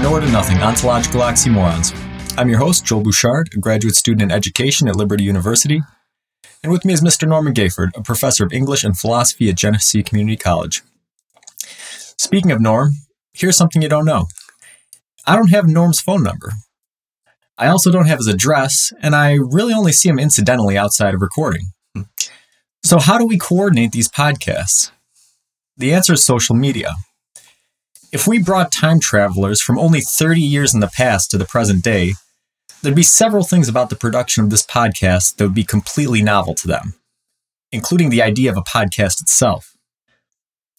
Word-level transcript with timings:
Nowhere 0.00 0.22
to 0.22 0.32
Nothing 0.32 0.56
Ontological 0.62 1.20
Oxymorons. 1.20 1.92
I'm 2.38 2.48
your 2.48 2.58
host, 2.58 2.86
Joel 2.86 3.02
Bouchard, 3.02 3.50
a 3.54 3.58
graduate 3.58 3.94
student 3.94 4.22
in 4.22 4.30
education 4.30 4.88
at 4.88 4.96
Liberty 4.96 5.24
University. 5.24 5.82
And 6.62 6.72
with 6.72 6.86
me 6.86 6.94
is 6.94 7.02
Mr. 7.02 7.28
Norman 7.28 7.52
Gayford, 7.52 7.90
a 7.94 8.02
professor 8.02 8.42
of 8.42 8.50
English 8.50 8.82
and 8.82 8.96
philosophy 8.96 9.50
at 9.50 9.56
Genesee 9.56 10.02
Community 10.02 10.38
College. 10.38 10.80
Speaking 12.16 12.50
of 12.50 12.62
Norm, 12.62 12.92
here's 13.34 13.58
something 13.58 13.82
you 13.82 13.90
don't 13.90 14.06
know 14.06 14.28
I 15.26 15.36
don't 15.36 15.50
have 15.50 15.68
Norm's 15.68 16.00
phone 16.00 16.22
number. 16.22 16.52
I 17.58 17.66
also 17.66 17.90
don't 17.90 18.06
have 18.06 18.20
his 18.20 18.26
address, 18.26 18.94
and 19.02 19.14
I 19.14 19.34
really 19.34 19.74
only 19.74 19.92
see 19.92 20.08
him 20.08 20.18
incidentally 20.18 20.78
outside 20.78 21.12
of 21.12 21.20
recording. 21.20 21.72
So, 22.82 22.98
how 22.98 23.18
do 23.18 23.26
we 23.26 23.36
coordinate 23.36 23.92
these 23.92 24.08
podcasts? 24.08 24.92
The 25.76 25.92
answer 25.92 26.14
is 26.14 26.24
social 26.24 26.56
media. 26.56 26.94
If 28.12 28.26
we 28.26 28.42
brought 28.42 28.72
time 28.72 28.98
travelers 28.98 29.62
from 29.62 29.78
only 29.78 30.00
30 30.00 30.40
years 30.40 30.74
in 30.74 30.80
the 30.80 30.88
past 30.88 31.30
to 31.30 31.38
the 31.38 31.44
present 31.44 31.84
day, 31.84 32.14
there'd 32.82 32.96
be 32.96 33.04
several 33.04 33.44
things 33.44 33.68
about 33.68 33.88
the 33.88 33.94
production 33.94 34.42
of 34.42 34.50
this 34.50 34.66
podcast 34.66 35.36
that 35.36 35.44
would 35.44 35.54
be 35.54 35.62
completely 35.62 36.20
novel 36.20 36.54
to 36.56 36.66
them, 36.66 36.94
including 37.70 38.10
the 38.10 38.20
idea 38.20 38.50
of 38.50 38.56
a 38.56 38.62
podcast 38.62 39.20
itself. 39.22 39.76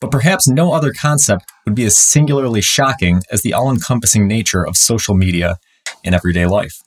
But 0.02 0.12
perhaps 0.12 0.46
no 0.46 0.74
other 0.74 0.92
concept 0.92 1.50
would 1.66 1.76
be 1.76 1.86
as 1.86 1.96
singularly 1.96 2.62
shocking 2.62 3.22
as 3.32 3.44
the 3.44 3.54
all 3.54 3.72
encompassing 3.72 4.28
nature 4.28 4.66
of 4.66 4.76
social 4.76 5.16
media 5.16 5.58
in 6.04 6.14
everyday 6.14 6.48
life. 6.48 6.82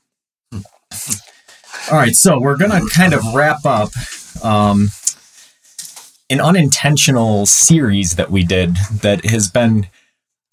All 0.53 1.99
right, 1.99 2.15
so 2.15 2.39
we're 2.39 2.59
going 2.59 2.71
to 2.71 2.87
kind 2.95 3.15
of 3.15 3.35
wrap 3.35 3.65
up 3.65 3.91
um, 4.43 4.89
an 6.29 6.41
unintentional 6.41 7.47
series 7.47 8.17
that 8.17 8.31
we 8.31 8.45
did 8.45 8.77
that 9.01 9.25
has 9.25 9.49
been 9.49 9.87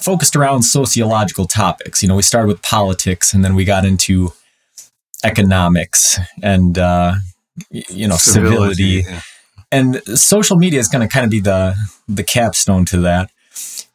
focused 0.02 0.36
around 0.36 0.64
sociological 0.64 1.46
topics. 1.46 2.02
You 2.02 2.10
know, 2.10 2.16
we 2.16 2.24
started 2.24 2.48
with 2.48 2.62
politics 2.62 3.34
and 3.34 3.46
then 3.46 3.56
we 3.56 3.66
got 3.66 3.86
into 3.86 4.34
economics 5.24 6.20
and, 6.42 6.78
uh, 6.78 7.16
you 7.70 8.08
know, 8.08 8.18
civility. 8.18 9.04
civility. 9.04 9.10
Yeah. 9.10 9.22
And 9.72 10.02
social 10.20 10.58
media 10.58 10.80
is 10.80 10.88
going 10.88 11.08
to 11.08 11.12
kind 11.12 11.24
of 11.24 11.32
be 11.32 11.40
the, 11.40 11.76
the 12.08 12.24
capstone 12.24 12.84
to 12.86 12.98
that, 13.02 13.32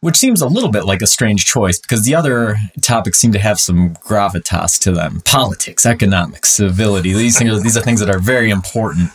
which 0.01 0.17
seems 0.17 0.41
a 0.41 0.47
little 0.47 0.71
bit 0.71 0.87
like 0.87 1.03
a 1.03 1.07
strange 1.07 1.45
choice 1.45 1.79
because 1.79 2.05
the 2.05 2.15
other 2.15 2.57
topics 2.81 3.19
seem 3.19 3.33
to 3.33 3.39
have 3.39 3.61
some 3.61 3.95
gravitas 3.97 4.81
to 4.81 4.93
them. 4.93 5.21
Politics, 5.27 5.85
economics, 5.85 6.51
civility. 6.51 7.13
These 7.13 7.39
things, 7.39 7.63
these 7.63 7.77
are 7.77 7.83
things 7.83 8.01
that 8.01 8.09
are 8.09 8.19
very 8.19 8.49
important. 8.49 9.11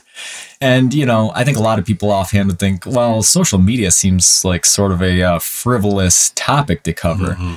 And, 0.62 0.94
you 0.94 1.08
know, 1.08 1.32
I 1.34 1.44
think 1.44 1.58
a 1.58 1.62
lot 1.62 1.80
of 1.80 1.86
people 1.86 2.12
offhand 2.12 2.48
would 2.48 2.60
think, 2.60 2.86
well, 2.86 3.24
social 3.24 3.58
media 3.58 3.90
seems 3.90 4.46
like 4.46 4.64
sort 4.64 4.92
of 4.92 5.02
a 5.02 5.22
uh, 5.24 5.40
frivolous 5.40 6.32
topic 6.36 6.84
to 6.84 6.94
cover. 6.94 7.34
Mm-hmm. 7.34 7.56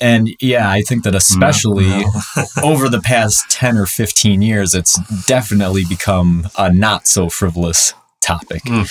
And 0.00 0.28
yeah, 0.40 0.70
I 0.70 0.82
think 0.82 1.02
that 1.04 1.14
especially 1.14 1.88
no, 1.88 2.10
no. 2.36 2.44
over 2.62 2.88
the 2.88 3.00
past 3.00 3.50
10 3.50 3.76
or 3.76 3.86
15 3.86 4.42
years, 4.42 4.74
it's 4.74 4.98
definitely 5.26 5.82
become 5.88 6.48
a 6.56 6.72
not 6.72 7.08
so 7.08 7.28
frivolous 7.28 7.94
topic. 8.20 8.62
Mm. 8.62 8.88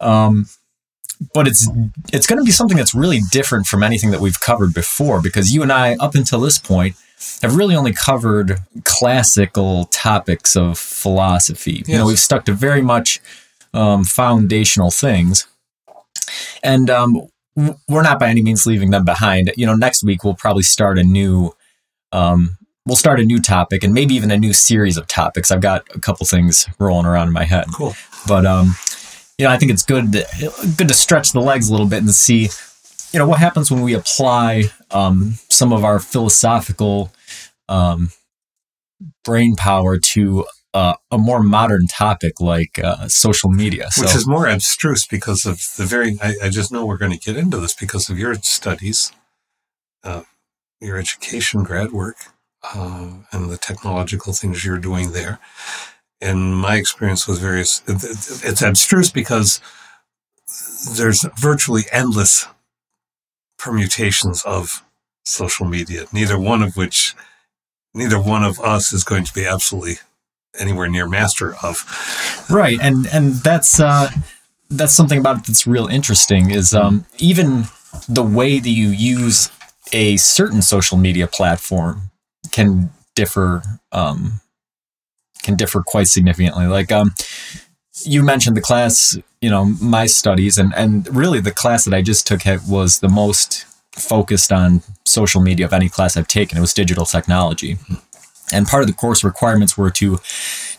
Um, 0.00 0.46
but 1.34 1.48
it's 1.48 1.68
it's 2.12 2.26
going 2.26 2.38
to 2.38 2.44
be 2.44 2.52
something 2.52 2.76
that's 2.76 2.94
really 2.94 3.20
different 3.32 3.66
from 3.66 3.82
anything 3.82 4.10
that 4.12 4.20
we've 4.20 4.38
covered 4.40 4.72
before 4.72 5.20
because 5.20 5.52
you 5.52 5.62
and 5.62 5.72
I, 5.72 5.96
up 5.96 6.14
until 6.14 6.40
this 6.40 6.58
point, 6.58 6.94
have 7.42 7.56
really 7.56 7.76
only 7.76 7.92
covered 7.92 8.58
classical 8.84 9.86
topics 9.86 10.56
of 10.56 10.78
philosophy. 10.78 11.82
Yes. 11.84 11.88
You 11.88 11.98
know, 11.98 12.06
we've 12.06 12.18
stuck 12.18 12.44
to 12.46 12.52
very 12.52 12.82
much 12.82 13.20
um, 13.74 14.04
foundational 14.04 14.90
things, 14.90 15.46
and 16.62 16.90
um, 16.90 17.28
we're 17.88 18.02
not 18.02 18.18
by 18.18 18.28
any 18.28 18.42
means 18.42 18.66
leaving 18.66 18.90
them 18.90 19.04
behind. 19.04 19.52
You 19.56 19.66
know, 19.66 19.74
next 19.74 20.04
week 20.04 20.24
we'll 20.24 20.34
probably 20.34 20.62
start 20.62 20.98
a 20.98 21.04
new. 21.04 21.52
Um, 22.12 22.56
we'll 22.86 22.96
start 22.96 23.20
a 23.20 23.24
new 23.24 23.38
topic 23.38 23.84
and 23.84 23.92
maybe 23.92 24.14
even 24.14 24.30
a 24.30 24.38
new 24.38 24.54
series 24.54 24.96
of 24.96 25.06
topics. 25.06 25.50
I've 25.50 25.60
got 25.60 25.84
a 25.94 26.00
couple 26.00 26.24
things 26.24 26.66
rolling 26.78 27.04
around 27.04 27.28
in 27.28 27.34
my 27.34 27.44
head. 27.44 27.66
Cool. 27.74 27.94
But 28.26 28.46
um, 28.46 28.76
you 29.36 29.44
know, 29.44 29.52
I 29.52 29.58
think 29.58 29.70
it's 29.70 29.84
good 29.84 30.12
to, 30.12 30.52
good 30.76 30.88
to 30.88 30.94
stretch 30.94 31.32
the 31.32 31.40
legs 31.40 31.68
a 31.68 31.72
little 31.72 31.86
bit 31.86 31.98
and 31.98 32.10
see 32.10 32.48
you 33.12 33.18
know 33.18 33.26
what 33.26 33.38
happens 33.38 33.70
when 33.70 33.82
we 33.82 33.94
apply 33.94 34.64
um, 34.90 35.34
some 35.48 35.72
of 35.72 35.84
our 35.84 35.98
philosophical 35.98 37.12
um, 37.68 38.10
brain 39.24 39.56
power 39.56 39.98
to 39.98 40.44
uh, 40.74 40.94
a 41.10 41.18
more 41.18 41.42
modern 41.42 41.86
topic 41.86 42.40
like 42.40 42.78
uh, 42.82 43.08
social 43.08 43.50
media, 43.50 43.90
so, 43.90 44.02
which 44.02 44.14
is 44.14 44.26
more 44.26 44.46
abstruse 44.46 45.06
because 45.06 45.46
of 45.46 45.60
the 45.76 45.84
very. 45.84 46.18
I, 46.22 46.34
I 46.44 46.48
just 46.50 46.70
know 46.70 46.84
we're 46.84 46.98
going 46.98 47.12
to 47.12 47.18
get 47.18 47.36
into 47.36 47.58
this 47.58 47.74
because 47.74 48.10
of 48.10 48.18
your 48.18 48.34
studies, 48.34 49.12
uh, 50.04 50.22
your 50.80 50.98
education, 50.98 51.62
grad 51.62 51.92
work, 51.92 52.16
uh, 52.62 53.10
and 53.32 53.50
the 53.50 53.56
technological 53.56 54.32
things 54.32 54.64
you're 54.64 54.78
doing 54.78 55.12
there. 55.12 55.38
And 56.20 56.56
my 56.56 56.76
experience 56.76 57.26
with 57.28 57.40
various, 57.40 57.82
it's 57.86 58.60
abstruse 58.60 59.10
because 59.10 59.60
there's 60.96 61.24
virtually 61.38 61.84
endless 61.92 62.46
permutations 63.58 64.42
of 64.44 64.84
social 65.24 65.66
media, 65.66 66.06
neither 66.12 66.38
one 66.38 66.62
of 66.62 66.76
which, 66.76 67.14
neither 67.94 68.20
one 68.20 68.44
of 68.44 68.58
us 68.60 68.92
is 68.92 69.04
going 69.04 69.24
to 69.24 69.34
be 69.34 69.44
absolutely 69.44 69.96
anywhere 70.58 70.88
near 70.88 71.08
master 71.08 71.54
of. 71.62 72.46
Right, 72.50 72.78
and 72.80 73.06
and 73.12 73.34
that's 73.34 73.80
uh, 73.80 74.10
that's 74.70 74.94
something 74.94 75.18
about 75.18 75.38
it 75.38 75.46
that's 75.46 75.66
real 75.66 75.86
interesting. 75.86 76.50
Is 76.50 76.74
um, 76.74 77.04
even 77.18 77.64
the 78.08 78.22
way 78.22 78.58
that 78.58 78.70
you 78.70 78.88
use 78.88 79.50
a 79.92 80.16
certain 80.16 80.62
social 80.62 80.98
media 80.98 81.26
platform 81.26 82.10
can 82.50 82.90
differ 83.14 83.62
um, 83.92 84.40
can 85.42 85.56
differ 85.56 85.82
quite 85.86 86.08
significantly. 86.08 86.66
Like 86.66 86.92
um, 86.92 87.14
you 88.04 88.22
mentioned 88.22 88.56
the 88.56 88.60
class, 88.60 89.16
you 89.40 89.50
know, 89.50 89.66
my 89.80 90.06
studies, 90.06 90.58
and 90.58 90.72
and 90.76 91.14
really 91.14 91.40
the 91.40 91.52
class 91.52 91.84
that 91.84 91.94
I 91.94 92.02
just 92.02 92.26
took 92.26 92.42
was 92.68 93.00
the 93.00 93.08
most 93.08 93.66
focused 93.92 94.52
on 94.52 94.82
social 95.04 95.40
media 95.40 95.66
of 95.66 95.72
any 95.72 95.88
class 95.88 96.16
I've 96.16 96.28
taken. 96.28 96.58
It 96.58 96.60
was 96.60 96.74
digital 96.74 97.04
technology. 97.04 97.76
And 98.52 98.66
part 98.66 98.82
of 98.82 98.86
the 98.86 98.94
course 98.94 99.22
requirements 99.24 99.76
were 99.76 99.90
to 99.90 100.18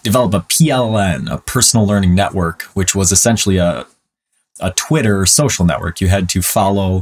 develop 0.01 0.33
a 0.33 0.39
PLN, 0.39 1.31
a 1.31 1.37
personal 1.37 1.85
learning 1.85 2.15
network, 2.15 2.63
which 2.73 2.95
was 2.95 3.11
essentially 3.11 3.57
a, 3.57 3.85
a 4.59 4.71
Twitter 4.71 5.25
social 5.25 5.65
network. 5.65 6.01
You 6.01 6.07
had 6.07 6.29
to 6.29 6.41
follow 6.41 7.01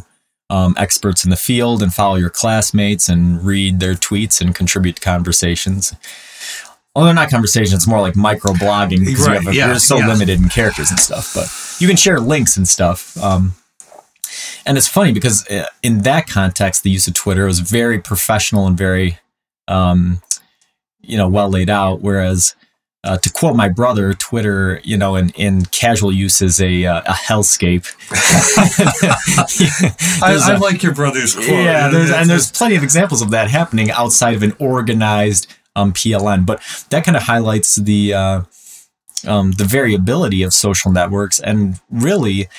um, 0.50 0.76
experts 0.78 1.24
in 1.24 1.30
the 1.30 1.38
field 1.38 1.82
and 1.82 1.94
follow 1.94 2.16
your 2.16 2.30
classmates 2.30 3.08
and 3.08 3.46
read 3.46 3.80
their 3.80 3.94
tweets 3.94 4.42
and 4.42 4.56
contribute 4.56 4.98
to 4.98 5.02
conversations 5.02 5.94
well, 6.98 7.06
they're 7.06 7.14
not 7.14 7.30
conversations. 7.30 7.76
It's 7.76 7.86
more 7.86 8.02
like 8.02 8.16
micro 8.16 8.54
blogging 8.54 9.06
because 9.06 9.28
right. 9.28 9.44
you 9.44 9.52
yeah. 9.52 9.68
you're 9.68 9.78
so 9.78 9.98
yeah. 9.98 10.08
limited 10.08 10.42
in 10.42 10.50
characters 10.50 10.90
and 10.90 11.00
stuff. 11.00 11.32
But 11.32 11.48
you 11.80 11.88
can 11.88 11.96
share 11.96 12.20
links 12.20 12.58
and 12.58 12.68
stuff. 12.68 13.16
Um, 13.22 13.54
and 14.66 14.80
it's 14.80 14.88
funny 14.88 15.14
because 15.14 15.48
uh, 15.48 15.68
in 15.84 16.02
that 16.02 16.26
context, 16.26 16.82
the 16.82 16.90
use 16.90 17.08
of 17.08 17.14
Twitter 17.14 17.46
was 17.46 17.60
very 17.60 18.00
professional 18.00 18.66
and 18.66 18.76
very, 18.76 19.20
um, 19.68 20.24
you 21.00 21.18
know, 21.18 21.30
well 21.30 21.52
laid 21.52 21.70
out. 21.70 22.02
Whereas, 22.02 22.56
uh, 23.04 23.20
to 23.20 23.32
quote 23.32 23.56
my 23.56 23.70
brother, 23.70 24.16
Twitter, 24.16 24.82
you 24.84 24.98
know, 24.98 25.18
in, 25.18 25.30
in 25.36 25.66
casual 25.66 26.12
use 26.12 26.42
is 26.42 26.60
a, 26.60 26.88
uh, 26.88 27.02
a 27.02 27.14
hellscape. 27.14 27.94
I, 30.24 30.34
I 30.34 30.56
a, 30.56 30.58
like 30.58 30.82
your 30.82 30.96
brother's 30.96 31.36
quote. 31.36 31.48
Yeah, 31.48 31.90
there's, 31.90 32.10
and 32.10 32.28
there's 32.28 32.50
plenty 32.50 32.76
of 32.76 32.82
examples 32.82 33.22
of 33.22 33.30
that 33.30 33.52
happening 33.52 33.92
outside 33.92 34.34
of 34.34 34.42
an 34.42 34.56
organized 34.58 35.54
um, 35.78 35.94
PLN. 35.94 36.46
But 36.46 36.62
that 36.90 37.06
kind 37.06 37.16
of 37.16 37.24
highlights 37.24 37.76
the 37.76 38.14
uh, 38.14 38.42
um, 39.26 39.52
the 39.54 39.64
variability 39.66 40.44
of 40.44 40.54
social 40.54 40.92
networks, 40.92 41.40
and 41.40 41.80
really, 41.90 42.50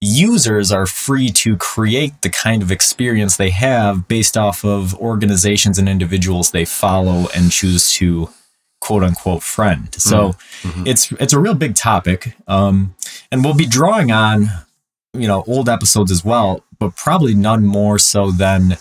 users 0.00 0.70
are 0.72 0.86
free 0.86 1.28
to 1.28 1.56
create 1.56 2.22
the 2.22 2.30
kind 2.30 2.62
of 2.62 2.70
experience 2.70 3.36
they 3.36 3.50
have 3.50 4.08
based 4.08 4.36
off 4.36 4.64
of 4.64 4.94
organizations 4.94 5.78
and 5.78 5.88
individuals 5.88 6.52
they 6.52 6.64
follow 6.64 7.28
and 7.34 7.50
choose 7.50 7.92
to 7.94 8.30
quote 8.80 9.02
unquote 9.02 9.42
friend. 9.42 9.92
So 9.94 10.30
mm-hmm. 10.62 10.86
it's 10.86 11.12
it's 11.12 11.32
a 11.32 11.38
real 11.38 11.54
big 11.54 11.74
topic, 11.74 12.34
um, 12.46 12.94
and 13.30 13.44
we'll 13.44 13.54
be 13.54 13.66
drawing 13.66 14.10
on 14.10 14.48
you 15.12 15.26
know 15.26 15.44
old 15.46 15.68
episodes 15.68 16.10
as 16.10 16.24
well, 16.24 16.64
but 16.78 16.96
probably 16.96 17.34
none 17.34 17.64
more 17.64 17.98
so 17.98 18.30
than 18.30 18.76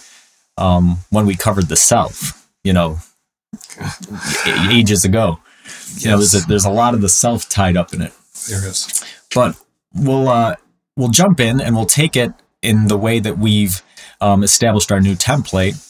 um, 0.58 1.00
when 1.10 1.26
we 1.26 1.36
covered 1.36 1.68
the 1.68 1.76
self. 1.76 2.48
You 2.64 2.74
know, 2.74 3.00
ages 4.72 5.06
ago. 5.06 5.40
Yes. 5.66 6.06
You 6.06 6.12
know, 6.12 6.18
there's 6.18 6.36
a, 6.36 6.48
there's 6.48 6.66
a 6.66 6.72
lot 6.72 6.94
of 6.94 7.02
the 7.02 7.10
self 7.10 7.50
tied 7.50 7.78
up 7.78 7.94
in 7.94 8.02
it. 8.02 8.14
There 8.50 8.66
is. 8.66 9.04
But 9.34 9.56
we'll 9.94 10.30
uh, 10.30 10.56
we'll 10.96 11.10
jump 11.10 11.40
in 11.40 11.62
and 11.62 11.76
we'll 11.76 11.86
take 11.86 12.16
it 12.16 12.32
in 12.62 12.88
the 12.88 12.98
way 12.98 13.20
that 13.20 13.38
we've 13.38 13.82
um, 14.22 14.44
established 14.44 14.92
our 14.92 15.00
new 15.00 15.16
template. 15.16 15.84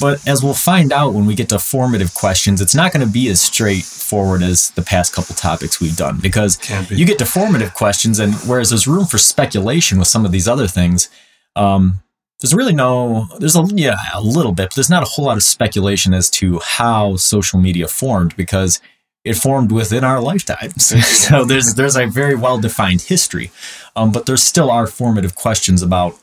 But 0.00 0.26
as 0.26 0.42
we'll 0.42 0.54
find 0.54 0.92
out 0.92 1.14
when 1.14 1.24
we 1.24 1.34
get 1.34 1.48
to 1.50 1.58
formative 1.58 2.14
questions, 2.14 2.60
it's 2.60 2.74
not 2.74 2.92
going 2.92 3.06
to 3.06 3.12
be 3.12 3.28
as 3.28 3.40
straightforward 3.40 4.42
as 4.42 4.70
the 4.70 4.82
past 4.82 5.14
couple 5.14 5.34
topics 5.34 5.80
we've 5.80 5.96
done 5.96 6.18
because 6.20 6.58
be. 6.88 6.96
you 6.96 7.06
get 7.06 7.18
to 7.18 7.26
formative 7.26 7.74
questions, 7.74 8.18
and 8.18 8.34
whereas 8.46 8.70
there's 8.70 8.86
room 8.86 9.06
for 9.06 9.18
speculation 9.18 9.98
with 9.98 10.08
some 10.08 10.24
of 10.24 10.32
these 10.32 10.48
other 10.48 10.66
things, 10.66 11.08
um, 11.56 12.00
there's 12.44 12.54
really 12.54 12.74
no 12.74 13.26
there's 13.38 13.56
a 13.56 13.64
yeah 13.72 13.96
a 14.12 14.20
little 14.20 14.52
bit 14.52 14.68
but 14.68 14.74
there's 14.74 14.90
not 14.90 15.02
a 15.02 15.06
whole 15.06 15.24
lot 15.24 15.38
of 15.38 15.42
speculation 15.42 16.12
as 16.12 16.28
to 16.28 16.58
how 16.58 17.16
social 17.16 17.58
media 17.58 17.88
formed 17.88 18.36
because 18.36 18.82
it 19.24 19.32
formed 19.38 19.72
within 19.72 20.04
our 20.04 20.20
lifetimes. 20.20 20.92
So 21.24 21.46
there's 21.46 21.74
there's 21.74 21.96
a 21.96 22.06
very 22.06 22.34
well 22.34 22.58
defined 22.58 23.00
history 23.00 23.50
um, 23.96 24.12
but 24.12 24.26
there 24.26 24.36
still 24.36 24.70
are 24.70 24.86
formative 24.86 25.34
questions 25.34 25.80
about 25.80 26.18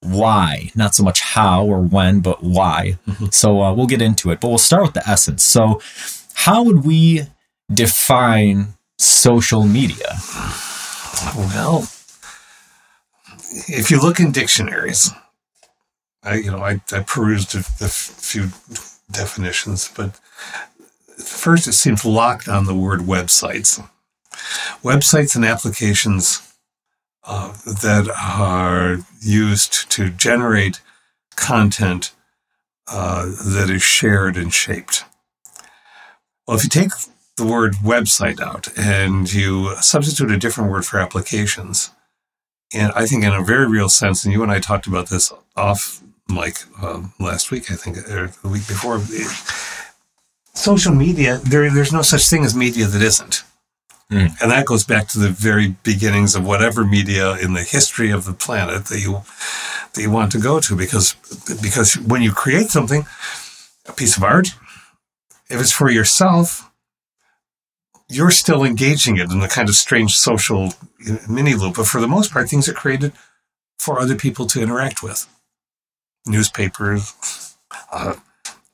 why 0.00 0.72
not 0.74 0.96
so 0.96 1.04
much 1.04 1.20
how 1.20 1.64
or 1.64 1.80
when 1.80 2.18
but 2.18 2.42
why. 2.42 2.98
Mm-hmm. 3.06 3.26
so 3.30 3.62
uh, 3.62 3.72
we'll 3.72 3.86
get 3.86 4.02
into 4.02 4.32
it 4.32 4.40
but 4.40 4.48
we'll 4.48 4.58
start 4.58 4.82
with 4.82 4.94
the 4.94 5.08
essence. 5.08 5.44
So 5.44 5.80
how 6.34 6.64
would 6.64 6.84
we 6.84 7.28
define 7.72 8.74
social 8.98 9.62
media? 9.62 10.18
Well 11.36 11.88
if 13.68 13.88
you 13.92 14.00
look 14.00 14.18
in 14.18 14.32
dictionaries 14.32 15.12
I, 16.24 16.36
you 16.36 16.50
know, 16.50 16.58
I, 16.58 16.80
I 16.92 17.00
perused 17.00 17.54
a, 17.54 17.58
a 17.58 17.88
few 17.88 18.48
definitions, 19.10 19.90
but 19.94 20.18
first 21.18 21.66
it 21.66 21.72
seems 21.72 22.04
locked 22.04 22.48
on 22.48 22.66
the 22.66 22.74
word 22.74 23.00
websites. 23.00 23.86
Websites 24.82 25.36
and 25.36 25.44
applications 25.44 26.54
uh, 27.24 27.52
that 27.64 28.08
are 28.20 28.98
used 29.20 29.90
to 29.90 30.10
generate 30.10 30.80
content 31.36 32.12
uh, 32.88 33.24
that 33.24 33.70
is 33.70 33.82
shared 33.82 34.36
and 34.36 34.52
shaped. 34.52 35.04
Well, 36.46 36.56
if 36.56 36.64
you 36.64 36.68
take 36.68 36.90
the 37.36 37.46
word 37.46 37.74
website 37.76 38.40
out 38.40 38.68
and 38.76 39.32
you 39.32 39.74
substitute 39.76 40.30
a 40.30 40.38
different 40.38 40.70
word 40.70 40.84
for 40.84 40.98
applications, 40.98 41.90
and 42.72 42.92
I 42.94 43.06
think 43.06 43.24
in 43.24 43.32
a 43.32 43.42
very 43.42 43.66
real 43.66 43.88
sense, 43.88 44.24
and 44.24 44.32
you 44.32 44.42
and 44.42 44.52
I 44.52 44.58
talked 44.58 44.86
about 44.86 45.08
this 45.08 45.32
off 45.56 46.02
like 46.28 46.58
um, 46.82 47.12
last 47.20 47.50
week, 47.50 47.70
I 47.70 47.74
think, 47.74 47.98
or 47.98 48.32
the 48.42 48.48
week 48.48 48.66
before. 48.66 49.00
Social 50.54 50.94
media, 50.94 51.38
there, 51.38 51.70
there's 51.70 51.92
no 51.92 52.02
such 52.02 52.28
thing 52.28 52.44
as 52.44 52.54
media 52.54 52.86
that 52.86 53.02
isn't. 53.02 53.42
Mm. 54.10 54.40
And 54.40 54.50
that 54.50 54.66
goes 54.66 54.84
back 54.84 55.08
to 55.08 55.18
the 55.18 55.30
very 55.30 55.76
beginnings 55.82 56.34
of 56.34 56.46
whatever 56.46 56.84
media 56.84 57.36
in 57.38 57.54
the 57.54 57.62
history 57.62 58.10
of 58.10 58.24
the 58.24 58.32
planet 58.32 58.86
that 58.86 59.00
you 59.00 59.22
that 59.94 60.02
you 60.02 60.10
want 60.10 60.32
to 60.32 60.38
go 60.38 60.60
to, 60.60 60.76
because 60.76 61.14
because 61.62 61.96
when 61.98 62.20
you 62.20 62.32
create 62.32 62.68
something, 62.68 63.06
a 63.86 63.92
piece 63.92 64.16
of 64.16 64.22
art, 64.22 64.48
if 65.48 65.60
it's 65.60 65.72
for 65.72 65.90
yourself, 65.90 66.70
you're 68.08 68.30
still 68.30 68.62
engaging 68.62 69.16
it 69.16 69.30
in 69.30 69.40
the 69.40 69.48
kind 69.48 69.68
of 69.68 69.74
strange 69.74 70.14
social 70.16 70.74
mini 71.28 71.54
loop. 71.54 71.76
But 71.76 71.86
for 71.86 72.00
the 72.00 72.08
most 72.08 72.30
part, 72.30 72.48
things 72.48 72.68
are 72.68 72.74
created 72.74 73.12
for 73.78 73.98
other 73.98 74.14
people 74.14 74.46
to 74.46 74.60
interact 74.60 75.02
with 75.02 75.26
newspapers, 76.26 77.56
uh, 77.92 78.14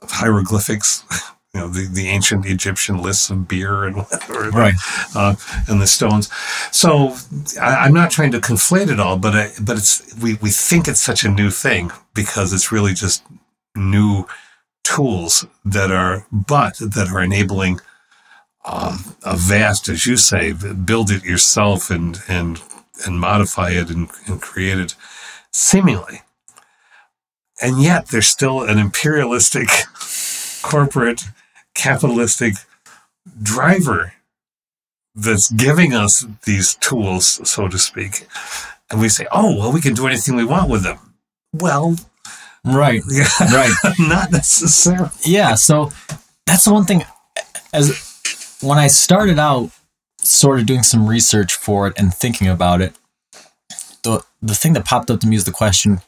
hieroglyphics, 0.03 1.05
you 1.55 1.61
know, 1.61 1.69
the, 1.69 1.87
the 1.87 2.09
ancient 2.09 2.47
Egyptian 2.47 3.03
lists 3.03 3.29
of 3.29 3.49
beer 3.49 3.85
and 3.85 3.97
whatever, 3.97 4.51
right. 4.51 4.75
uh, 5.17 5.35
and 5.69 5.81
the 5.81 5.87
stones. 5.87 6.31
So 6.71 7.17
I, 7.61 7.87
am 7.87 7.95
not 7.95 8.11
trying 8.11 8.31
to 8.33 8.41
conflate 8.41 8.89
it 8.89 9.01
all, 9.01 9.19
but 9.19 9.35
I, 9.35 9.51
but 9.61 9.77
it's 9.77 10.15
we 10.17 10.35
we 10.35 10.51
think 10.51 10.87
it's 10.87 11.01
such 11.01 11.25
a 11.25 11.29
new 11.29 11.51
thing 11.51 11.91
because 12.15 12.53
it's 12.53 12.71
really 12.71 12.95
just 12.95 13.25
new 13.75 14.27
tools 14.85 15.45
that 15.65 15.91
are 15.91 16.27
but 16.31 16.77
that 16.79 17.09
are 17.13 17.23
enabling 17.23 17.81
um, 18.65 19.17
a 19.25 19.37
vast, 19.37 19.89
as 19.89 20.07
you 20.07 20.17
say, 20.17 20.53
build 20.53 21.11
it 21.11 21.25
yourself 21.25 21.91
and 21.91 22.21
and 22.29 22.63
and 23.07 23.19
modify 23.19 23.71
it 23.71 23.91
and, 23.91 24.09
and 24.27 24.41
create 24.41 24.79
it 24.79 24.95
seemingly 25.51 26.23
and 27.61 27.83
yet 27.83 28.09
there's 28.09 28.29
still 28.29 28.63
an 28.63 28.79
imperialistic, 28.79 29.69
corporate, 30.63 31.25
capitalistic 31.75 32.55
driver 33.43 34.15
that's 35.15 35.51
giving 35.51 35.95
us 35.95 36.25
these 36.45 36.75
tools, 36.77 37.41
so 37.49 37.69
to 37.69 37.79
speak. 37.79 38.27
And 38.91 39.01
we 39.01 39.09
say, 39.09 39.27
oh, 39.33 39.57
well, 39.57 39.73
we 39.73 39.81
can 39.81 39.95
do 39.95 40.07
anything 40.07 40.37
we 40.37 40.45
want 40.45 40.71
with 40.71 40.83
them. 40.83 40.99
Well, 41.53 41.97
right, 42.65 43.03
yeah, 43.11 43.29
right, 43.53 43.73
not 43.99 44.33
necessarily. 44.33 45.11
Yeah, 45.25 45.55
so 45.55 45.93
that's 46.47 46.65
the 46.65 46.73
one 46.73 46.85
thing. 46.85 47.05
As 47.73 48.59
when 48.61 48.79
I 48.79 48.87
started 48.89 49.39
out, 49.39 49.71
sort 50.19 50.61
of 50.61 50.67
doing 50.67 50.83
some 50.83 51.07
research 51.07 51.55
for 51.55 51.87
it 51.87 51.95
and 51.97 52.13
thinking 52.13 52.49
about 52.49 52.81
it, 52.81 52.95
the 54.03 54.25
the 54.43 54.55
thing 54.55 54.73
that 54.75 54.85
popped 54.85 55.11
up 55.11 55.21
to 55.21 55.27
me 55.27 55.37
is 55.37 55.45
the 55.45 55.53
question: 55.53 56.01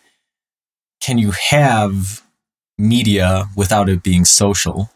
can 1.02 1.18
you 1.18 1.32
have 1.50 2.22
media 2.78 3.48
without 3.56 3.88
it 3.90 4.02
being 4.02 4.24
social? 4.24 4.90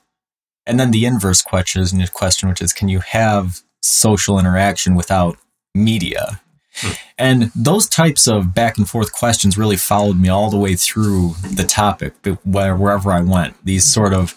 And 0.64 0.80
then 0.80 0.92
the 0.92 1.04
inverse 1.04 1.42
question, 1.42 1.84
question 2.14 2.48
which 2.48 2.62
is, 2.62 2.72
can 2.72 2.88
you 2.88 3.00
have 3.00 3.60
social 3.82 4.38
interaction 4.38 4.94
without 4.94 5.36
media? 5.74 6.40
Hmm. 6.76 6.92
And 7.18 7.52
those 7.54 7.88
types 7.88 8.26
of 8.26 8.54
back 8.54 8.78
and 8.78 8.88
forth 8.88 9.12
questions 9.12 9.58
really 9.58 9.76
followed 9.76 10.18
me 10.18 10.28
all 10.28 10.48
the 10.48 10.56
way 10.56 10.76
through 10.76 11.34
the 11.42 11.64
topic, 11.64 12.14
wherever 12.44 13.12
I 13.12 13.20
went. 13.20 13.56
These 13.64 13.84
sort 13.84 14.14
of 14.14 14.34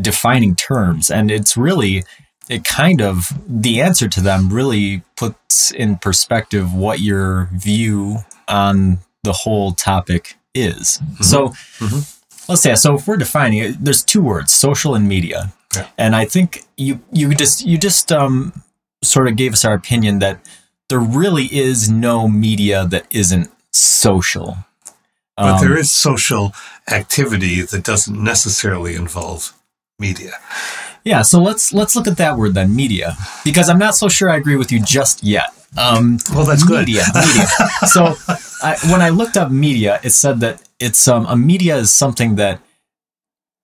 defining 0.00 0.56
terms, 0.56 1.10
and 1.10 1.30
it's 1.30 1.56
really 1.56 2.04
it 2.48 2.64
kind 2.64 3.00
of 3.00 3.38
the 3.46 3.80
answer 3.80 4.08
to 4.08 4.20
them 4.20 4.52
really 4.52 5.02
puts 5.16 5.70
in 5.70 5.96
perspective 5.96 6.74
what 6.74 7.00
your 7.00 7.48
view 7.52 8.18
on 8.48 8.98
the 9.22 9.32
whole 9.32 9.72
topic 9.72 10.36
is. 10.54 11.00
Mm-hmm. 11.02 11.22
So 11.22 11.48
mm-hmm. 11.48 12.50
let's 12.50 12.62
say 12.62 12.74
so 12.74 12.94
if 12.96 13.06
we're 13.06 13.16
defining 13.16 13.58
it, 13.58 13.84
there's 13.84 14.04
two 14.04 14.22
words, 14.22 14.52
social 14.52 14.94
and 14.94 15.08
media. 15.08 15.52
Yeah. 15.74 15.88
And 15.96 16.14
I 16.14 16.26
think 16.26 16.64
you 16.76 17.00
you 17.12 17.34
just 17.34 17.64
you 17.64 17.78
just 17.78 18.12
um, 18.12 18.52
sort 19.02 19.28
of 19.28 19.36
gave 19.36 19.52
us 19.52 19.64
our 19.64 19.74
opinion 19.74 20.18
that 20.18 20.40
there 20.88 21.00
really 21.00 21.46
is 21.46 21.90
no 21.90 22.28
media 22.28 22.86
that 22.86 23.06
isn't 23.10 23.50
social. 23.72 24.58
But 25.36 25.54
um, 25.54 25.60
there 25.60 25.78
is 25.78 25.90
social 25.90 26.52
activity 26.90 27.62
that 27.62 27.84
doesn't 27.84 28.22
necessarily 28.22 28.94
involve 28.94 29.54
media. 29.98 30.32
Yeah, 31.04 31.22
so 31.22 31.40
let's 31.40 31.72
let's 31.72 31.96
look 31.96 32.06
at 32.06 32.18
that 32.18 32.36
word 32.36 32.54
then, 32.54 32.76
media, 32.76 33.16
because 33.44 33.68
I'm 33.68 33.78
not 33.78 33.96
so 33.96 34.08
sure 34.08 34.28
I 34.30 34.36
agree 34.36 34.56
with 34.56 34.70
you 34.70 34.80
just 34.80 35.24
yet. 35.24 35.48
Um, 35.76 36.18
well, 36.34 36.44
that's 36.44 36.68
media, 36.68 37.02
good. 37.12 37.26
media. 37.26 37.46
So 37.86 38.14
I, 38.62 38.76
when 38.90 39.00
I 39.00 39.08
looked 39.08 39.36
up 39.36 39.50
media, 39.50 40.00
it 40.02 40.10
said 40.10 40.40
that 40.40 40.62
it's 40.78 41.08
um, 41.08 41.26
a 41.26 41.36
media 41.36 41.76
is 41.76 41.92
something 41.92 42.36
that 42.36 42.60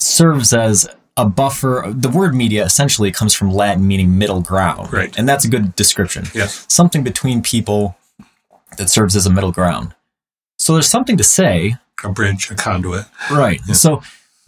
serves 0.00 0.52
as 0.52 0.88
a 1.16 1.26
buffer. 1.26 1.84
The 1.94 2.08
word 2.08 2.34
media 2.34 2.64
essentially 2.64 3.12
comes 3.12 3.34
from 3.34 3.50
Latin, 3.50 3.86
meaning 3.86 4.18
middle 4.18 4.40
ground. 4.40 4.92
Right, 4.92 5.16
and 5.18 5.28
that's 5.28 5.44
a 5.44 5.48
good 5.48 5.76
description. 5.76 6.24
Yes, 6.34 6.64
something 6.68 7.04
between 7.04 7.42
people 7.42 7.96
that 8.76 8.88
serves 8.88 9.14
as 9.14 9.26
a 9.26 9.30
middle 9.30 9.52
ground. 9.52 9.94
So 10.58 10.72
there's 10.72 10.88
something 10.88 11.16
to 11.16 11.24
say. 11.24 11.76
A 12.04 12.10
bridge, 12.10 12.50
a 12.50 12.54
conduit. 12.54 13.06
Right. 13.30 13.60
Yeah. 13.66 13.74
So 13.74 14.02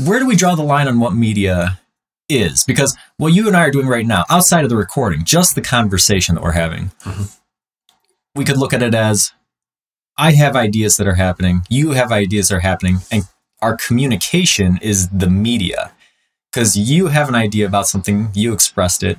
where 0.05 0.19
do 0.19 0.26
we 0.26 0.37
draw 0.37 0.55
the 0.55 0.62
line 0.62 0.88
on 0.88 1.00
what 1.00 1.14
media 1.14 1.81
is? 2.29 2.64
Because 2.64 2.97
what 3.17 3.29
you 3.29 3.49
and 3.49 3.57
I 3.57 3.67
are 3.67 3.71
doing 3.71 3.87
right 3.87 4.07
now, 4.07 4.25
outside 4.31 4.64
of 4.64 4.71
the 4.71 4.76
recording, 4.76 5.25
just 5.25 5.55
the 5.57 5.61
conversation 5.61 6.35
that 6.37 6.43
we're 6.45 6.52
having. 6.52 6.93
Mm-hmm 7.05 7.25
we 8.35 8.45
could 8.45 8.57
look 8.57 8.73
at 8.73 8.83
it 8.83 8.95
as 8.95 9.33
I 10.17 10.33
have 10.33 10.55
ideas 10.55 10.97
that 10.99 11.07
are 11.07 11.15
happening, 11.15 11.63
you 11.69 11.93
have 11.93 12.13
ideas 12.13 12.49
that 12.49 12.57
are 12.57 12.61
happening, 12.61 12.99
and 13.11 13.25
our 13.63 13.77
communication 13.77 14.79
is 14.83 15.09
the 15.09 15.31
media. 15.31 15.93
Because 16.53 16.77
you 16.77 17.07
have 17.07 17.29
an 17.29 17.35
idea 17.35 17.65
about 17.65 17.87
something, 17.87 18.29
you 18.35 18.53
expressed 18.53 19.03
it. 19.03 19.19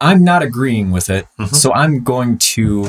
I'm 0.00 0.24
not 0.24 0.42
agreeing 0.42 0.90
with 0.90 1.10
it. 1.10 1.26
Mm-hmm. 1.38 1.54
So 1.54 1.72
I'm 1.72 2.02
going 2.02 2.38
to 2.38 2.88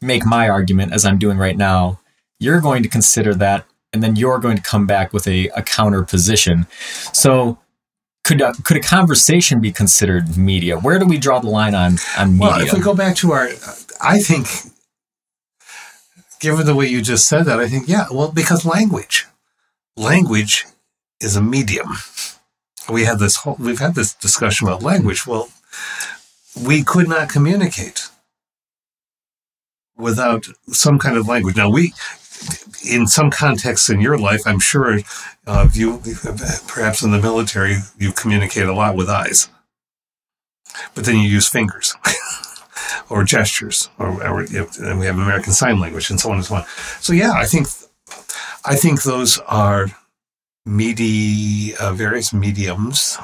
make 0.00 0.24
my 0.26 0.48
argument 0.48 0.92
as 0.92 1.04
I'm 1.04 1.18
doing 1.18 1.38
right 1.38 1.56
now. 1.56 2.00
You're 2.40 2.60
going 2.60 2.82
to 2.82 2.88
consider 2.88 3.34
that, 3.34 3.66
and 3.92 4.02
then 4.02 4.16
you're 4.16 4.38
going 4.38 4.56
to 4.56 4.62
come 4.62 4.86
back 4.86 5.12
with 5.12 5.28
a, 5.28 5.48
a 5.48 5.62
counter 5.62 6.02
position. 6.02 6.66
So 7.12 7.58
could 8.24 8.40
a, 8.40 8.54
could 8.64 8.78
a 8.78 8.80
conversation 8.80 9.60
be 9.60 9.70
considered 9.70 10.36
media? 10.36 10.78
Where 10.78 10.98
do 10.98 11.06
we 11.06 11.18
draw 11.18 11.38
the 11.38 11.50
line 11.50 11.74
on 11.74 11.98
on 12.18 12.32
media? 12.32 12.48
Well, 12.48 12.60
if 12.60 12.72
we 12.72 12.80
go 12.80 12.94
back 12.94 13.14
to 13.16 13.32
our 13.32 13.50
I 14.00 14.18
think, 14.18 14.48
given 16.40 16.66
the 16.66 16.74
way 16.74 16.86
you 16.86 17.02
just 17.02 17.28
said 17.28 17.44
that, 17.44 17.60
I 17.60 17.68
think, 17.68 17.88
yeah, 17.88 18.06
well, 18.10 18.30
because 18.32 18.64
language, 18.64 19.26
language 19.96 20.66
is 21.20 21.36
a 21.36 21.42
medium. 21.42 21.88
We 22.90 23.04
had 23.04 23.18
this 23.18 23.36
whole, 23.36 23.56
we've 23.58 23.78
had 23.78 23.94
this 23.94 24.14
discussion 24.14 24.68
about 24.68 24.82
language. 24.82 25.26
Well, 25.26 25.48
we 26.62 26.82
could 26.82 27.08
not 27.08 27.28
communicate 27.28 28.08
without 29.96 30.46
some 30.68 30.98
kind 30.98 31.16
of 31.16 31.26
language. 31.28 31.56
Now, 31.56 31.70
we, 31.70 31.94
in 32.88 33.06
some 33.06 33.30
contexts 33.30 33.88
in 33.88 34.00
your 34.00 34.18
life, 34.18 34.42
I'm 34.46 34.60
sure 34.60 35.00
uh, 35.46 35.68
you, 35.72 36.00
perhaps 36.68 37.02
in 37.02 37.10
the 37.10 37.20
military, 37.20 37.76
you 37.98 38.12
communicate 38.12 38.66
a 38.66 38.74
lot 38.74 38.96
with 38.96 39.08
eyes, 39.08 39.48
but 40.94 41.04
then 41.04 41.16
you 41.16 41.28
use 41.28 41.48
fingers. 41.48 41.94
or 43.10 43.24
gestures, 43.24 43.90
or, 43.98 44.08
or 44.26 44.40
and 44.40 44.98
we 44.98 45.06
have 45.06 45.18
American 45.18 45.52
Sign 45.52 45.78
Language 45.78 46.10
and 46.10 46.20
so 46.20 46.30
on 46.30 46.36
and 46.36 46.44
so 46.44 46.56
on. 46.56 46.64
So 47.00 47.12
yeah, 47.12 47.32
I 47.32 47.46
think 47.46 47.66
I 48.64 48.76
think 48.76 49.02
those 49.02 49.38
are 49.46 49.88
media, 50.66 51.76
uh, 51.80 51.92
various 51.92 52.32
mediums 52.32 53.18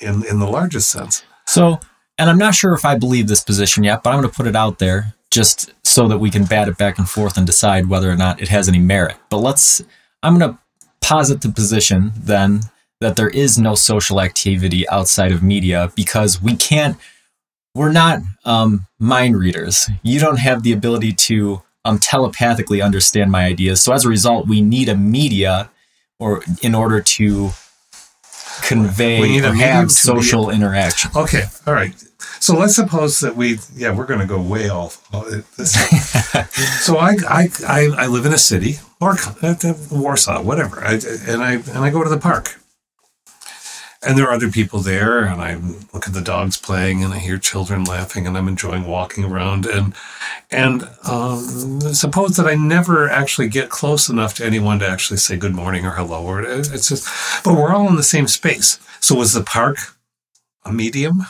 in 0.00 0.24
in 0.26 0.38
the 0.38 0.48
largest 0.48 0.90
sense. 0.90 1.22
So, 1.46 1.80
and 2.18 2.30
I'm 2.30 2.38
not 2.38 2.54
sure 2.54 2.74
if 2.74 2.84
I 2.84 2.96
believe 2.96 3.28
this 3.28 3.42
position 3.42 3.84
yet, 3.84 4.02
but 4.02 4.10
I'm 4.10 4.20
going 4.20 4.30
to 4.30 4.36
put 4.36 4.46
it 4.46 4.56
out 4.56 4.78
there 4.78 5.14
just 5.30 5.72
so 5.82 6.06
that 6.08 6.18
we 6.18 6.30
can 6.30 6.44
bat 6.44 6.68
it 6.68 6.76
back 6.76 6.98
and 6.98 7.08
forth 7.08 7.36
and 7.36 7.46
decide 7.46 7.88
whether 7.88 8.10
or 8.10 8.16
not 8.16 8.40
it 8.40 8.48
has 8.48 8.68
any 8.68 8.78
merit. 8.78 9.16
But 9.30 9.38
let's, 9.38 9.82
I'm 10.22 10.38
going 10.38 10.52
to 10.52 10.58
posit 11.00 11.40
the 11.40 11.48
position 11.48 12.12
then 12.16 12.60
that 13.00 13.16
there 13.16 13.30
is 13.30 13.58
no 13.58 13.74
social 13.74 14.20
activity 14.20 14.88
outside 14.90 15.32
of 15.32 15.42
media 15.42 15.90
because 15.96 16.40
we 16.40 16.54
can't, 16.54 16.96
we're 17.74 17.92
not 17.92 18.20
um, 18.44 18.86
mind 18.98 19.36
readers. 19.36 19.88
You 20.02 20.20
don't 20.20 20.38
have 20.38 20.62
the 20.62 20.72
ability 20.72 21.12
to 21.12 21.62
um, 21.84 21.98
telepathically 21.98 22.80
understand 22.82 23.30
my 23.30 23.44
ideas. 23.44 23.82
So 23.82 23.92
as 23.92 24.04
a 24.04 24.08
result, 24.08 24.46
we 24.46 24.60
need 24.60 24.88
a 24.88 24.96
media 24.96 25.70
or 26.18 26.42
in 26.60 26.74
order 26.74 27.00
to 27.00 27.50
convey 28.62 29.20
We 29.20 29.28
need 29.28 29.44
a 29.44 29.50
or 29.50 29.54
have 29.54 29.90
social 29.90 30.50
interaction. 30.50 31.10
Okay, 31.16 31.44
all 31.66 31.74
right. 31.74 31.94
So 32.38 32.56
let's 32.56 32.74
suppose 32.74 33.20
that 33.20 33.36
we, 33.36 33.58
yeah, 33.74 33.94
we're 33.94 34.06
going 34.06 34.20
to 34.20 34.26
go 34.26 34.40
way 34.40 34.68
off. 34.68 35.04
so 35.64 36.96
I, 36.96 37.16
I, 37.28 37.48
I, 37.66 37.90
I 37.98 38.06
live 38.06 38.26
in 38.26 38.32
a 38.32 38.38
city, 38.38 38.76
or 39.00 39.16
uh, 39.42 39.54
Warsaw, 39.90 40.42
whatever, 40.42 40.84
I, 40.84 40.94
and 41.26 41.42
I 41.42 41.52
and 41.54 41.78
I 41.78 41.90
go 41.90 42.02
to 42.02 42.10
the 42.10 42.18
park, 42.18 42.60
and 44.04 44.18
there 44.18 44.26
are 44.28 44.32
other 44.32 44.50
people 44.50 44.80
there, 44.80 45.24
and 45.24 45.40
I 45.40 45.54
look 45.92 46.06
at 46.06 46.14
the 46.14 46.20
dogs 46.20 46.56
playing, 46.56 47.04
and 47.04 47.12
I 47.12 47.18
hear 47.18 47.38
children 47.38 47.84
laughing, 47.84 48.26
and 48.26 48.36
I'm 48.36 48.48
enjoying 48.48 48.86
walking 48.86 49.24
around, 49.24 49.66
and 49.66 49.94
and 50.50 50.88
um, 51.04 51.80
suppose 51.94 52.36
that 52.36 52.46
I 52.46 52.54
never 52.54 53.08
actually 53.08 53.48
get 53.48 53.70
close 53.70 54.08
enough 54.08 54.34
to 54.34 54.44
anyone 54.44 54.78
to 54.80 54.88
actually 54.88 55.18
say 55.18 55.36
good 55.36 55.54
morning 55.54 55.86
or 55.86 55.92
hello, 55.92 56.24
or 56.24 56.42
it's 56.42 56.88
just, 56.88 57.08
but 57.44 57.54
we're 57.54 57.72
all 57.72 57.88
in 57.88 57.96
the 57.96 58.02
same 58.02 58.28
space. 58.28 58.78
So 59.00 59.14
was 59.14 59.32
the 59.32 59.42
park 59.42 59.76
a 60.64 60.72
medium? 60.72 61.26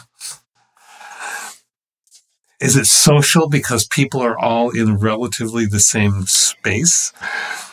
Is 2.60 2.76
it 2.76 2.86
social 2.86 3.48
because 3.48 3.86
people 3.88 4.20
are 4.20 4.38
all 4.38 4.70
in 4.70 4.96
relatively 4.96 5.66
the 5.66 5.80
same 5.80 6.26
space? 6.26 7.12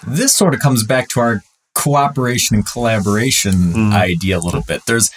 this 0.08 0.36
sort 0.36 0.54
of 0.54 0.60
comes 0.60 0.84
back 0.84 1.10
to 1.10 1.20
our 1.20 1.44
cooperation 1.80 2.56
and 2.58 2.66
collaboration 2.66 3.54
Mm. 3.74 3.94
idea 3.94 4.38
a 4.38 4.46
little 4.48 4.62
bit. 4.62 4.82
There's 4.86 5.10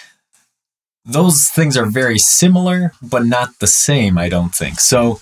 those 1.05 1.49
things 1.49 1.75
are 1.75 1.85
very 1.85 2.17
similar, 2.17 2.93
but 3.01 3.25
not 3.25 3.49
the 3.59 3.67
same, 3.67 4.17
I 4.17 4.29
don't 4.29 4.55
think. 4.55 4.79
So 4.79 5.19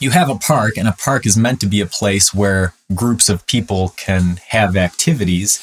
you 0.00 0.10
have 0.10 0.28
a 0.28 0.34
park, 0.34 0.76
and 0.76 0.88
a 0.88 0.96
park 1.08 1.24
is 1.26 1.36
meant 1.36 1.60
to 1.60 1.66
be 1.66 1.80
a 1.80 1.86
place 2.00 2.34
where 2.34 2.74
groups 2.92 3.28
of 3.28 3.46
people 3.46 3.94
can 3.96 4.40
have 4.48 4.76
activities. 4.76 5.60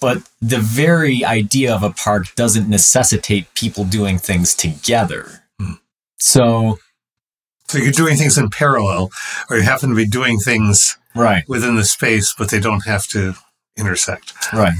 But 0.00 0.18
the 0.40 0.60
very 0.60 1.24
idea 1.24 1.74
of 1.74 1.82
a 1.82 1.90
park 1.90 2.34
doesn't 2.36 2.68
necessitate 2.68 3.52
people 3.54 3.84
doing 3.84 4.18
things 4.18 4.54
together. 4.54 5.42
So, 6.20 6.78
So 7.68 7.78
you're 7.78 7.92
doing 7.92 8.16
things 8.16 8.36
in 8.38 8.50
parallel, 8.50 9.10
or 9.48 9.56
you 9.56 9.62
happen 9.62 9.88
to 9.90 9.96
be 9.96 10.06
doing 10.06 10.38
things 10.38 10.96
right. 11.14 11.44
within 11.48 11.74
the 11.76 11.84
space, 11.84 12.34
but 12.38 12.50
they 12.50 12.60
don't 12.60 12.86
have 12.86 13.06
to 13.08 13.34
intersect. 13.78 14.34
Right. 14.52 14.74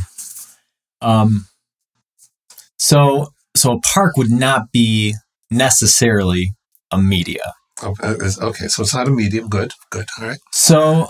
Um, 1.01 1.47
so, 2.79 3.29
so 3.57 3.73
a 3.73 3.81
park 3.81 4.17
would 4.17 4.31
not 4.31 4.73
be 4.73 5.15
necessarily 5.51 6.53
a 6.91 6.99
media. 7.01 7.53
Oh, 7.83 7.95
uh, 8.03 8.15
Okay, 8.41 8.69
so 8.69 8.83
it's 8.83 8.95
not 8.95 9.09
a 9.09 9.11
medium. 9.11 9.49
Good, 9.49 9.73
good. 9.91 10.07
All 10.21 10.27
right. 10.27 10.39
So, 10.53 11.09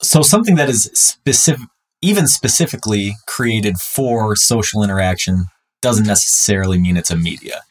so 0.00 0.22
something 0.22 0.56
that 0.56 0.68
is 0.68 0.90
specific, 0.94 1.66
even 2.00 2.26
specifically 2.26 3.14
created 3.26 3.78
for 3.78 4.36
social 4.36 4.82
interaction, 4.82 5.46
doesn't 5.80 6.06
necessarily 6.06 6.78
mean 6.78 6.96
it's 6.96 7.10
a 7.10 7.16
media. 7.16 7.62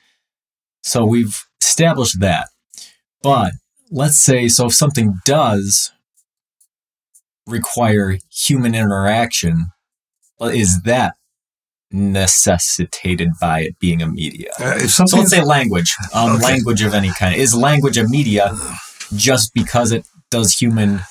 So 0.83 1.05
we've 1.05 1.43
established 1.61 2.19
that. 2.19 2.49
But 3.21 3.53
let's 3.91 4.21
say, 4.21 4.47
so 4.47 4.67
if 4.67 4.73
something 4.73 5.19
does 5.25 5.91
require 7.51 8.17
human 8.31 8.73
interaction, 8.75 9.67
well, 10.39 10.49
is 10.49 10.81
that 10.83 11.15
necessitated 11.91 13.29
by 13.39 13.61
it 13.61 13.79
being 13.79 14.01
a 14.01 14.07
media? 14.07 14.51
Uh, 14.59 14.79
So 14.87 15.03
let's 15.17 15.29
say 15.29 15.43
language, 15.43 15.93
um, 16.13 16.31
Okay. 16.37 16.43
language 16.43 16.81
of 16.81 16.93
any 16.93 17.11
kind. 17.13 17.35
Is 17.35 17.53
language 17.53 17.97
a 17.97 18.07
media 18.07 18.55
just 19.15 19.53
because 19.53 19.91
it 19.91 20.05
does 20.29 20.57
human 20.57 21.01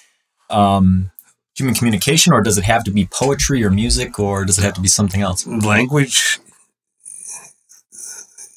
um, 0.49 1.11
human 1.55 1.75
communication, 1.75 2.33
or 2.33 2.41
does 2.43 2.59
it 2.59 2.65
have 2.65 2.83
to 2.85 2.91
be 2.91 3.07
poetry 3.07 3.63
or 3.63 3.71
music, 3.71 4.19
or 4.19 4.45
does 4.45 4.59
it 4.59 4.63
have 4.65 4.75
to 4.75 4.81
be 4.81 4.89
something 4.89 5.21
else? 5.21 5.47
language 5.47 6.41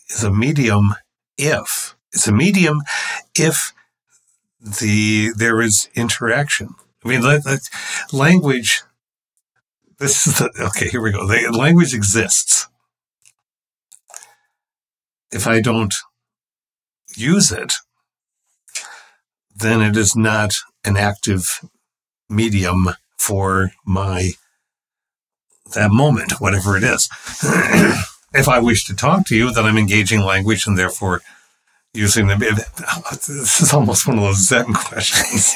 is 0.10 0.24
a 0.24 0.32
medium 0.32 0.96
if 1.38 1.96
it's 2.14 2.28
a 2.28 2.32
medium 2.32 2.82
if 3.36 3.74
the 4.62 5.32
there 5.36 5.62
is 5.62 5.90
interaction. 5.96 6.70
I 7.04 7.08
mean, 7.08 7.22
let, 7.22 7.46
let- 7.46 7.70
language. 8.12 8.82
This 10.00 10.28
is 10.28 10.40
the, 10.40 10.50
okay. 10.60 10.90
Here 10.90 11.02
we 11.02 11.12
go. 11.12 11.28
The, 11.28 11.52
language 11.52 11.94
exists. 11.94 12.68
If 15.32 15.48
I 15.48 15.62
don't 15.62 15.94
use 17.16 17.52
it, 17.52 17.74
then 19.56 19.82
it 19.82 19.96
is 19.98 20.16
not 20.16 20.56
an 20.84 20.98
active 20.98 21.62
medium 22.30 22.90
for 23.18 23.72
my 23.86 24.32
that 25.74 25.92
moment, 25.92 26.40
whatever 26.40 26.78
it 26.78 26.84
is. 26.84 27.10
if 28.34 28.48
I 28.48 28.60
wish 28.60 28.86
to 28.86 28.96
talk 28.96 29.26
to 29.28 29.36
you, 29.36 29.52
then 29.52 29.66
I'm 29.66 29.78
engaging 29.78 30.22
language 30.22 30.68
and 30.68 30.78
therefore 30.78 31.22
using 31.94 32.28
the. 32.28 32.36
This 33.12 33.62
is 33.62 33.74
almost 33.74 34.08
one 34.08 34.18
of 34.18 34.24
those 34.24 34.48
Zen 34.48 34.74
questions. 34.74 35.54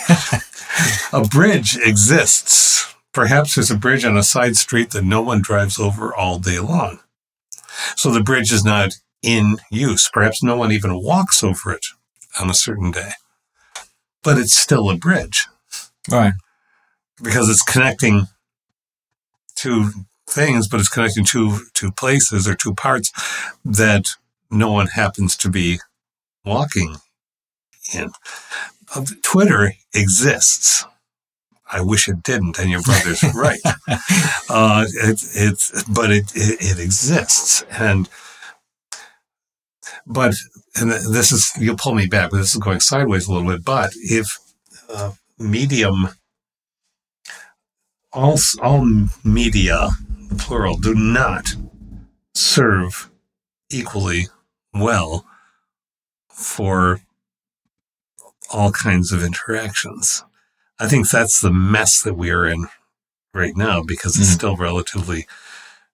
a 1.14 1.22
bridge 1.28 1.78
exists. 1.82 2.94
Perhaps 3.14 3.56
there's 3.56 3.72
a 3.72 3.76
bridge 3.78 4.06
on 4.06 4.16
a 4.18 4.24
side 4.24 4.56
street 4.56 4.92
that 4.92 5.04
no 5.04 5.22
one 5.22 5.42
drives 5.42 5.80
over 5.80 6.14
all 6.14 6.38
day 6.40 6.60
long. 6.60 7.00
So 7.96 8.12
the 8.12 8.22
bridge 8.24 8.52
is 8.52 8.64
not 8.64 8.92
in 9.24 9.58
use. 9.72 10.10
Perhaps 10.14 10.44
no 10.44 10.56
one 10.56 10.72
even 10.72 11.02
walks 11.02 11.44
over 11.44 11.72
it 11.74 11.86
on 12.40 12.50
a 12.50 12.54
certain 12.54 12.92
day. 12.92 13.12
But 14.24 14.38
it's 14.38 14.56
still 14.56 14.90
a 14.90 14.96
bridge 14.98 15.48
Right. 16.12 16.34
because 17.22 17.50
it's 17.50 17.64
connecting 17.64 18.28
two 19.56 19.90
things, 20.30 20.68
but 20.68 20.80
it's 20.80 20.90
connecting 20.90 21.26
two 21.26 21.60
two 21.74 21.92
places 21.92 22.48
or 22.48 22.54
two 22.56 22.74
parts 22.76 23.12
that 23.66 24.06
no 24.52 24.72
one 24.72 24.88
happens 24.88 25.36
to 25.38 25.50
be 25.50 25.80
walking 26.48 26.96
in. 27.94 28.12
Uh, 28.96 29.06
Twitter 29.22 29.74
exists. 29.94 30.86
I 31.70 31.82
wish 31.82 32.08
it 32.08 32.24
didn't, 32.24 32.60
and 32.60 32.70
your 32.70 32.82
brother's 32.82 33.24
right. 33.36 33.60
Uh, 34.50 34.86
it, 34.88 35.22
it's 35.34 35.84
but 35.84 36.12
it, 36.12 36.32
it 36.34 36.62
it 36.62 36.80
exists, 36.80 37.64
and 37.70 38.10
but 40.06 40.34
and 40.76 40.92
this 40.92 41.32
is 41.32 41.52
you'll 41.60 41.76
pull 41.76 41.94
me 41.94 42.08
back, 42.08 42.32
but 42.32 42.38
this 42.38 42.56
is 42.56 42.62
going 42.62 42.80
sideways 42.80 43.28
a 43.28 43.34
little 43.34 43.50
bit. 43.50 43.66
But 43.66 43.92
if 43.96 44.40
uh, 44.90 45.12
medium 45.38 46.10
all 48.14 48.38
all 48.62 48.86
media, 49.26 49.90
plural, 50.38 50.78
do 50.78 50.96
not 50.96 51.48
serve 52.34 53.10
equally 53.70 54.28
well 54.74 55.26
for 56.38 57.02
all 58.52 58.72
kinds 58.72 59.12
of 59.12 59.24
interactions. 59.24 60.24
I 60.80 60.88
think 60.88 61.10
that's 61.10 61.42
the 61.42 61.52
mess 61.52 62.02
that 62.04 62.14
we 62.14 62.30
are 62.30 62.46
in 62.46 62.68
right 63.34 63.58
now 63.58 63.82
because 63.84 64.18
it's 64.20 64.30
Mhm. 64.30 64.34
still 64.34 64.56
relatively 64.56 65.28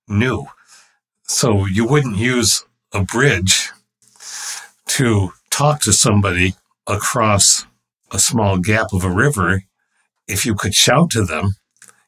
new. 0.07 0.47
So 1.23 1.65
you 1.65 1.85
wouldn't 1.85 2.17
use 2.17 2.63
a 2.91 3.01
bridge 3.01 3.71
to 4.87 5.33
talk 5.49 5.79
to 5.81 5.93
somebody 5.93 6.55
across 6.85 7.65
a 8.11 8.19
small 8.19 8.57
gap 8.57 8.93
of 8.93 9.03
a 9.03 9.09
river 9.09 9.63
if 10.27 10.45
you 10.45 10.53
could 10.55 10.75
shout 10.75 11.09
to 11.11 11.23
them 11.25 11.55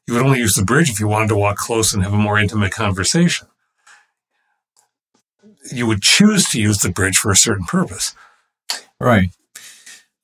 you 0.06 0.14
would 0.14 0.22
only 0.22 0.38
use 0.38 0.54
the 0.54 0.64
bridge 0.64 0.88
if 0.88 1.00
you 1.00 1.08
wanted 1.08 1.28
to 1.28 1.36
walk 1.36 1.56
close 1.56 1.92
and 1.92 2.02
have 2.04 2.12
a 2.12 2.16
more 2.16 2.38
intimate 2.38 2.70
conversation. 2.70 3.48
You 5.72 5.86
would 5.88 6.00
choose 6.00 6.48
to 6.50 6.60
use 6.60 6.78
the 6.78 6.90
bridge 6.92 7.18
for 7.18 7.32
a 7.32 7.36
certain 7.36 7.64
purpose. 7.64 8.14
Right. 9.00 9.30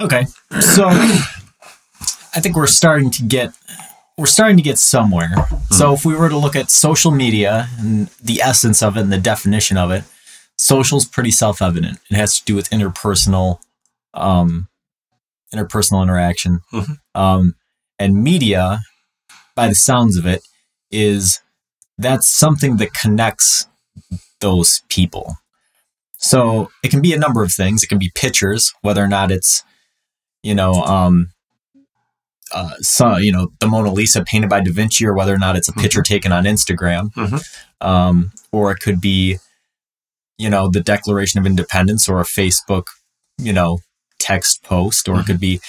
Okay. 0.00 0.24
So 0.60 0.88
I 0.88 2.40
think 2.40 2.56
we're 2.56 2.66
starting 2.66 3.10
to 3.12 3.22
get 3.22 3.52
we're 4.18 4.26
starting 4.26 4.56
to 4.56 4.62
get 4.62 4.78
somewhere. 4.78 5.34
So 5.70 5.94
if 5.94 6.04
we 6.04 6.14
were 6.14 6.28
to 6.28 6.36
look 6.36 6.54
at 6.56 6.70
social 6.70 7.10
media 7.10 7.68
and 7.78 8.08
the 8.22 8.40
essence 8.42 8.82
of 8.82 8.96
it 8.96 9.00
and 9.00 9.12
the 9.12 9.18
definition 9.18 9.76
of 9.78 9.90
it, 9.90 10.04
social's 10.58 11.06
pretty 11.06 11.30
self-evident. 11.30 11.98
It 12.10 12.16
has 12.16 12.38
to 12.38 12.44
do 12.44 12.54
with 12.54 12.68
interpersonal 12.70 13.58
um 14.14 14.68
interpersonal 15.54 16.02
interaction. 16.02 16.60
Mhm. 16.72 16.98
Um 17.14 17.56
And 17.98 18.22
media, 18.22 18.80
by 19.54 19.68
the 19.68 19.74
sounds 19.74 20.16
of 20.16 20.26
it, 20.26 20.42
is 20.90 21.40
that's 21.98 22.28
something 22.28 22.78
that 22.78 22.92
connects 22.94 23.66
those 24.40 24.82
people. 24.88 25.36
So 26.22 26.70
it 26.84 26.90
can 26.90 27.02
be 27.02 27.12
a 27.12 27.18
number 27.18 27.42
of 27.42 27.52
things. 27.52 27.82
It 27.82 27.88
can 27.88 27.98
be 27.98 28.10
pictures, 28.14 28.72
whether 28.80 29.02
or 29.02 29.08
not 29.08 29.32
it's, 29.32 29.64
you 30.42 30.54
know, 30.54 30.72
um, 30.72 31.32
uh, 32.54 32.74
so, 32.80 33.16
you 33.16 33.32
know, 33.32 33.48
the 33.60 33.66
Mona 33.66 33.92
Lisa 33.92 34.24
painted 34.24 34.48
by 34.48 34.60
Da 34.60 34.72
Vinci, 34.72 35.04
or 35.04 35.14
whether 35.14 35.34
or 35.34 35.38
not 35.38 35.56
it's 35.56 35.68
a 35.68 35.72
picture 35.72 36.00
mm-hmm. 36.00 36.14
taken 36.14 36.32
on 36.32 36.44
Instagram, 36.44 37.12
mm-hmm. 37.14 37.86
um, 37.86 38.30
or 38.52 38.70
it 38.70 38.78
could 38.78 39.00
be, 39.00 39.38
you 40.38 40.48
know, 40.48 40.68
the 40.68 40.80
Declaration 40.80 41.40
of 41.40 41.46
Independence 41.46 42.08
or 42.08 42.20
a 42.20 42.24
Facebook, 42.24 42.84
you 43.38 43.52
know, 43.52 43.80
text 44.18 44.62
post, 44.62 45.08
or 45.08 45.12
mm-hmm. 45.12 45.20
it 45.20 45.26
could 45.26 45.40
be 45.40 45.60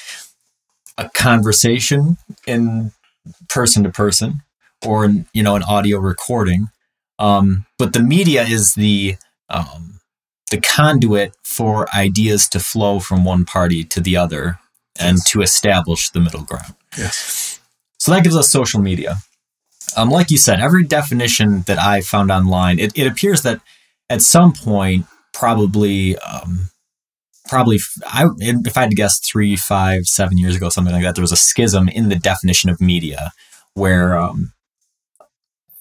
a 0.98 1.10
conversation 1.10 2.18
in 2.46 2.92
person 3.50 3.84
to 3.84 3.90
person, 3.90 4.42
or 4.86 5.10
you 5.34 5.42
know, 5.42 5.56
an 5.56 5.64
audio 5.64 5.98
recording. 6.00 6.68
Um, 7.18 7.66
but 7.80 7.94
the 7.94 8.04
media 8.04 8.44
is 8.44 8.74
the 8.74 9.16
um, 9.50 10.02
the 10.54 10.62
conduit 10.62 11.36
for 11.44 11.88
ideas 11.96 12.48
to 12.48 12.60
flow 12.60 13.00
from 13.00 13.24
one 13.24 13.44
party 13.44 13.84
to 13.84 14.00
the 14.00 14.16
other 14.16 14.60
and 15.00 15.18
yes. 15.18 15.32
to 15.32 15.42
establish 15.42 16.12
the 16.12 16.20
middle 16.20 16.44
ground. 16.44 16.76
Yes. 16.96 17.60
So 17.98 18.12
that 18.12 18.24
gives 18.24 18.36
us 18.36 18.52
social 18.52 18.80
media. 18.80 19.16
Um, 19.98 20.12
like 20.12 20.30
you 20.30 20.38
said, 20.38 20.60
every 20.60 20.84
definition 20.84 21.64
that 21.64 21.80
I 21.80 22.02
found 22.02 22.30
online, 22.30 22.78
it, 22.78 22.96
it 22.96 23.08
appears 23.08 23.42
that 23.42 23.62
at 24.12 24.22
some 24.22 24.54
point, 24.54 25.08
probably, 25.34 26.20
um, 26.20 26.70
probably, 27.48 27.80
I, 28.06 28.28
if 28.38 28.78
I 28.78 28.82
had 28.82 28.92
to 28.92 28.96
guess, 28.96 29.20
three, 29.20 29.56
five, 29.56 30.06
seven 30.06 30.38
years 30.38 30.56
ago, 30.56 30.70
something 30.70 30.94
like 30.94 31.02
that, 31.02 31.16
there 31.16 31.24
was 31.24 31.32
a 31.32 31.36
schism 31.36 31.90
in 31.90 32.10
the 32.10 32.16
definition 32.16 32.70
of 32.70 32.80
media, 32.80 33.32
where 33.74 34.20
um, 34.20 34.54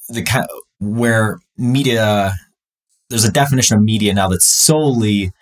the 0.08 0.22
kind 0.22 0.46
where 0.78 1.40
media, 1.58 2.36
there's 3.12 3.24
a 3.24 3.30
definition 3.30 3.76
of 3.76 3.82
media 3.82 4.14
now 4.14 4.26
that's 4.28 4.46
solely 4.46 5.32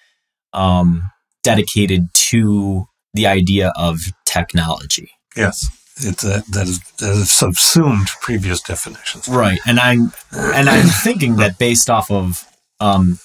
um, 0.52 1.08
dedicated 1.44 2.08
to 2.12 2.86
the 3.14 3.26
idea 3.26 3.72
of 3.76 4.00
technology. 4.26 5.12
Yes. 5.36 5.64
It's 6.02 6.24
a, 6.24 6.42
that 6.50 6.66
is 6.66 6.80
that 6.98 7.10
is 7.10 7.30
subsumed 7.30 8.08
previous 8.22 8.60
definitions. 8.60 9.28
Right. 9.28 9.60
And 9.66 9.78
I'm 9.78 10.12
and 10.32 10.68
I'm 10.68 10.86
thinking 10.86 11.36
that 11.36 11.58
based 11.58 11.90
off 11.90 12.10
of 12.10 12.44
um, 12.80 13.18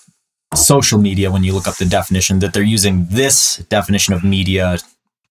social 0.53 0.99
media, 0.99 1.31
when 1.31 1.43
you 1.43 1.53
look 1.53 1.67
up 1.67 1.77
the 1.77 1.85
definition, 1.85 2.39
that 2.39 2.53
they're 2.53 2.63
using 2.63 3.07
this 3.09 3.57
definition 3.69 4.13
of 4.13 4.23
media 4.23 4.77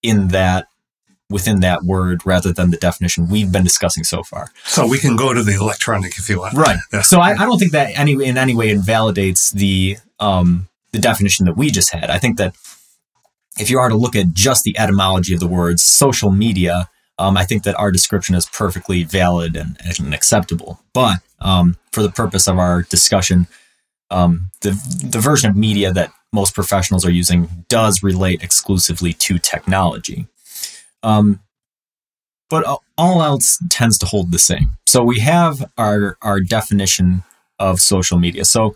in 0.02 0.28
that 0.28 0.66
within 1.30 1.60
that 1.60 1.82
word 1.82 2.20
rather 2.24 2.52
than 2.52 2.70
the 2.70 2.76
definition 2.76 3.28
we've 3.28 3.50
been 3.50 3.64
discussing 3.64 4.04
so 4.04 4.22
far. 4.22 4.50
So 4.64 4.87
we 4.87 4.98
can 4.98 5.16
go 5.16 5.32
to 5.32 5.42
the 5.42 5.54
electronic 5.54 6.18
if 6.18 6.28
you 6.28 6.40
want. 6.40 6.54
Right. 6.54 6.78
Yeah. 6.92 7.02
So 7.02 7.20
I, 7.20 7.30
I, 7.30 7.46
don't 7.46 7.58
think 7.58 7.72
that 7.72 7.98
any 7.98 8.12
in 8.12 8.37
any 8.37 8.54
way 8.54 8.70
invalidates 8.70 9.50
the 9.50 9.96
um, 10.20 10.68
the 10.92 10.98
definition 10.98 11.46
that 11.46 11.56
we 11.56 11.70
just 11.70 11.92
had. 11.92 12.10
I 12.10 12.18
think 12.18 12.38
that 12.38 12.54
if 13.58 13.70
you 13.70 13.78
are 13.78 13.88
to 13.88 13.96
look 13.96 14.16
at 14.16 14.32
just 14.32 14.64
the 14.64 14.78
etymology 14.78 15.34
of 15.34 15.40
the 15.40 15.48
words 15.48 15.82
social 15.82 16.30
media, 16.30 16.90
um, 17.18 17.37
I 17.37 17.44
think 17.44 17.62
that 17.64 17.78
our 17.78 17.90
description 17.90 18.34
is 18.34 18.46
perfectly 18.46 19.04
valid 19.04 19.56
and, 19.56 19.76
and 19.84 20.12
acceptable. 20.12 20.80
But 20.92 21.18
um, 21.40 21.76
for 21.92 22.02
the 22.02 22.10
purpose 22.10 22.48
of 22.48 22.58
our 22.58 22.82
discussion, 22.82 23.46
um, 24.10 24.50
the 24.60 24.70
the 25.02 25.20
version 25.20 25.50
of 25.50 25.56
media 25.56 25.92
that 25.92 26.12
most 26.32 26.54
professionals 26.54 27.04
are 27.04 27.10
using 27.10 27.64
does 27.68 28.02
relate 28.02 28.42
exclusively 28.42 29.12
to 29.12 29.38
technology. 29.38 30.26
Um, 31.04 31.40
but 32.50 32.64
all 32.98 33.22
else 33.22 33.58
tends 33.68 33.98
to 33.98 34.06
hold 34.06 34.30
the 34.32 34.38
same. 34.38 34.76
So 34.86 35.02
we 35.02 35.20
have 35.20 35.70
our 35.78 36.16
our 36.22 36.40
definition 36.40 37.22
of 37.58 37.80
social 37.80 38.18
media. 38.18 38.44
So 38.44 38.74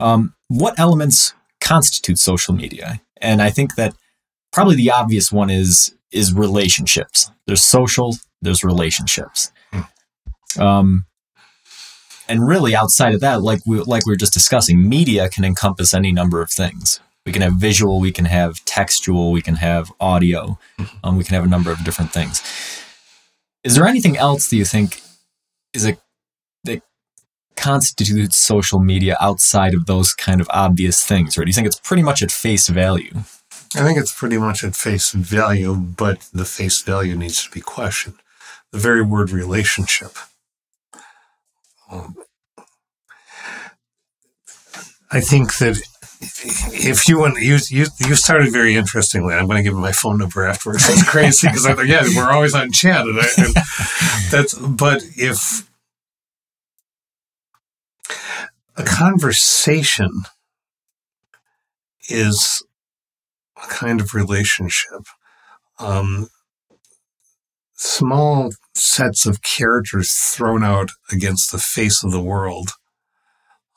um, 0.00 0.34
what 0.48 0.78
elements 0.78 1.34
constitute 1.60 2.18
social 2.18 2.54
media? 2.54 3.00
And 3.18 3.40
I 3.42 3.50
think 3.50 3.74
that 3.76 3.94
probably 4.52 4.76
the 4.76 4.90
obvious 4.90 5.32
one 5.32 5.50
is 5.50 5.94
is 6.12 6.32
relationships. 6.32 7.30
There's 7.46 7.62
social, 7.62 8.16
there's 8.42 8.62
relationships. 8.62 9.50
Hmm. 9.72 10.60
Um, 10.60 11.06
and 12.28 12.46
really 12.46 12.74
outside 12.74 13.14
of 13.14 13.20
that, 13.20 13.42
like 13.42 13.60
we 13.66 13.80
like 13.80 14.06
we 14.06 14.12
were 14.12 14.16
just 14.16 14.32
discussing, 14.34 14.88
media 14.88 15.28
can 15.28 15.44
encompass 15.44 15.94
any 15.94 16.12
number 16.12 16.40
of 16.42 16.50
things. 16.50 17.00
We 17.26 17.32
can 17.32 17.42
have 17.42 17.54
visual, 17.54 18.00
we 18.00 18.12
can 18.12 18.24
have 18.24 18.64
textual, 18.64 19.32
we 19.32 19.42
can 19.42 19.56
have 19.56 19.92
audio, 20.00 20.58
hmm. 20.78 20.84
um, 21.02 21.16
we 21.16 21.24
can 21.24 21.34
have 21.34 21.44
a 21.44 21.48
number 21.48 21.72
of 21.72 21.84
different 21.84 22.12
things. 22.12 22.40
Is 23.64 23.74
there 23.74 23.86
anything 23.86 24.16
else 24.16 24.48
that 24.48 24.56
you 24.56 24.64
think 24.64 25.02
is 25.74 25.84
a 25.84 25.98
that 26.64 26.82
constitutes 27.56 28.36
social 28.36 28.78
media 28.78 29.16
outside 29.20 29.74
of 29.74 29.86
those 29.86 30.14
kind 30.14 30.40
of 30.40 30.46
obvious 30.50 31.04
things, 31.04 31.36
or 31.36 31.44
do 31.44 31.48
you 31.48 31.52
think 31.52 31.66
it's 31.66 31.80
pretty 31.80 32.02
much 32.02 32.22
at 32.22 32.30
face 32.30 32.68
value? 32.68 33.12
I 33.74 33.82
think 33.82 33.98
it's 33.98 34.12
pretty 34.12 34.38
much 34.38 34.62
at 34.62 34.76
face 34.76 35.10
value, 35.10 35.74
but 35.74 36.20
the 36.32 36.44
face 36.44 36.80
value 36.80 37.16
needs 37.16 37.44
to 37.44 37.50
be 37.50 37.60
questioned. 37.60 38.14
The 38.70 38.78
very 38.78 39.02
word 39.02 39.30
relationship. 39.30 40.12
Um, 41.90 42.16
I 45.10 45.20
think 45.20 45.58
that 45.58 45.80
if 46.72 47.08
you 47.08 47.18
want, 47.18 47.38
you, 47.38 47.58
you, 47.68 47.86
you 48.00 48.14
started 48.14 48.52
very 48.52 48.76
interestingly. 48.76 49.34
I'm 49.34 49.46
going 49.46 49.58
to 49.58 49.62
give 49.62 49.74
my 49.74 49.92
phone 49.92 50.18
number 50.18 50.44
afterwards. 50.44 50.88
It's 50.88 51.08
crazy 51.08 51.48
because 51.48 51.66
I 51.66 51.80
yeah, 51.82 52.04
we're 52.14 52.30
always 52.30 52.54
on 52.54 52.72
chat, 52.72 53.06
and, 53.06 53.18
I, 53.18 53.26
and 53.38 53.54
that's. 54.30 54.54
But 54.54 55.02
if 55.16 55.68
a 58.76 58.84
conversation 58.84 60.10
is 62.08 62.62
a 63.56 63.66
kind 63.68 64.00
of 64.00 64.14
relationship. 64.14 65.02
Um, 65.78 66.28
small 67.74 68.50
sets 68.74 69.26
of 69.26 69.42
characters 69.42 70.12
thrown 70.12 70.62
out 70.62 70.90
against 71.12 71.52
the 71.52 71.58
face 71.58 72.02
of 72.02 72.10
the 72.10 72.22
world 72.22 72.72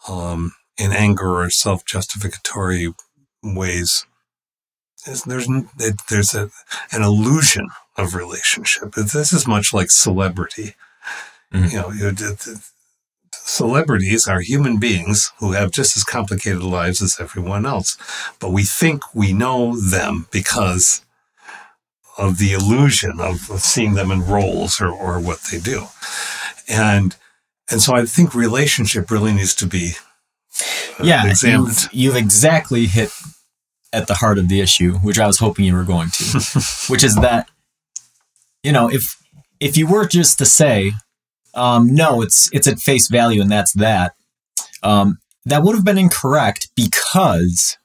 um, 0.07 0.53
in 0.79 0.91
anger 0.91 1.41
or 1.41 1.49
self 1.49 1.85
justificatory 1.85 2.93
ways. 3.43 4.05
There's, 5.05 5.23
there's, 5.23 5.47
there's 6.09 6.33
a, 6.33 6.49
an 6.91 7.03
illusion 7.03 7.67
of 7.97 8.15
relationship. 8.15 8.93
This 8.93 9.33
is 9.33 9.47
much 9.47 9.73
like 9.73 9.91
celebrity. 9.91 10.75
Mm-hmm. 11.53 11.93
You 11.97 12.11
know, 12.11 12.55
celebrities 13.31 14.27
are 14.27 14.41
human 14.41 14.77
beings 14.77 15.31
who 15.39 15.53
have 15.53 15.71
just 15.71 15.97
as 15.97 16.03
complicated 16.03 16.63
lives 16.63 17.01
as 17.01 17.17
everyone 17.19 17.65
else. 17.65 17.97
But 18.39 18.51
we 18.51 18.63
think 18.63 19.15
we 19.15 19.33
know 19.33 19.75
them 19.75 20.27
because 20.31 21.03
of 22.17 22.37
the 22.37 22.53
illusion 22.53 23.19
of, 23.19 23.49
of 23.49 23.61
seeing 23.61 23.93
them 23.93 24.11
in 24.11 24.25
roles 24.25 24.81
or, 24.81 24.89
or 24.89 25.19
what 25.19 25.39
they 25.51 25.59
do. 25.59 25.85
And 26.67 27.15
and 27.71 27.81
so 27.81 27.95
I 27.95 28.05
think 28.05 28.33
relationship 28.33 29.11
really 29.11 29.31
needs 29.31 29.53
to 29.55 29.67
be 29.67 29.93
uh, 30.99 31.03
yeah, 31.03 31.27
examined. 31.27 31.67
You've, 31.67 31.93
you've 31.93 32.15
exactly 32.15 32.85
hit 32.85 33.11
at 33.91 34.07
the 34.07 34.15
heart 34.15 34.37
of 34.37 34.49
the 34.49 34.61
issue, 34.61 34.93
which 34.99 35.19
I 35.19 35.27
was 35.27 35.39
hoping 35.39 35.65
you 35.65 35.75
were 35.75 35.83
going 35.83 36.09
to, 36.09 36.23
which 36.87 37.03
is 37.03 37.15
that, 37.15 37.49
you 38.63 38.71
know, 38.71 38.89
if 38.89 39.15
if 39.59 39.77
you 39.77 39.87
were 39.87 40.05
just 40.05 40.37
to 40.39 40.45
say, 40.45 40.93
um, 41.53 41.93
no, 41.93 42.21
it's 42.21 42.49
it's 42.53 42.67
at 42.67 42.79
face 42.79 43.07
value, 43.07 43.41
and 43.41 43.51
that's 43.51 43.73
that. 43.73 44.13
Um, 44.83 45.19
that 45.45 45.63
would 45.63 45.75
have 45.75 45.85
been 45.85 45.97
incorrect 45.97 46.69
because 46.75 47.77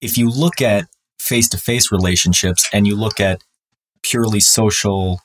if 0.00 0.18
you 0.18 0.30
look 0.30 0.60
at 0.60 0.86
face 1.18 1.48
to 1.48 1.58
face 1.58 1.92
relationships 1.92 2.68
and 2.72 2.86
you 2.86 2.96
look 2.96 3.20
at 3.20 3.42
purely 4.02 4.40
social 4.40 5.20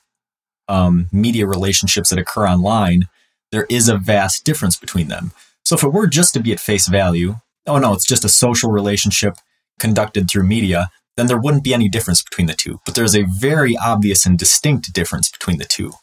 um, 0.68 1.08
media 1.12 1.46
relationships 1.46 2.10
that 2.10 2.18
occur 2.18 2.46
online, 2.46 3.08
there 3.52 3.66
is 3.70 3.88
a 3.88 3.96
vast 3.96 4.44
difference 4.44 4.76
between 4.76 5.08
them. 5.08 5.32
So 5.66 5.74
if 5.74 5.82
it 5.82 5.92
were 5.92 6.06
just 6.06 6.32
to 6.34 6.40
be 6.40 6.52
at 6.52 6.60
face 6.60 6.86
value, 6.86 7.40
oh 7.66 7.78
no, 7.78 7.92
it's 7.92 8.06
just 8.06 8.24
a 8.24 8.28
social 8.28 8.70
relationship 8.70 9.36
conducted 9.80 10.30
through 10.30 10.44
media, 10.44 10.90
then 11.16 11.26
there 11.26 11.40
wouldn't 11.40 11.64
be 11.64 11.74
any 11.74 11.88
difference 11.88 12.22
between 12.22 12.46
the 12.46 12.54
two. 12.54 12.80
But 12.86 12.94
there's 12.94 13.16
a 13.16 13.24
very 13.24 13.76
obvious 13.76 14.24
and 14.24 14.38
distinct 14.38 14.92
difference 14.92 15.28
between 15.28 15.58
the 15.58 15.64
two. 15.64 15.94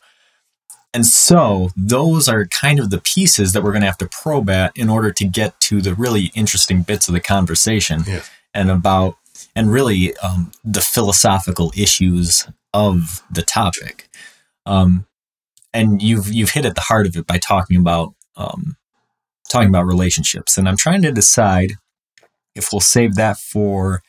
And 0.93 1.05
so 1.05 1.69
those 1.77 2.27
are 2.27 2.45
kind 2.47 2.77
of 2.77 2.89
the 2.89 2.99
pieces 2.99 3.53
that 3.53 3.63
we're 3.63 3.71
going 3.71 3.83
to 3.83 3.87
have 3.87 3.97
to 3.99 4.09
probe 4.09 4.49
at 4.49 4.75
in 4.75 4.89
order 4.89 5.13
to 5.13 5.25
get 5.25 5.57
to 5.61 5.81
the 5.81 5.95
really 5.95 6.33
interesting 6.35 6.81
bits 6.81 7.07
of 7.07 7.13
the 7.13 7.21
conversation 7.21 8.03
yeah. 8.05 8.23
and 8.53 8.69
about 8.69 9.15
and 9.55 9.71
really 9.71 10.13
um, 10.17 10.51
the 10.65 10.81
philosophical 10.81 11.71
issues 11.73 12.49
of 12.73 13.23
the 13.31 13.43
topic. 13.43 14.09
Um, 14.65 15.05
and 15.73 16.01
you've 16.01 16.33
you've 16.33 16.49
hit 16.49 16.65
at 16.65 16.75
the 16.75 16.81
heart 16.81 17.07
of 17.07 17.15
it 17.15 17.25
by 17.25 17.37
talking 17.37 17.79
about 17.79 18.13
um, 18.35 18.75
talking 19.53 19.69
about 19.69 19.85
relationships. 19.85 20.57
And 20.57 20.67
I'm 20.67 20.77
trying 20.77 21.01
to 21.03 21.11
decide 21.11 21.73
if 22.55 22.69
we'll 22.71 22.81
save 22.81 23.15
that 23.15 23.37
for 23.37 24.01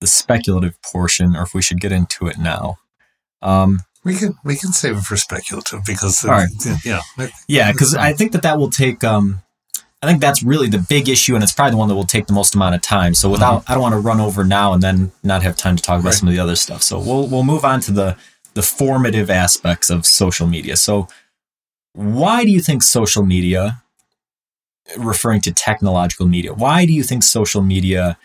the 0.00 0.06
speculative 0.06 0.80
portion 0.82 1.34
or 1.34 1.42
if 1.42 1.54
we 1.54 1.62
should 1.62 1.80
get 1.80 1.90
into 1.92 2.26
it 2.26 2.38
now. 2.38 2.76
Um, 3.42 3.80
We 4.04 4.14
can 4.16 4.34
we 4.44 4.56
can 4.56 4.72
save 4.72 4.96
it 4.98 5.02
for 5.02 5.16
speculative 5.16 5.80
because 5.86 6.24
All 6.24 6.30
right. 6.32 6.48
yeah 6.84 7.00
Yeah, 7.48 7.72
because 7.72 7.94
I 7.94 8.12
think 8.12 8.32
that 8.32 8.42
that 8.42 8.58
will 8.58 8.70
take. 8.70 9.02
Um, 9.04 9.42
I 10.00 10.06
think 10.06 10.20
that's 10.20 10.44
really 10.44 10.68
the 10.68 10.78
big 10.88 11.08
issue, 11.08 11.34
and 11.34 11.42
it's 11.42 11.52
probably 11.52 11.72
the 11.72 11.76
one 11.76 11.88
that 11.88 11.96
will 11.96 12.04
take 12.06 12.26
the 12.28 12.32
most 12.32 12.54
amount 12.54 12.76
of 12.76 12.82
time. 12.82 13.14
So 13.14 13.28
without, 13.28 13.64
I 13.68 13.74
don't 13.74 13.82
want 13.82 13.94
to 13.94 13.98
run 13.98 14.20
over 14.20 14.44
now 14.44 14.72
and 14.72 14.80
then 14.80 15.10
not 15.24 15.42
have 15.42 15.56
time 15.56 15.74
to 15.74 15.82
talk 15.82 15.98
about 15.98 16.10
Right. 16.10 16.14
some 16.14 16.28
of 16.28 16.34
the 16.34 16.40
other 16.40 16.54
stuff. 16.54 16.82
So 16.82 17.00
we'll 17.00 17.26
we'll 17.26 17.42
move 17.42 17.64
on 17.64 17.80
to 17.80 17.92
the 17.92 18.16
the 18.54 18.62
formative 18.62 19.28
aspects 19.30 19.90
of 19.90 20.06
social 20.06 20.46
media. 20.46 20.76
So 20.76 21.08
why 21.94 22.44
do 22.44 22.50
you 22.50 22.60
think 22.60 22.82
social 22.84 23.24
media, 23.24 23.82
referring 24.96 25.40
to 25.42 25.52
technological 25.52 26.26
media, 26.26 26.54
why 26.54 26.86
do 26.86 26.92
you 26.92 27.02
think 27.02 27.22
social 27.22 27.62
media 27.62 28.18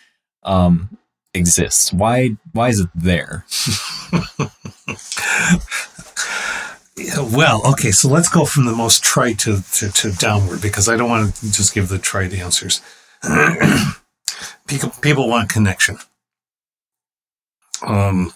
um, 0.43 0.97
exists? 1.33 1.91
Why 1.91 2.37
why 2.51 2.69
is 2.69 2.79
it 2.79 2.89
there? 2.95 3.45
Well, 7.17 7.61
okay, 7.71 7.91
so 7.91 8.07
let's 8.07 8.29
go 8.29 8.45
from 8.45 8.65
the 8.65 8.71
most 8.71 9.03
trite 9.03 9.39
to, 9.39 9.61
to, 9.73 9.91
to 9.91 10.11
downward 10.11 10.61
because 10.61 10.87
I 10.87 10.95
don't 10.95 11.09
want 11.09 11.35
to 11.35 11.51
just 11.51 11.73
give 11.73 11.89
the 11.89 11.97
trite 11.97 12.33
answers. 12.33 12.81
people, 14.67 14.91
people 15.01 15.27
want 15.27 15.49
connection. 15.49 15.97
Um, 17.85 18.31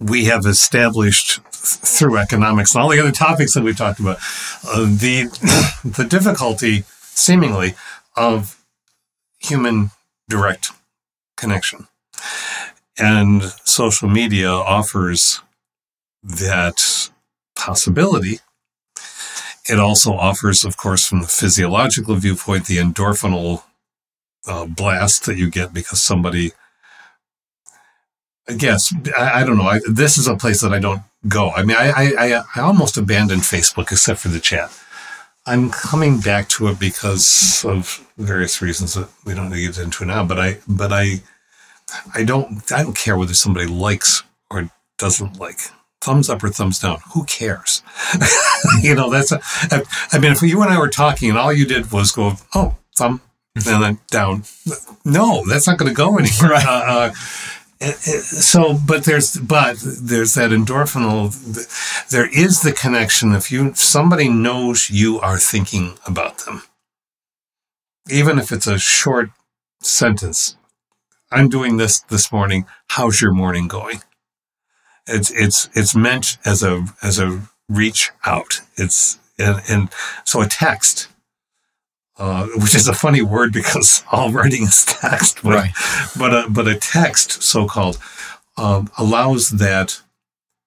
we 0.00 0.24
have 0.24 0.44
established 0.44 1.40
through 1.52 2.18
economics 2.18 2.74
and 2.74 2.82
all 2.82 2.90
the 2.90 3.00
other 3.00 3.12
topics 3.12 3.54
that 3.54 3.62
we've 3.62 3.76
talked 3.76 4.00
about 4.00 4.18
uh, 4.66 4.84
the 4.84 5.28
the 5.84 6.04
difficulty, 6.04 6.84
seemingly, 7.14 7.74
of 8.16 8.62
human 9.38 9.90
direct 10.28 10.70
connection, 11.36 11.88
and 12.98 13.42
social 13.64 14.08
media 14.08 14.50
offers 14.50 15.40
that 16.22 17.10
possibility. 17.54 18.38
It 19.68 19.78
also 19.78 20.12
offers, 20.12 20.64
of 20.64 20.76
course, 20.76 21.06
from 21.06 21.20
the 21.20 21.28
physiological 21.28 22.16
viewpoint, 22.16 22.66
the 22.66 22.78
endorphinal 22.78 23.62
uh, 24.46 24.66
blast 24.66 25.26
that 25.26 25.36
you 25.36 25.50
get 25.50 25.72
because 25.72 26.00
somebody. 26.00 26.52
I 28.48 28.54
guess 28.54 28.92
I, 29.16 29.40
I 29.40 29.44
don't 29.44 29.56
know. 29.56 29.68
I, 29.68 29.80
this 29.88 30.18
is 30.18 30.26
a 30.26 30.36
place 30.36 30.60
that 30.62 30.72
I 30.72 30.80
don't 30.80 31.02
go. 31.28 31.50
I 31.50 31.62
mean, 31.62 31.76
I, 31.76 31.90
I 31.90 32.12
I 32.18 32.42
I 32.56 32.60
almost 32.60 32.96
abandoned 32.96 33.42
Facebook 33.42 33.92
except 33.92 34.18
for 34.20 34.28
the 34.28 34.40
chat. 34.40 34.70
I'm 35.46 35.70
coming 35.70 36.20
back 36.20 36.48
to 36.50 36.68
it 36.68 36.78
because 36.78 37.64
of 37.64 38.06
various 38.16 38.62
reasons 38.62 38.94
that 38.94 39.08
we 39.24 39.34
don't 39.34 39.50
need 39.50 39.66
to 39.66 39.72
get 39.72 39.78
into 39.78 40.04
now. 40.04 40.24
But 40.24 40.38
I 40.38 40.58
but 40.68 40.92
I 40.92 41.22
I 42.14 42.24
don't 42.24 42.70
I 42.72 42.82
don't 42.82 42.96
care 42.96 43.16
whether 43.16 43.34
somebody 43.34 43.66
likes 43.66 44.22
or 44.50 44.70
doesn't 44.98 45.38
like. 45.38 45.58
Thumbs 46.00 46.28
up 46.28 46.42
or 46.42 46.48
thumbs 46.48 46.80
down. 46.80 46.98
Who 47.14 47.24
cares? 47.24 47.82
you 48.82 48.94
know, 48.94 49.08
that's 49.08 49.30
a, 49.30 49.40
I, 49.70 49.84
I 50.10 50.18
mean, 50.18 50.32
if 50.32 50.42
you 50.42 50.60
and 50.60 50.72
I 50.72 50.78
were 50.78 50.88
talking 50.88 51.30
and 51.30 51.38
all 51.38 51.52
you 51.52 51.64
did 51.64 51.92
was 51.92 52.10
go, 52.10 52.32
oh, 52.56 52.76
thumb, 52.96 53.20
and 53.54 53.64
then 53.64 53.98
down. 54.10 54.42
No, 55.04 55.44
that's 55.48 55.68
not 55.68 55.78
going 55.78 55.88
to 55.90 55.94
go 55.94 56.18
anywhere. 56.18 56.50
Right. 56.50 56.66
Uh, 56.66 56.70
uh, 56.70 57.12
so, 57.90 58.78
but 58.86 59.04
there's, 59.04 59.36
but 59.36 59.76
there's 59.80 60.34
that 60.34 60.50
endorphinal, 60.50 62.08
there 62.10 62.28
is 62.28 62.62
the 62.62 62.72
connection. 62.72 63.32
If 63.32 63.50
you, 63.50 63.74
somebody 63.74 64.28
knows 64.28 64.90
you 64.90 65.20
are 65.20 65.38
thinking 65.38 65.94
about 66.06 66.38
them, 66.38 66.62
even 68.10 68.38
if 68.38 68.52
it's 68.52 68.66
a 68.66 68.78
short 68.78 69.30
sentence, 69.80 70.56
I'm 71.30 71.48
doing 71.48 71.78
this 71.78 72.00
this 72.00 72.30
morning. 72.30 72.66
How's 72.88 73.20
your 73.22 73.32
morning 73.32 73.66
going? 73.66 74.02
It's 75.06 75.30
it's 75.30 75.68
it's 75.74 75.96
meant 75.96 76.38
as 76.44 76.62
a 76.62 76.84
as 77.02 77.18
a 77.18 77.42
reach 77.68 78.10
out. 78.24 78.60
It's 78.76 79.18
and, 79.38 79.60
and 79.68 79.88
so 80.24 80.42
a 80.42 80.46
text, 80.46 81.08
uh, 82.22 82.46
which 82.62 82.74
is 82.76 82.86
a 82.86 82.94
funny 82.94 83.20
word 83.20 83.52
because 83.52 84.04
all 84.12 84.30
writing 84.30 84.62
is 84.62 84.84
text, 84.84 85.42
but 85.42 85.54
Right. 85.54 85.72
but 86.16 86.32
a 86.32 86.48
but 86.48 86.68
a 86.68 86.76
text, 86.76 87.42
so 87.42 87.66
called, 87.66 87.98
um, 88.56 88.88
allows 88.96 89.50
that 89.50 90.00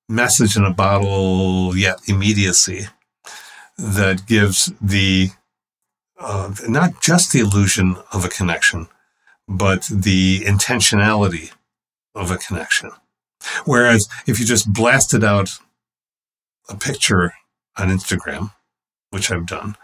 message 0.10 0.58
in 0.58 0.66
a 0.66 0.74
bottle 0.74 1.76
yet 1.78 1.98
immediacy 2.08 2.88
that 3.78 4.26
gives 4.28 4.72
the 4.82 5.30
uh, 6.20 6.54
not 6.68 7.02
just 7.02 7.32
the 7.32 7.40
illusion 7.40 7.96
of 8.12 8.26
a 8.26 8.30
connection, 8.38 8.88
but 9.48 9.88
the 9.92 10.42
intentionality 10.42 11.52
of 12.14 12.32
a 12.32 12.38
connection. 12.38 12.92
Whereas 13.66 14.08
if 14.28 14.40
you 14.40 14.46
just 14.46 14.72
blasted 14.74 15.24
out 15.24 15.50
a 16.70 16.76
picture 16.76 17.34
on 17.78 17.90
Instagram, 17.90 18.52
which 19.12 19.30
I've 19.32 19.46
done, 19.46 19.76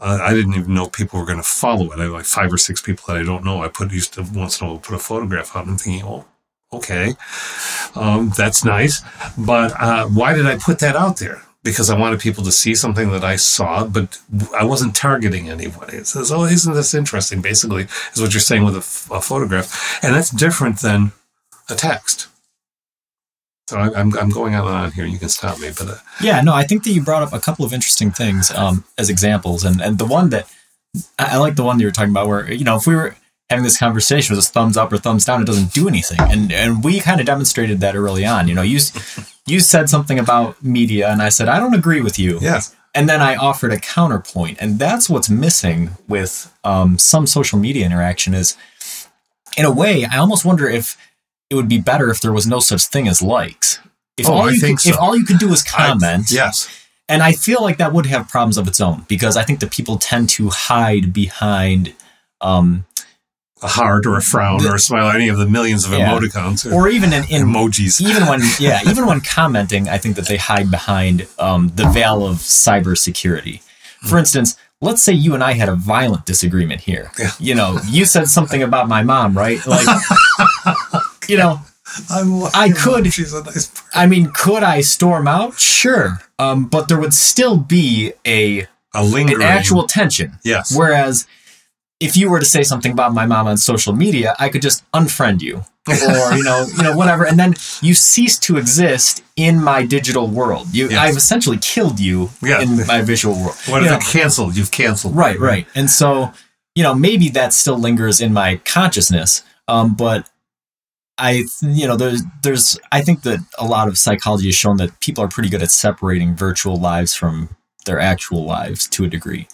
uh, 0.00 0.18
I 0.22 0.32
didn't 0.32 0.54
even 0.54 0.74
know 0.74 0.88
people 0.88 1.18
were 1.18 1.26
going 1.26 1.38
to 1.38 1.42
follow 1.42 1.90
it. 1.92 1.98
I 1.98 2.06
like 2.06 2.24
five 2.24 2.52
or 2.52 2.58
six 2.58 2.80
people 2.80 3.04
that 3.08 3.20
I 3.20 3.24
don't 3.24 3.44
know. 3.44 3.62
I 3.62 3.68
put 3.68 3.92
used 3.92 4.14
to 4.14 4.22
once 4.22 4.60
in 4.60 4.66
a 4.66 4.70
while 4.70 4.78
put 4.78 4.94
a 4.94 4.98
photograph 4.98 5.56
out. 5.56 5.64
and 5.64 5.72
I'm 5.72 5.78
thinking, 5.78 6.06
oh, 6.06 6.24
okay, 6.72 7.14
um, 7.94 8.30
that's 8.36 8.64
nice, 8.64 9.02
but 9.36 9.72
uh, 9.80 10.06
why 10.06 10.34
did 10.34 10.46
I 10.46 10.56
put 10.56 10.78
that 10.80 10.96
out 10.96 11.16
there? 11.18 11.42
Because 11.64 11.90
I 11.90 11.98
wanted 11.98 12.20
people 12.20 12.44
to 12.44 12.52
see 12.52 12.74
something 12.74 13.10
that 13.10 13.24
I 13.24 13.36
saw, 13.36 13.84
but 13.84 14.18
I 14.56 14.64
wasn't 14.64 14.94
targeting 14.94 15.50
anybody. 15.50 15.96
It 15.96 16.06
says, 16.06 16.30
"Oh, 16.30 16.44
isn't 16.44 16.72
this 16.72 16.94
interesting?" 16.94 17.42
Basically, 17.42 17.88
is 18.12 18.22
what 18.22 18.32
you're 18.32 18.40
saying 18.40 18.64
with 18.64 18.76
a, 18.76 18.78
f- 18.78 19.08
a 19.10 19.20
photograph, 19.20 19.98
and 20.02 20.14
that's 20.14 20.30
different 20.30 20.80
than 20.80 21.12
a 21.68 21.74
text. 21.74 22.28
So 23.68 23.76
I, 23.76 23.92
I'm 24.00 24.16
I'm 24.16 24.30
going 24.30 24.54
on 24.54 24.66
and 24.66 24.76
on 24.76 24.92
here. 24.92 25.04
You 25.04 25.18
can 25.18 25.28
stop 25.28 25.60
me, 25.60 25.68
but 25.76 25.88
uh, 25.88 25.96
Yeah, 26.22 26.40
no, 26.40 26.54
I 26.54 26.62
think 26.62 26.84
that 26.84 26.90
you 26.90 27.02
brought 27.02 27.22
up 27.22 27.34
a 27.34 27.38
couple 27.38 27.66
of 27.66 27.74
interesting 27.74 28.10
things 28.10 28.50
um, 28.52 28.84
as 28.96 29.10
examples, 29.10 29.62
and 29.62 29.82
and 29.82 29.98
the 29.98 30.06
one 30.06 30.30
that 30.30 30.50
I 31.18 31.34
I 31.34 31.36
like 31.36 31.56
the 31.56 31.64
one 31.64 31.76
that 31.76 31.82
you 31.82 31.88
were 31.88 31.92
talking 31.92 32.10
about, 32.10 32.28
where 32.28 32.50
you 32.50 32.64
know 32.64 32.76
if 32.76 32.86
we 32.86 32.94
were 32.94 33.14
having 33.50 33.64
this 33.64 33.78
conversation 33.78 34.34
with 34.34 34.42
a 34.42 34.48
thumbs 34.48 34.78
up 34.78 34.90
or 34.90 34.96
thumbs 34.96 35.26
down, 35.26 35.42
it 35.42 35.44
doesn't 35.44 35.74
do 35.74 35.86
anything, 35.86 36.18
and 36.18 36.50
and 36.50 36.82
we 36.82 36.98
kind 36.98 37.20
of 37.20 37.26
demonstrated 37.26 37.80
that 37.80 37.94
early 37.94 38.24
on. 38.24 38.48
You 38.48 38.54
know, 38.54 38.62
you 38.62 38.80
you 39.46 39.60
said 39.60 39.90
something 39.90 40.18
about 40.18 40.64
media, 40.64 41.10
and 41.10 41.20
I 41.20 41.28
said 41.28 41.48
I 41.48 41.60
don't 41.60 41.74
agree 41.74 42.00
with 42.00 42.18
you, 42.18 42.38
yes, 42.40 42.74
and 42.94 43.06
then 43.06 43.20
I 43.20 43.36
offered 43.36 43.74
a 43.74 43.78
counterpoint, 43.78 44.56
and 44.62 44.78
that's 44.78 45.10
what's 45.10 45.28
missing 45.28 45.90
with 46.08 46.50
um, 46.64 46.96
some 46.96 47.26
social 47.26 47.58
media 47.58 47.84
interaction 47.84 48.32
is, 48.32 48.56
in 49.58 49.66
a 49.66 49.70
way, 49.70 50.06
I 50.10 50.16
almost 50.16 50.46
wonder 50.46 50.66
if 50.66 50.96
it 51.50 51.54
would 51.54 51.68
be 51.68 51.78
better 51.80 52.10
if 52.10 52.20
there 52.20 52.32
was 52.32 52.46
no 52.46 52.60
such 52.60 52.84
thing 52.86 53.08
as 53.08 53.22
likes. 53.22 53.78
If 54.16 54.28
Oh, 54.28 54.32
all 54.32 54.42
I 54.48 54.50
you 54.50 54.60
think 54.60 54.82
could, 54.82 54.90
if 54.90 54.98
all 54.98 55.16
you 55.16 55.24
could 55.24 55.38
do 55.38 55.48
was 55.48 55.64
I- 55.66 55.88
comment, 55.88 56.30
yes, 56.30 56.68
and 57.08 57.22
I 57.22 57.32
feel 57.32 57.62
like 57.62 57.78
that 57.78 57.92
would 57.92 58.06
have 58.06 58.28
problems 58.28 58.58
of 58.58 58.66
its 58.68 58.80
own 58.80 59.06
because 59.08 59.36
I 59.36 59.42
think 59.44 59.60
that 59.60 59.70
people 59.70 59.96
tend 59.96 60.28
to 60.30 60.50
hide 60.50 61.12
behind, 61.12 61.94
um, 62.40 62.84
a 63.62 63.66
heart 63.68 64.06
or 64.06 64.16
a 64.16 64.22
frown 64.22 64.64
or 64.64 64.76
a 64.76 64.78
smile, 64.78 65.10
any 65.10 65.28
of 65.28 65.36
the 65.38 65.46
millions 65.46 65.84
of 65.84 65.92
Yeah. 65.92 66.10
emoticons 66.16 66.64
or, 66.70 66.74
or 66.74 66.88
even 66.88 67.12
in, 67.12 67.24
in 67.28 67.42
emojis. 67.44 68.00
even 68.00 68.26
when 68.26 68.40
yeah, 68.60 68.80
even 68.86 69.04
when 69.06 69.20
commenting, 69.20 69.88
I 69.88 69.98
think 69.98 70.14
that 70.16 70.28
they 70.28 70.36
hide 70.36 70.70
behind 70.70 71.26
um, 71.40 71.72
the 71.74 71.88
veil 71.88 72.24
of 72.26 72.36
cybersecurity. 72.36 73.62
For 74.08 74.16
instance, 74.16 74.56
let's 74.80 75.02
say 75.02 75.12
you 75.12 75.34
and 75.34 75.42
I 75.42 75.54
had 75.54 75.68
a 75.68 75.74
violent 75.74 76.24
disagreement 76.24 76.82
here. 76.82 77.10
Yeah. 77.18 77.30
You 77.40 77.54
know, 77.56 77.80
you 77.88 78.04
said 78.04 78.28
something 78.28 78.62
about 78.62 78.86
my 78.88 79.02
mom, 79.02 79.36
right? 79.36 79.58
Like, 79.66 79.86
you 81.28 81.36
know, 81.36 81.60
I'm, 82.10 82.42
I 82.54 82.70
could- 82.76 83.12
She's 83.12 83.32
a 83.32 83.42
nice. 83.44 83.70
I 83.94 84.06
mean, 84.06 84.30
could 84.34 84.62
I 84.62 84.80
storm 84.82 85.26
out? 85.28 85.58
Sure, 85.58 86.18
um, 86.38 86.66
but 86.66 86.88
there 86.88 86.98
would 86.98 87.14
still 87.14 87.56
be 87.56 88.12
a 88.26 88.66
A 88.94 89.02
lingering. 89.04 89.42
an 89.42 89.48
actual 89.48 89.86
tension. 89.86 90.38
Yes. 90.44 90.74
Whereas 90.76 91.26
if 92.00 92.16
you 92.16 92.30
were 92.30 92.38
to 92.38 92.44
say 92.44 92.62
something 92.62 92.92
about 92.92 93.12
my 93.12 93.26
mom 93.26 93.46
on 93.48 93.56
social 93.56 93.92
media, 93.92 94.34
I 94.38 94.48
could 94.50 94.62
just 94.62 94.84
unfriend 94.92 95.40
you 95.42 95.64
or 95.88 96.32
you 96.36 96.44
know, 96.44 96.66
you 96.76 96.82
know 96.84 96.96
whatever 96.96 97.24
and 97.26 97.38
then 97.38 97.54
you 97.80 97.92
cease 97.94 98.38
to 98.40 98.56
exist 98.56 99.24
in 99.36 99.60
my 99.62 99.84
digital 99.84 100.28
world. 100.28 100.68
You 100.72 100.88
Yes. 100.90 100.98
I've 100.98 101.16
essentially 101.16 101.58
killed 101.58 101.98
you 101.98 102.30
Yeah. 102.42 102.60
in 102.60 102.86
my 102.86 103.00
visual 103.02 103.34
world. 103.34 103.56
What 103.66 103.80
You 103.82 103.86
if 103.86 103.90
know, 103.92 103.96
it 103.98 104.04
canceled? 104.04 104.56
You've 104.56 104.70
canceled. 104.70 105.16
right, 105.16 105.38
right. 105.40 105.66
And 105.74 105.90
so, 105.90 106.32
you 106.76 106.82
know, 106.84 106.94
maybe 106.94 107.30
that 107.30 107.52
still 107.52 107.78
lingers 107.78 108.20
in 108.20 108.32
my 108.32 108.60
consciousness. 108.64 109.42
Um, 109.66 109.94
but 109.94 110.28
I, 111.18 111.44
you 111.62 111.86
know, 111.86 111.96
there's, 111.96 112.22
there's, 112.42 112.78
I 112.92 113.02
think 113.02 113.22
that 113.22 113.40
a 113.58 113.66
lot 113.66 113.88
of 113.88 113.98
psychology 113.98 114.46
has 114.46 114.54
shown 114.54 114.76
that 114.76 115.00
people 115.00 115.24
are 115.24 115.28
pretty 115.28 115.48
good 115.48 115.62
at 115.62 115.70
separating 115.70 116.36
virtual 116.36 116.76
lives 116.78 117.14
from 117.14 117.48
their 117.86 117.98
actual 117.98 118.44
lives 118.44 118.86
to 118.88 119.04
a 119.04 119.08
degree. 119.08 119.48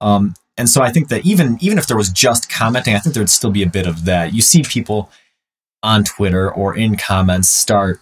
Um, 0.00 0.34
and 0.56 0.68
so 0.68 0.82
I 0.82 0.90
think 0.90 1.08
that 1.08 1.24
even, 1.26 1.58
even 1.60 1.78
if 1.78 1.86
there 1.86 1.96
was 1.96 2.08
just 2.10 2.48
commenting, 2.50 2.94
I 2.94 2.98
think 3.00 3.14
there'd 3.14 3.28
still 3.30 3.50
be 3.50 3.62
a 3.62 3.68
bit 3.68 3.86
of 3.86 4.04
that. 4.04 4.32
You 4.32 4.40
see 4.42 4.62
people 4.62 5.10
on 5.82 6.04
Twitter 6.04 6.50
or 6.50 6.76
in 6.76 6.96
comments 6.96 7.48
start, 7.48 8.00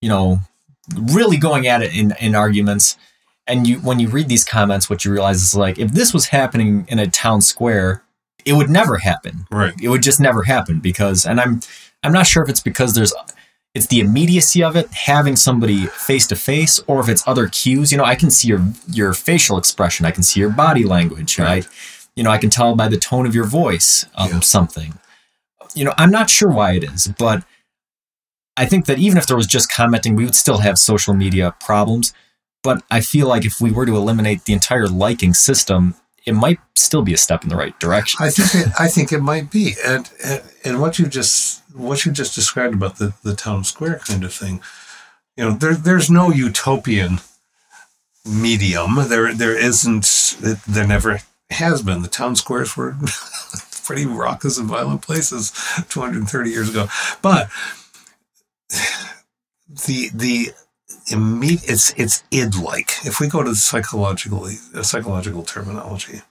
you 0.00 0.08
know, 0.08 0.40
really 0.96 1.36
going 1.36 1.66
at 1.68 1.82
it 1.82 1.94
in, 1.94 2.14
in 2.20 2.34
arguments. 2.34 2.96
And 3.46 3.66
you, 3.66 3.78
when 3.78 4.00
you 4.00 4.08
read 4.08 4.28
these 4.28 4.44
comments, 4.44 4.88
what 4.90 5.04
you 5.04 5.12
realize 5.12 5.42
is 5.42 5.54
like, 5.54 5.78
if 5.78 5.92
this 5.92 6.12
was 6.14 6.26
happening 6.26 6.86
in 6.88 6.98
a 6.98 7.06
town 7.06 7.40
square, 7.42 8.02
it 8.46 8.54
would 8.54 8.70
never 8.70 8.96
happen 8.96 9.46
Right. 9.50 9.74
it 9.82 9.88
would 9.90 10.02
just 10.02 10.18
never 10.18 10.44
happen 10.44 10.80
because 10.80 11.26
and 11.26 11.38
i'm 11.38 11.60
i'm 12.02 12.12
not 12.12 12.26
sure 12.26 12.42
if 12.42 12.48
it's 12.48 12.60
because 12.60 12.94
there's 12.94 13.14
it's 13.74 13.86
the 13.86 14.00
immediacy 14.00 14.64
of 14.64 14.74
it, 14.74 14.90
having 14.90 15.36
somebody 15.36 15.86
face 15.86 16.26
to 16.28 16.36
face, 16.36 16.80
or 16.88 17.00
if 17.00 17.08
it's 17.08 17.26
other 17.26 17.46
cues. 17.46 17.92
You 17.92 17.98
know, 17.98 18.04
I 18.04 18.16
can 18.16 18.30
see 18.30 18.48
your 18.48 18.64
your 18.88 19.14
facial 19.14 19.58
expression, 19.58 20.06
I 20.06 20.10
can 20.10 20.22
see 20.22 20.40
your 20.40 20.50
body 20.50 20.84
language, 20.84 21.38
right? 21.38 21.66
You 22.16 22.24
know, 22.24 22.30
I 22.30 22.38
can 22.38 22.50
tell 22.50 22.74
by 22.74 22.88
the 22.88 22.96
tone 22.96 23.26
of 23.26 23.34
your 23.34 23.44
voice 23.44 24.06
um, 24.16 24.30
yeah. 24.30 24.40
something. 24.40 24.94
You 25.74 25.84
know, 25.84 25.94
I'm 25.96 26.10
not 26.10 26.30
sure 26.30 26.50
why 26.50 26.72
it 26.72 26.82
is, 26.82 27.06
but 27.16 27.44
I 28.56 28.66
think 28.66 28.86
that 28.86 28.98
even 28.98 29.16
if 29.16 29.26
there 29.26 29.36
was 29.36 29.46
just 29.46 29.72
commenting, 29.72 30.16
we 30.16 30.24
would 30.24 30.34
still 30.34 30.58
have 30.58 30.76
social 30.76 31.14
media 31.14 31.54
problems. 31.60 32.12
But 32.62 32.82
I 32.90 33.00
feel 33.00 33.28
like 33.28 33.46
if 33.46 33.60
we 33.60 33.70
were 33.70 33.86
to 33.86 33.96
eliminate 33.96 34.44
the 34.44 34.52
entire 34.52 34.88
liking 34.88 35.32
system, 35.32 35.94
it 36.26 36.32
might 36.32 36.58
still 36.74 37.02
be 37.02 37.14
a 37.14 37.18
step 37.18 37.42
in 37.42 37.48
the 37.48 37.56
right 37.56 37.78
direction. 37.78 38.18
I 38.24 38.30
think 38.30 38.66
it, 38.66 38.72
I 38.78 38.88
think 38.88 39.12
it 39.12 39.20
might 39.20 39.50
be, 39.50 39.74
and, 39.84 40.10
and 40.24 40.42
and 40.64 40.80
what 40.80 40.98
you 40.98 41.06
just 41.06 41.62
what 41.74 42.04
you 42.04 42.12
just 42.12 42.34
described 42.34 42.74
about 42.74 42.96
the 42.96 43.14
the 43.22 43.34
town 43.34 43.64
square 43.64 44.00
kind 44.06 44.24
of 44.24 44.32
thing, 44.32 44.60
you 45.36 45.44
know, 45.44 45.52
there 45.52 45.74
there's 45.74 46.10
no 46.10 46.30
utopian 46.30 47.20
medium. 48.24 48.96
There 49.08 49.32
there 49.34 49.56
isn't. 49.58 50.36
There 50.66 50.86
never 50.86 51.20
has 51.50 51.82
been. 51.82 52.02
The 52.02 52.08
town 52.08 52.36
squares 52.36 52.76
were 52.76 52.96
pretty 53.84 54.06
raucous 54.06 54.58
and 54.58 54.68
violent 54.68 55.02
places 55.02 55.52
230 55.88 56.50
years 56.50 56.70
ago, 56.70 56.88
but 57.22 57.48
the 59.86 60.10
the 60.14 60.50
immediate 61.10 61.68
it's 61.68 61.92
it's 61.96 62.22
id 62.30 62.56
like 62.56 62.92
if 63.04 63.20
we 63.20 63.28
go 63.28 63.42
to 63.42 63.54
psychologically 63.54 64.54
uh, 64.74 64.82
psychological 64.82 65.42
terminology 65.42 66.22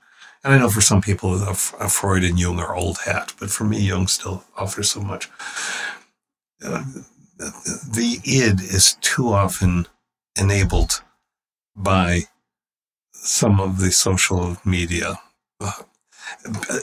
and 0.43 0.53
i 0.53 0.57
know 0.57 0.69
for 0.69 0.81
some 0.81 1.01
people 1.01 1.33
a 1.43 1.53
freud 1.53 2.23
and 2.23 2.39
jung 2.39 2.59
are 2.59 2.75
old 2.75 2.99
hat 3.05 3.33
but 3.39 3.49
for 3.49 3.63
me 3.63 3.79
jung 3.79 4.07
still 4.07 4.43
offers 4.57 4.89
so 4.91 5.01
much. 5.01 5.29
Uh, 6.63 6.83
the 7.37 8.19
id 8.25 8.59
is 8.61 8.97
too 9.01 9.29
often 9.29 9.87
enabled 10.39 11.01
by 11.75 12.21
some 13.13 13.59
of 13.59 13.79
the 13.79 13.91
social 13.91 14.57
media 14.65 15.15
uh, 15.61 15.71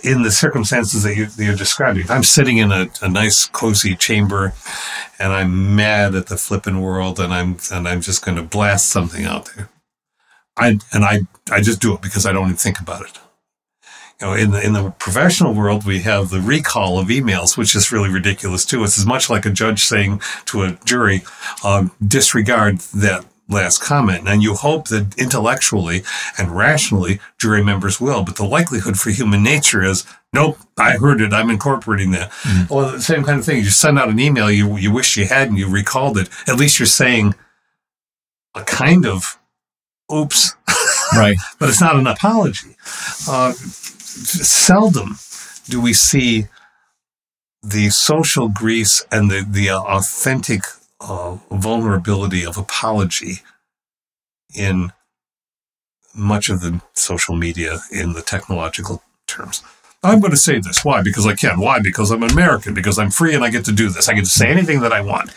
in 0.03 0.23
the 0.23 0.31
circumstances 0.31 1.03
that 1.03 1.17
you're, 1.17 1.29
you're 1.39 1.57
describing. 1.57 2.03
If 2.03 2.11
I'm 2.11 2.23
sitting 2.23 2.59
in 2.59 2.73
a, 2.73 2.89
a, 3.03 3.09
nice, 3.09 3.47
cozy 3.47 3.95
chamber, 3.95 4.53
and 5.19 5.33
I'm 5.33 5.75
mad 5.75 6.15
at 6.15 6.27
the 6.27 6.37
flipping 6.37 6.81
world, 6.81 7.19
and 7.19 7.33
I'm 7.33 7.57
and 7.73 7.89
I'm 7.89 8.01
just 8.01 8.25
going 8.25 8.37
to 8.37 8.43
blast 8.43 8.89
something 8.89 9.25
out 9.25 9.51
there, 9.57 9.69
I 10.57 10.79
and 10.93 11.05
I 11.05 11.21
I 11.51 11.61
just 11.61 11.81
do 11.81 11.95
it 11.95 12.03
because 12.03 12.27
I 12.27 12.33
don't 12.33 12.47
even 12.47 12.57
think 12.57 12.81
about 12.81 13.03
it. 13.03 13.19
You 14.21 14.27
know, 14.27 14.33
in 14.35 14.51
the 14.51 14.65
in 14.65 14.73
the 14.73 14.91
professional 14.93 15.55
world, 15.55 15.85
we 15.85 16.01
have 16.01 16.31
the 16.31 16.41
recall 16.41 16.99
of 16.99 17.09
emails, 17.09 17.57
which 17.57 17.75
is 17.75 17.93
really 17.93 18.09
ridiculous 18.09 18.65
too. 18.65 18.83
It's 18.85 18.99
as 18.99 19.07
much 19.07 19.29
like 19.29 19.47
a 19.47 19.51
judge 19.51 19.85
saying 19.85 20.21
to 20.47 20.63
a 20.63 20.79
jury, 20.85 21.23
um, 21.65 21.93
"Disregard 22.07 22.79
that 22.95 23.25
last 23.49 23.81
comment. 23.81 24.29
And 24.29 24.43
you 24.43 24.55
hope 24.55 24.89
that 24.89 25.17
intellectually 25.19 26.03
and 26.39 26.51
rationally 26.51 27.21
jury 27.39 27.63
members 27.63 28.01
will, 28.01 28.25
but 28.25 28.37
the 28.37 28.45
likelihood 28.45 28.99
for 28.99 29.11
human 29.11 29.43
nature 29.43 29.83
is, 29.83 30.05
nope, 30.33 30.59
I 30.79 30.93
heard 30.93 31.21
it, 31.21 31.33
I'm 31.33 31.51
incorporating 31.51 32.11
that. 32.13 32.31
Mm. 32.43 32.71
Well, 32.71 32.93
the 32.93 33.03
same 33.03 33.25
kind 33.25 33.39
of 33.39 33.45
thing. 33.45 33.59
You 33.59 33.71
send 33.71 33.99
out 33.99 34.09
an 34.09 34.19
email 34.19 34.51
you, 34.51 34.77
you 34.77 34.93
wish 34.93 35.17
you 35.17 35.27
had 35.27 35.49
and 35.49 35.59
you 35.59 35.69
recalled 35.69 36.19
it. 36.19 36.29
At 36.49 36.57
least 36.57 36.79
you're 36.79 36.87
saying 36.87 37.35
a 38.55 38.63
kind 38.65 39.07
of 39.07 39.39
oops. 40.13 40.55
Right. 41.15 41.37
but 41.61 41.69
it's 41.69 41.81
not 41.81 41.95
an 41.95 42.09
apology. 42.09 42.75
Uh, 43.29 43.53
seldom 43.53 45.17
do 45.69 45.81
we 45.81 45.93
see 45.93 46.49
the 47.63 47.91
social 47.91 48.49
grease 48.49 49.07
and 49.13 49.31
the, 49.31 49.47
the 49.49 49.71
authentic 49.71 50.63
uh, 51.01 51.37
vulnerability 51.51 52.45
of 52.45 52.57
apology 52.57 53.41
in 54.55 54.93
much 56.15 56.49
of 56.49 56.61
the 56.61 56.81
social 56.95 57.37
media 57.37 57.79
in 57.93 58.15
the 58.15 58.23
technological 58.23 59.03
terms. 59.27 59.63
I'm 60.03 60.21
going 60.21 60.31
to 60.31 60.37
say 60.37 60.59
this. 60.59 60.85
Why? 60.85 61.03
Because 61.03 61.27
I 61.27 61.35
can. 61.35 61.59
Why? 61.61 61.81
Because 61.81 62.11
I'm 62.11 62.23
American. 62.23 62.75
Because 62.75 62.99
I'm 62.99 63.11
free 63.11 63.35
and 63.35 63.45
I 63.45 63.51
get 63.51 63.65
to 63.67 63.73
do 63.73 63.89
this. 63.89 64.09
I 64.09 64.15
get 64.15 64.25
to 64.25 64.31
say 64.31 64.49
anything 64.49 64.81
that 64.81 64.93
I 64.93 65.01
want. 65.01 65.31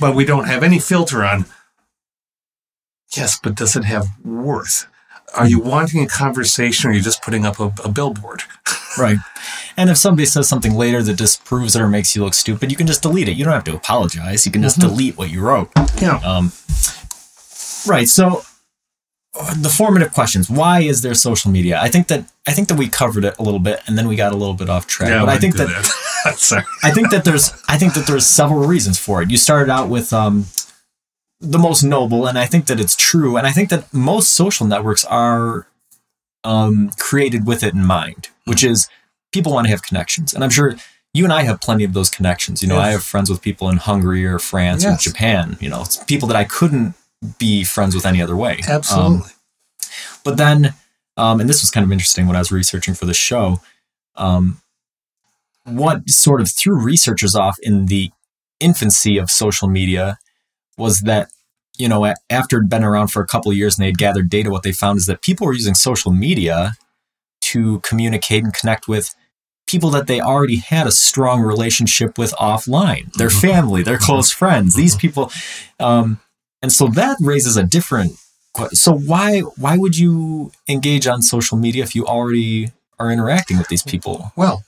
But 0.00 0.14
we 0.14 0.24
don't 0.24 0.46
have 0.46 0.62
any 0.62 0.78
filter 0.78 1.24
on, 1.24 1.44
yes, 3.14 3.38
but 3.42 3.54
does 3.54 3.76
it 3.76 3.84
have 3.84 4.06
worth? 4.24 4.86
Are 5.36 5.48
you 5.48 5.58
wanting 5.58 6.02
a 6.02 6.06
conversation 6.06 6.88
or 6.88 6.92
are 6.92 6.96
you 6.96 7.02
just 7.02 7.22
putting 7.22 7.44
up 7.44 7.58
a, 7.58 7.72
a 7.84 7.88
billboard? 7.88 8.42
right. 8.98 9.18
And 9.76 9.90
if 9.90 9.96
somebody 9.96 10.26
says 10.26 10.48
something 10.48 10.74
later 10.74 11.02
that 11.02 11.16
disproves 11.16 11.74
it 11.74 11.82
or 11.82 11.88
makes 11.88 12.14
you 12.14 12.22
look 12.22 12.34
stupid, 12.34 12.70
you 12.70 12.76
can 12.76 12.86
just 12.86 13.02
delete 13.02 13.28
it. 13.28 13.36
You 13.36 13.44
don't 13.44 13.54
have 13.54 13.64
to 13.64 13.74
apologize. 13.74 14.46
You 14.46 14.52
can 14.52 14.62
just 14.62 14.78
mm-hmm. 14.78 14.88
delete 14.88 15.18
what 15.18 15.30
you 15.30 15.40
wrote. 15.40 15.70
Yeah. 16.00 16.20
Um, 16.24 16.52
right. 17.86 18.08
So 18.08 18.42
uh, 19.38 19.54
the 19.54 19.68
formative 19.68 20.12
questions. 20.12 20.48
Why 20.48 20.80
is 20.82 21.02
there 21.02 21.14
social 21.14 21.50
media? 21.50 21.80
I 21.80 21.88
think 21.88 22.06
that 22.06 22.30
I 22.46 22.52
think 22.52 22.68
that 22.68 22.78
we 22.78 22.88
covered 22.88 23.24
it 23.24 23.34
a 23.38 23.42
little 23.42 23.58
bit, 23.58 23.80
and 23.86 23.98
then 23.98 24.06
we 24.06 24.14
got 24.14 24.32
a 24.32 24.36
little 24.36 24.54
bit 24.54 24.70
off 24.70 24.86
track. 24.86 25.08
Yeah, 25.08 25.24
but 25.24 25.30
I 25.30 25.38
think 25.38 25.56
that, 25.56 25.66
that. 26.24 26.36
Sorry. 26.38 26.62
I 26.84 26.92
think 26.92 27.10
that 27.10 27.24
there's 27.24 27.52
I 27.68 27.76
think 27.76 27.94
that 27.94 28.06
there's 28.06 28.26
several 28.26 28.66
reasons 28.66 28.98
for 28.98 29.22
it. 29.22 29.30
You 29.32 29.36
started 29.36 29.72
out 29.72 29.88
with 29.88 30.12
um, 30.12 30.46
the 31.50 31.58
most 31.58 31.82
noble, 31.82 32.26
and 32.26 32.38
I 32.38 32.46
think 32.46 32.66
that 32.66 32.80
it's 32.80 32.96
true. 32.96 33.36
And 33.36 33.46
I 33.46 33.52
think 33.52 33.70
that 33.70 33.92
most 33.92 34.32
social 34.32 34.66
networks 34.66 35.04
are 35.04 35.66
um, 36.42 36.90
created 36.98 37.46
with 37.46 37.62
it 37.62 37.74
in 37.74 37.84
mind, 37.84 38.28
which 38.44 38.64
is 38.64 38.88
people 39.32 39.52
want 39.52 39.66
to 39.66 39.70
have 39.70 39.82
connections. 39.82 40.34
And 40.34 40.44
I'm 40.44 40.50
sure 40.50 40.76
you 41.12 41.24
and 41.24 41.32
I 41.32 41.42
have 41.42 41.60
plenty 41.60 41.84
of 41.84 41.92
those 41.92 42.10
connections. 42.10 42.62
You 42.62 42.68
know, 42.68 42.76
yes. 42.76 42.84
I 42.84 42.90
have 42.90 43.02
friends 43.02 43.30
with 43.30 43.40
people 43.40 43.68
in 43.68 43.78
Hungary 43.78 44.26
or 44.26 44.38
France 44.38 44.82
yes. 44.82 45.06
or 45.06 45.10
Japan. 45.10 45.56
You 45.60 45.70
know, 45.70 45.82
it's 45.82 46.02
people 46.04 46.28
that 46.28 46.36
I 46.36 46.44
couldn't 46.44 46.94
be 47.38 47.64
friends 47.64 47.94
with 47.94 48.04
any 48.04 48.20
other 48.20 48.36
way. 48.36 48.60
Absolutely. 48.68 49.16
Um, 49.16 49.30
but 50.24 50.36
then, 50.36 50.74
um, 51.16 51.40
and 51.40 51.48
this 51.48 51.62
was 51.62 51.70
kind 51.70 51.84
of 51.84 51.92
interesting 51.92 52.26
when 52.26 52.36
I 52.36 52.40
was 52.40 52.50
researching 52.50 52.94
for 52.94 53.06
the 53.06 53.14
show. 53.14 53.60
Um, 54.16 54.60
what 55.64 56.08
sort 56.10 56.40
of 56.40 56.50
threw 56.50 56.74
researchers 56.74 57.34
off 57.34 57.56
in 57.62 57.86
the 57.86 58.10
infancy 58.60 59.16
of 59.18 59.30
social 59.30 59.68
media 59.68 60.18
was 60.76 61.00
that 61.00 61.30
you 61.78 61.88
know 61.88 62.12
after 62.30 62.58
it'd 62.58 62.70
been 62.70 62.84
around 62.84 63.08
for 63.08 63.22
a 63.22 63.26
couple 63.26 63.50
of 63.50 63.56
years 63.56 63.76
and 63.76 63.82
they 63.82 63.88
had 63.88 63.98
gathered 63.98 64.30
data 64.30 64.50
what 64.50 64.62
they 64.62 64.72
found 64.72 64.98
is 64.98 65.06
that 65.06 65.22
people 65.22 65.46
were 65.46 65.52
using 65.52 65.74
social 65.74 66.12
media 66.12 66.72
to 67.40 67.80
communicate 67.80 68.42
and 68.42 68.54
connect 68.54 68.88
with 68.88 69.14
people 69.66 69.90
that 69.90 70.06
they 70.06 70.20
already 70.20 70.56
had 70.56 70.86
a 70.86 70.90
strong 70.90 71.40
relationship 71.40 72.18
with 72.18 72.32
offline, 72.32 73.12
their 73.14 73.28
mm-hmm. 73.28 73.40
family, 73.40 73.82
their 73.82 73.96
mm-hmm. 73.96 74.04
close 74.04 74.30
friends, 74.30 74.74
these 74.74 74.92
mm-hmm. 74.92 75.00
people. 75.00 75.32
Um, 75.80 76.20
and 76.62 76.72
so 76.72 76.88
that 76.88 77.16
raises 77.20 77.56
a 77.56 77.62
different. 77.62 78.12
So 78.72 78.96
why 78.96 79.40
why 79.40 79.76
would 79.76 79.98
you 79.98 80.52
engage 80.68 81.06
on 81.06 81.22
social 81.22 81.58
media 81.58 81.82
if 81.82 81.94
you 81.94 82.06
already 82.06 82.70
are 83.00 83.10
interacting 83.10 83.58
with 83.58 83.68
these 83.68 83.82
people? 83.82 84.32
Well, 84.36 84.62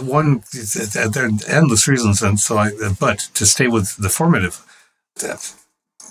one 0.00 0.42
there 1.12 1.26
are 1.26 1.30
endless 1.46 1.86
reasons, 1.86 2.22
and 2.22 2.40
so 2.40 2.56
I. 2.56 2.70
But 2.98 3.18
to 3.34 3.44
stay 3.44 3.68
with 3.68 3.94
the 3.96 4.08
formative, 4.08 4.64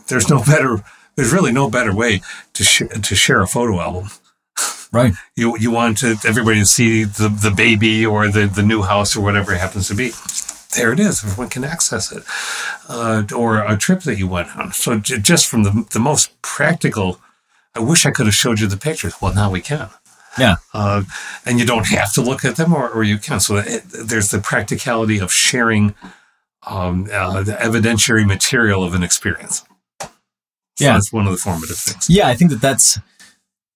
there's 0.07 0.29
no 0.29 0.43
better. 0.43 0.83
There's 1.15 1.31
really 1.31 1.51
no 1.53 1.69
better 1.69 1.95
way 1.95 2.21
to 2.53 2.63
sh- 2.63 2.83
to 3.01 3.15
share 3.15 3.41
a 3.41 3.47
photo 3.47 3.79
album 3.79 4.09
Right. 4.95 5.13
You 5.35 5.57
you 5.57 5.71
want 5.71 5.97
to 5.99 6.15
everybody 6.25 6.59
to 6.59 6.65
see 6.65 7.03
the, 7.03 7.27
the 7.27 7.51
baby 7.51 8.05
or 8.05 8.29
the, 8.29 8.45
the 8.47 8.63
new 8.63 8.81
house 8.81 9.13
or 9.15 9.21
whatever 9.21 9.53
it 9.53 9.59
happens 9.59 9.89
to 9.89 9.95
be. 9.95 10.11
There 10.75 10.93
it 10.93 10.99
is. 11.01 11.21
Everyone 11.23 11.49
can 11.49 11.65
access 11.65 12.13
it. 12.13 12.23
Uh, 12.87 13.23
or 13.35 13.57
a 13.57 13.75
trip 13.75 14.01
that 14.03 14.17
you 14.17 14.27
went 14.27 14.55
on. 14.55 14.71
So 14.71 14.99
j- 14.99 15.19
just 15.19 15.47
from 15.47 15.63
the, 15.63 15.85
the 15.91 15.99
most 15.99 16.41
practical, 16.41 17.19
I 17.75 17.79
wish 17.79 18.05
I 18.05 18.11
could 18.11 18.25
have 18.25 18.35
showed 18.35 18.61
you 18.61 18.67
the 18.67 18.77
pictures. 18.77 19.21
Well, 19.21 19.33
now 19.33 19.51
we 19.51 19.59
can. 19.59 19.89
Yeah. 20.37 20.55
Uh, 20.73 21.03
and 21.45 21.59
you 21.59 21.65
don't 21.65 21.87
have 21.87 22.13
to 22.13 22.21
look 22.21 22.45
at 22.45 22.55
them 22.55 22.73
or, 22.73 22.89
or 22.89 23.03
you 23.03 23.17
can. 23.17 23.41
So 23.41 23.57
it, 23.57 23.83
there's 23.87 24.31
the 24.31 24.39
practicality 24.39 25.19
of 25.19 25.31
sharing 25.31 25.93
um, 26.65 27.07
uh, 27.11 27.43
the 27.43 27.53
evidentiary 27.53 28.25
material 28.25 28.83
of 28.83 28.93
an 28.93 29.03
experience. 29.03 29.63
So 30.01 30.09
yeah. 30.79 30.93
That's 30.93 31.13
one 31.13 31.25
of 31.25 31.31
the 31.31 31.37
formative 31.37 31.77
things. 31.77 32.09
Yeah. 32.09 32.27
I 32.27 32.35
think 32.35 32.51
that 32.51 32.61
that's, 32.61 32.99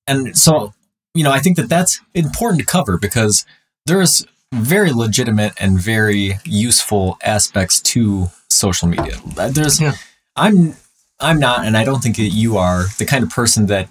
and 0.08 0.38
so 0.38 0.74
you 1.14 1.24
know, 1.24 1.32
I 1.32 1.40
think 1.40 1.58
that 1.58 1.70
that's 1.70 2.02
important 2.14 2.60
to 2.60 2.66
cover 2.66 2.98
because 2.98 3.46
there's 3.86 4.26
very 4.54 4.92
legitimate 4.92 5.54
and 5.60 5.80
very 5.80 6.40
useful 6.46 7.18
aspects 7.24 7.82
to 7.82 8.30
social 8.50 8.88
media. 8.88 9.18
There's, 9.50 9.82
yeah. 9.82 9.94
I'm, 10.36 10.76
I'm 11.20 11.40
not, 11.40 11.66
and 11.66 11.76
I 11.76 11.84
don't 11.84 12.02
think 12.02 12.18
that 12.18 12.30
you 12.30 12.58
are 12.58 12.86
the 12.98 13.06
kind 13.06 13.24
of 13.24 13.30
person 13.30 13.66
that 13.68 13.90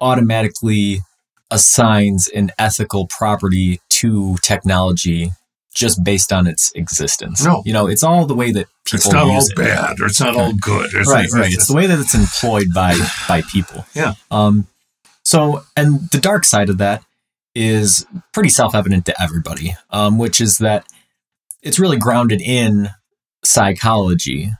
automatically 0.00 1.00
assigns 1.50 2.28
an 2.28 2.50
ethical 2.58 3.06
property 3.06 3.80
to 3.90 4.36
technology 4.42 5.30
just 5.74 6.02
based 6.04 6.32
on 6.32 6.46
its 6.46 6.72
existence. 6.74 7.44
No, 7.44 7.62
you 7.66 7.72
know, 7.72 7.86
it's 7.86 8.02
all 8.02 8.26
the 8.26 8.34
way 8.34 8.52
that 8.52 8.66
people. 8.84 8.96
It's 8.96 9.12
not 9.12 9.24
all 9.24 9.38
it. 9.38 9.56
bad, 9.56 10.00
or 10.00 10.06
it's 10.06 10.20
not 10.20 10.36
all 10.36 10.52
good. 10.52 10.90
It's 10.94 11.10
right, 11.10 11.28
right. 11.32 11.52
It's 11.52 11.66
the 11.66 11.74
way 11.74 11.86
that 11.86 11.98
it's 11.98 12.14
employed 12.14 12.72
by 12.74 12.96
by 13.28 13.42
people. 13.42 13.84
Yeah. 13.94 14.14
Um, 14.30 14.66
so, 15.24 15.64
and 15.76 16.08
the 16.10 16.20
dark 16.20 16.44
side 16.44 16.68
of 16.70 16.78
that 16.78 17.04
is 17.54 18.06
pretty 18.32 18.48
self 18.50 18.74
evident 18.74 19.06
to 19.06 19.22
everybody, 19.22 19.74
um, 19.90 20.18
which 20.18 20.40
is 20.40 20.58
that 20.58 20.86
it's 21.62 21.78
really 21.78 21.98
grounded 21.98 22.40
in 22.40 22.90
psychology. 23.44 24.50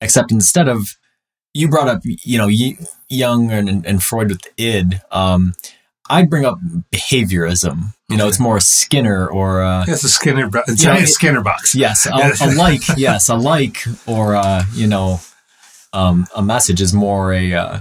except 0.00 0.32
instead 0.32 0.68
of 0.68 0.96
you 1.54 1.68
brought 1.68 1.88
up, 1.88 2.02
you 2.04 2.36
know, 2.36 2.48
Jung 3.08 3.50
and, 3.50 3.86
and 3.86 4.02
Freud 4.02 4.28
with 4.28 4.42
id. 4.56 5.00
Um, 5.10 5.54
I'd 6.10 6.28
bring 6.28 6.44
up 6.44 6.58
behaviorism. 6.92 7.93
You 8.08 8.18
know, 8.18 8.28
it's 8.28 8.38
more 8.38 8.60
Skinner 8.60 9.26
or 9.26 9.62
uh, 9.62 9.84
yes, 9.88 10.04
a 10.04 10.08
Skinner, 10.10 10.50
it's 10.68 10.84
a 10.84 11.06
Skinner 11.06 11.40
box. 11.40 11.74
Yes, 11.74 12.06
a, 12.06 12.44
a 12.44 12.52
like, 12.54 12.82
yes, 12.98 13.30
a 13.30 13.34
like, 13.34 13.78
or 14.06 14.36
uh, 14.36 14.64
you 14.74 14.86
know, 14.86 15.20
um, 15.94 16.26
a 16.36 16.42
message 16.42 16.82
is 16.82 16.92
more 16.92 17.32
a 17.32 17.54
uh, 17.54 17.78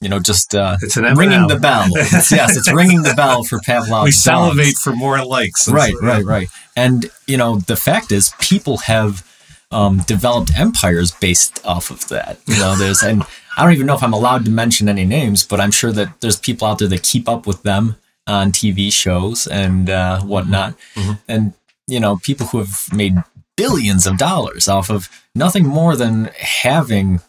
you 0.00 0.08
know 0.08 0.20
just 0.20 0.54
uh, 0.54 0.78
it's 0.80 0.96
an 0.96 1.04
ringing 1.16 1.48
the 1.48 1.58
bell. 1.58 1.86
It's, 1.96 2.32
yes, 2.32 2.56
it's 2.56 2.72
ringing 2.72 3.02
the 3.02 3.12
bell 3.14 3.44
for 3.44 3.58
Pavlov. 3.58 4.04
We 4.04 4.10
salivate 4.10 4.66
dogs. 4.66 4.82
for 4.82 4.96
more 4.96 5.22
likes. 5.22 5.68
Right, 5.68 5.94
so, 5.94 6.06
right, 6.06 6.24
right. 6.24 6.48
And 6.74 7.10
you 7.26 7.36
know, 7.36 7.56
the 7.56 7.76
fact 7.76 8.10
is, 8.10 8.32
people 8.40 8.78
have 8.78 9.22
um, 9.70 9.98
developed 10.06 10.58
empires 10.58 11.10
based 11.10 11.64
off 11.66 11.90
of 11.90 12.08
that. 12.08 12.38
You 12.46 12.58
know, 12.58 12.74
there's 12.74 13.02
and 13.02 13.22
I 13.58 13.64
don't 13.64 13.74
even 13.74 13.86
know 13.86 13.96
if 13.96 14.02
I'm 14.02 14.14
allowed 14.14 14.46
to 14.46 14.50
mention 14.50 14.88
any 14.88 15.04
names, 15.04 15.44
but 15.44 15.60
I'm 15.60 15.72
sure 15.72 15.92
that 15.92 16.22
there's 16.22 16.38
people 16.38 16.66
out 16.66 16.78
there 16.78 16.88
that 16.88 17.02
keep 17.02 17.28
up 17.28 17.46
with 17.46 17.64
them 17.64 17.96
on 18.28 18.52
TV 18.52 18.92
shows 18.92 19.46
and 19.46 19.90
uh, 19.90 20.20
whatnot, 20.20 20.74
mm-hmm. 20.94 21.12
and 21.26 21.54
you 21.88 21.98
know, 21.98 22.18
people 22.18 22.46
who 22.46 22.58
have 22.58 22.92
made 22.92 23.14
billions 23.56 24.06
of 24.06 24.18
dollars 24.18 24.68
off 24.68 24.90
of 24.90 25.08
nothing 25.34 25.66
more 25.66 25.96
than 25.96 26.26
having 26.38 27.20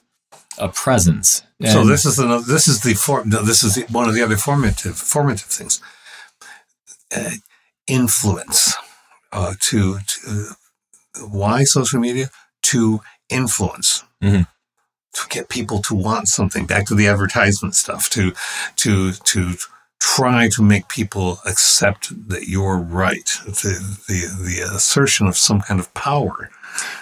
a 0.60 0.70
presence. 0.70 1.42
And 1.60 1.70
so 1.70 1.86
this 1.86 2.06
is 2.06 2.20
another. 2.20 2.44
This 2.46 2.68
is 2.68 2.82
the 2.82 2.94
form. 2.94 3.30
This 3.30 3.64
is 3.64 3.76
the, 3.76 3.82
one 3.92 4.08
of 4.08 4.14
the 4.14 4.22
other 4.22 4.38
formative 4.38 4.98
formative 4.98 5.48
things. 5.48 5.82
Uh, 7.16 7.32
influence 7.88 8.76
uh, 9.32 9.56
to, 9.60 9.98
to 10.06 10.56
why 11.28 11.64
social 11.64 12.00
media? 12.00 12.30
To 12.64 13.02
influence. 13.30 14.04
Mm-hmm. 14.24 14.44
To 15.14 15.28
get 15.30 15.50
people 15.50 15.82
to 15.84 15.96
want 15.96 16.28
something. 16.28 16.66
Back 16.66 16.86
to 16.88 16.96
the 16.96 17.08
advertisement 17.08 17.76
stuff. 17.76 18.10
To 18.12 18.34
to 18.78 19.14
to 19.14 19.56
try 20.00 20.50
to 20.50 20.62
make 20.62 20.88
people 20.88 21.40
accept 21.46 22.30
that 22.30 22.48
you're 22.48 22.78
right. 22.78 23.30
The 23.46 23.98
the, 24.08 24.20
the 24.44 24.76
assertion 24.76 25.28
of 25.28 25.38
some 25.38 25.62
kind 25.62 25.80
of 25.80 25.94
power. 25.94 26.50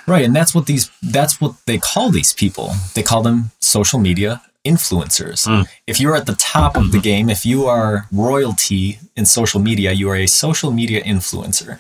Right, 0.08 0.26
and 0.26 0.36
that's 0.36 0.56
what 0.56 0.66
these 0.66 0.90
that's 1.02 1.40
what 1.40 1.56
they 1.66 1.78
call 1.78 2.10
these 2.10 2.34
people. 2.34 2.72
They 2.96 3.04
call 3.04 3.22
them 3.22 3.52
social 3.60 4.00
media 4.00 4.42
influencers. 4.66 5.48
Mm. 5.48 5.66
If 5.86 6.00
you're 6.00 6.16
at 6.16 6.26
the 6.26 6.36
top 6.36 6.76
of 6.76 6.92
the 6.92 7.00
game, 7.00 7.30
if 7.30 7.46
you 7.46 7.68
are 7.68 8.06
royalty 8.12 9.00
in 9.16 9.26
social 9.26 9.62
media, 9.62 9.94
you 9.94 10.10
are 10.10 10.16
a 10.16 10.28
social 10.28 10.72
media 10.72 11.02
influencer 11.04 11.80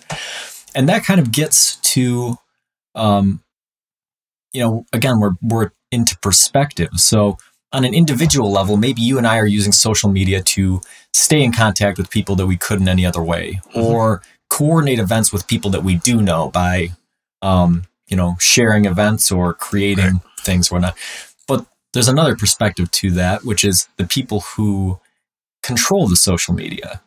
and 0.77 0.87
that 0.87 1.03
kind 1.03 1.19
of 1.19 1.31
gets 1.31 1.77
to, 1.77 2.37
um, 2.93 3.41
you 4.53 4.61
know, 4.61 4.85
again, 4.93 5.19
we're 5.19 5.33
we're 5.41 5.71
into 5.91 6.17
perspective. 6.19 6.89
So 6.95 7.37
on 7.73 7.83
an 7.83 7.93
individual 7.93 8.51
level, 8.51 8.77
maybe 8.77 9.01
you 9.01 9.17
and 9.17 9.27
I 9.27 9.37
are 9.37 9.47
using 9.47 9.71
social 9.71 10.09
media 10.09 10.41
to 10.41 10.81
stay 11.13 11.43
in 11.43 11.51
contact 11.51 11.97
with 11.97 12.09
people 12.09 12.35
that 12.35 12.47
we 12.47 12.57
couldn't 12.57 12.87
any 12.87 13.05
other 13.05 13.21
way, 13.21 13.59
mm-hmm. 13.69 13.81
or 13.81 14.21
coordinate 14.49 14.99
events 14.99 15.33
with 15.33 15.47
people 15.47 15.69
that 15.71 15.83
we 15.83 15.95
do 15.95 16.21
know 16.21 16.49
by, 16.49 16.89
um, 17.41 17.83
you 18.07 18.15
know, 18.15 18.37
sharing 18.39 18.85
events 18.85 19.31
or 19.31 19.53
creating 19.53 20.05
right. 20.05 20.21
things 20.39 20.71
whatnot. 20.71 20.95
But 21.47 21.65
there's 21.91 22.07
another 22.07 22.35
perspective 22.35 22.89
to 22.91 23.11
that, 23.11 23.43
which 23.43 23.65
is 23.65 23.89
the 23.97 24.07
people 24.07 24.41
who 24.55 24.99
control 25.61 26.07
the 26.07 26.15
social 26.15 26.53
media, 26.53 27.01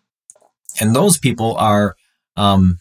and 0.79 0.95
those 0.95 1.17
people 1.17 1.57
are 1.57 1.97
um, 2.37 2.80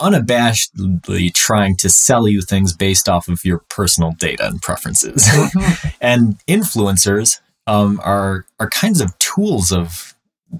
unabashedly 0.00 1.32
trying 1.32 1.76
to 1.76 1.88
sell 1.88 2.28
you 2.28 2.42
things 2.42 2.72
based 2.72 3.08
off 3.08 3.28
of 3.28 3.44
your 3.44 3.58
personal 3.68 4.12
data 4.12 4.46
and 4.46 4.60
preferences. 4.62 5.28
And 6.00 6.38
influencers 6.46 7.40
um, 7.66 8.00
are 8.04 8.46
are 8.60 8.68
kinds 8.68 9.00
of 9.00 9.18
tools 9.18 9.72
of 9.72 10.14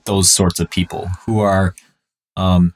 those 0.07 0.33
sorts 0.33 0.59
of 0.59 0.71
people 0.71 1.09
who 1.27 1.41
are 1.41 1.75
um, 2.37 2.75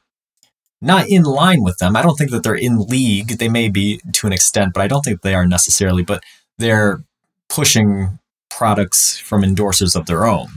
not 0.80 1.08
in 1.08 1.24
line 1.24 1.62
with 1.62 1.78
them. 1.78 1.96
I 1.96 2.02
don't 2.02 2.16
think 2.16 2.30
that 2.30 2.42
they're 2.42 2.54
in 2.54 2.86
league. 2.86 3.38
They 3.38 3.48
may 3.48 3.68
be 3.68 4.00
to 4.12 4.26
an 4.26 4.32
extent, 4.32 4.74
but 4.74 4.82
I 4.82 4.88
don't 4.88 5.02
think 5.02 5.22
they 5.22 5.34
are 5.34 5.46
necessarily. 5.46 6.02
But 6.02 6.22
they're 6.58 7.02
pushing 7.48 8.18
products 8.50 9.18
from 9.18 9.42
endorsers 9.42 9.96
of 9.96 10.06
their 10.06 10.26
own. 10.26 10.48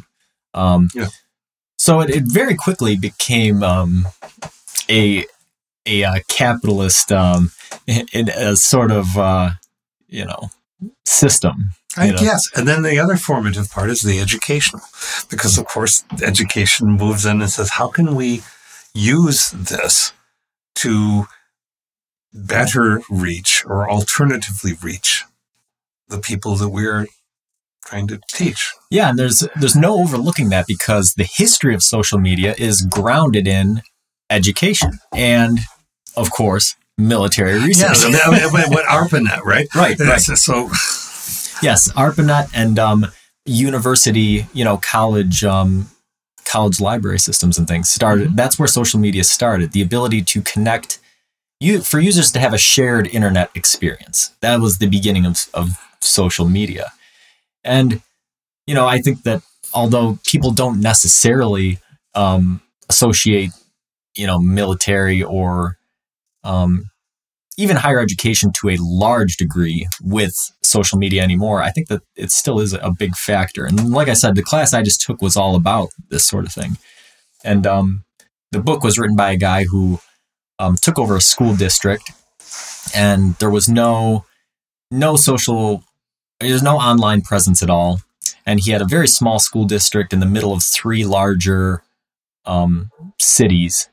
Um, 0.54 0.90
yeah. 0.94 1.08
So 1.78 2.02
it, 2.02 2.10
it, 2.12 2.24
very 2.26 2.56
quickly 2.56 2.96
became 2.96 3.64
um, 3.64 4.08
a 4.90 5.26
a 5.86 6.04
uh, 6.04 6.16
capitalist 6.28 7.12
um, 7.12 7.52
in, 7.88 8.08
in 8.14 8.30
a 8.30 8.56
sort 8.56 8.92
of 8.92 9.18
uh, 9.18 9.52
you 10.08 10.26
know 10.26 10.50
system. 11.06 11.72
I 11.98 12.12
guess. 12.12 12.50
And 12.56 12.66
then 12.66 12.84
the 12.84 13.00
other 13.00 13.18
formative 13.18 13.70
part 13.70 13.90
is 13.90 14.02
the 14.02 14.22
educational, 14.22 14.82
because 15.30 15.58
of 15.58 15.66
course 15.66 16.06
education 16.24 16.92
moves 16.92 17.26
in 17.26 17.42
and 17.42 17.50
says, 17.50 17.72
how 17.72 17.90
can 17.90 18.16
we 18.16 18.44
use 18.94 19.52
this 19.52 20.14
to 20.76 21.26
better 22.34 23.02
reach 23.10 23.66
or 23.66 23.90
alternatively 23.90 24.72
reach 24.82 25.26
the 26.08 26.20
people 26.20 26.56
that 26.56 26.70
we're 26.70 27.08
trying 27.84 28.08
to 28.08 28.20
teach. 28.30 28.72
Yeah, 28.90 29.10
and 29.10 29.20
there's 29.20 29.48
there's 29.56 29.76
no 29.76 30.00
overlooking 30.00 30.50
that 30.50 30.68
because 30.68 31.14
the 31.14 31.28
history 31.30 31.74
of 31.74 31.82
social 31.82 32.20
media 32.20 32.54
is 32.58 32.82
grounded 32.82 33.48
in 33.48 33.82
education 34.30 35.00
and, 35.14 35.60
of 36.16 36.32
course, 36.32 36.76
military 36.98 37.60
research. 37.60 37.98
Yeah, 38.08 38.20
I 38.26 38.32
mean, 38.32 38.72
what 38.72 38.86
ARPANET, 38.86 39.44
right? 39.44 39.68
Right, 39.76 40.00
right. 40.00 40.20
So, 40.20 40.70
yes, 41.62 41.92
ARPANET 41.94 42.50
and 42.54 42.78
um, 42.80 43.08
university, 43.46 44.46
you 44.54 44.64
know, 44.64 44.78
college, 44.78 45.44
um, 45.44 45.88
college 46.46 46.80
library 46.82 47.20
systems 47.20 47.58
and 47.58 47.68
things 47.68 47.90
started. 47.90 48.28
Mm-hmm. 48.28 48.36
That's 48.36 48.60
where 48.60 48.68
social 48.68 49.00
media 49.00 49.24
started. 49.24 49.72
The 49.72 49.82
ability 49.82 50.22
to 50.24 50.42
connect 50.42 51.00
you 51.60 51.82
for 51.82 52.00
users 52.00 52.32
to 52.32 52.40
have 52.40 52.54
a 52.54 52.58
shared 52.58 53.08
internet 53.08 53.52
experience. 53.56 54.32
That 54.42 54.60
was 54.60 54.80
the 54.80 54.88
beginning 54.88 55.26
of, 55.26 55.48
of 55.54 55.70
social 56.00 56.48
media, 56.50 56.92
and 57.64 58.02
you 58.68 58.76
know, 58.76 58.88
I 58.88 59.00
think 59.00 59.24
that 59.24 59.42
although 59.74 60.20
people 60.26 60.52
don't 60.52 60.82
necessarily 60.82 61.80
um, 62.14 62.62
associate 62.90 63.52
you 64.16 64.28
know, 64.28 64.40
military 64.40 65.24
or 65.24 65.78
um, 66.44 66.86
even 67.58 67.76
higher 67.76 68.00
education 68.00 68.52
to 68.54 68.70
a 68.70 68.78
large 68.80 69.38
degree 69.38 69.88
with 70.02 70.36
social 70.64 70.98
media 70.98 71.22
anymore. 71.22 71.62
I 71.62 71.70
think 71.72 71.90
that 71.90 72.02
it 72.16 72.32
still 72.32 72.60
is 72.60 72.74
a 72.74 72.92
big 72.98 73.16
factor. 73.16 73.66
And 73.66 73.92
like 73.92 74.08
I 74.08 74.14
said, 74.14 74.36
the 74.36 74.44
class 74.44 74.74
I 74.74 74.82
just 74.82 75.02
took 75.02 75.22
was 75.22 75.36
all 75.36 75.56
about 75.56 75.90
this 76.10 76.26
sort 76.26 76.46
of 76.46 76.54
thing. 76.54 76.78
And 77.44 77.68
um, 77.68 78.04
the 78.52 78.60
book 78.60 78.84
was 78.84 78.98
written 78.98 79.16
by 79.16 79.32
a 79.32 79.38
guy 79.38 79.66
who 79.66 80.00
um, 80.60 80.76
took 80.76 80.98
over 80.98 81.16
a 81.16 81.22
school 81.22 81.56
district, 81.56 82.12
and 82.96 83.36
there 83.36 83.50
was 83.50 83.68
no 83.68 84.26
no 84.92 85.16
social, 85.16 85.84
there's 86.40 86.64
no 86.64 86.78
online 86.78 87.22
presence 87.22 87.64
at 87.64 87.70
all. 87.70 88.02
And 88.46 88.60
he 88.60 88.72
had 88.72 88.82
a 88.82 88.88
very 88.88 89.08
small 89.08 89.40
school 89.40 89.66
district 89.66 90.14
in 90.14 90.20
the 90.20 90.26
middle 90.26 90.54
of 90.54 90.64
three 90.64 91.06
larger 91.06 91.84
um, 92.46 92.90
cities 93.20 93.90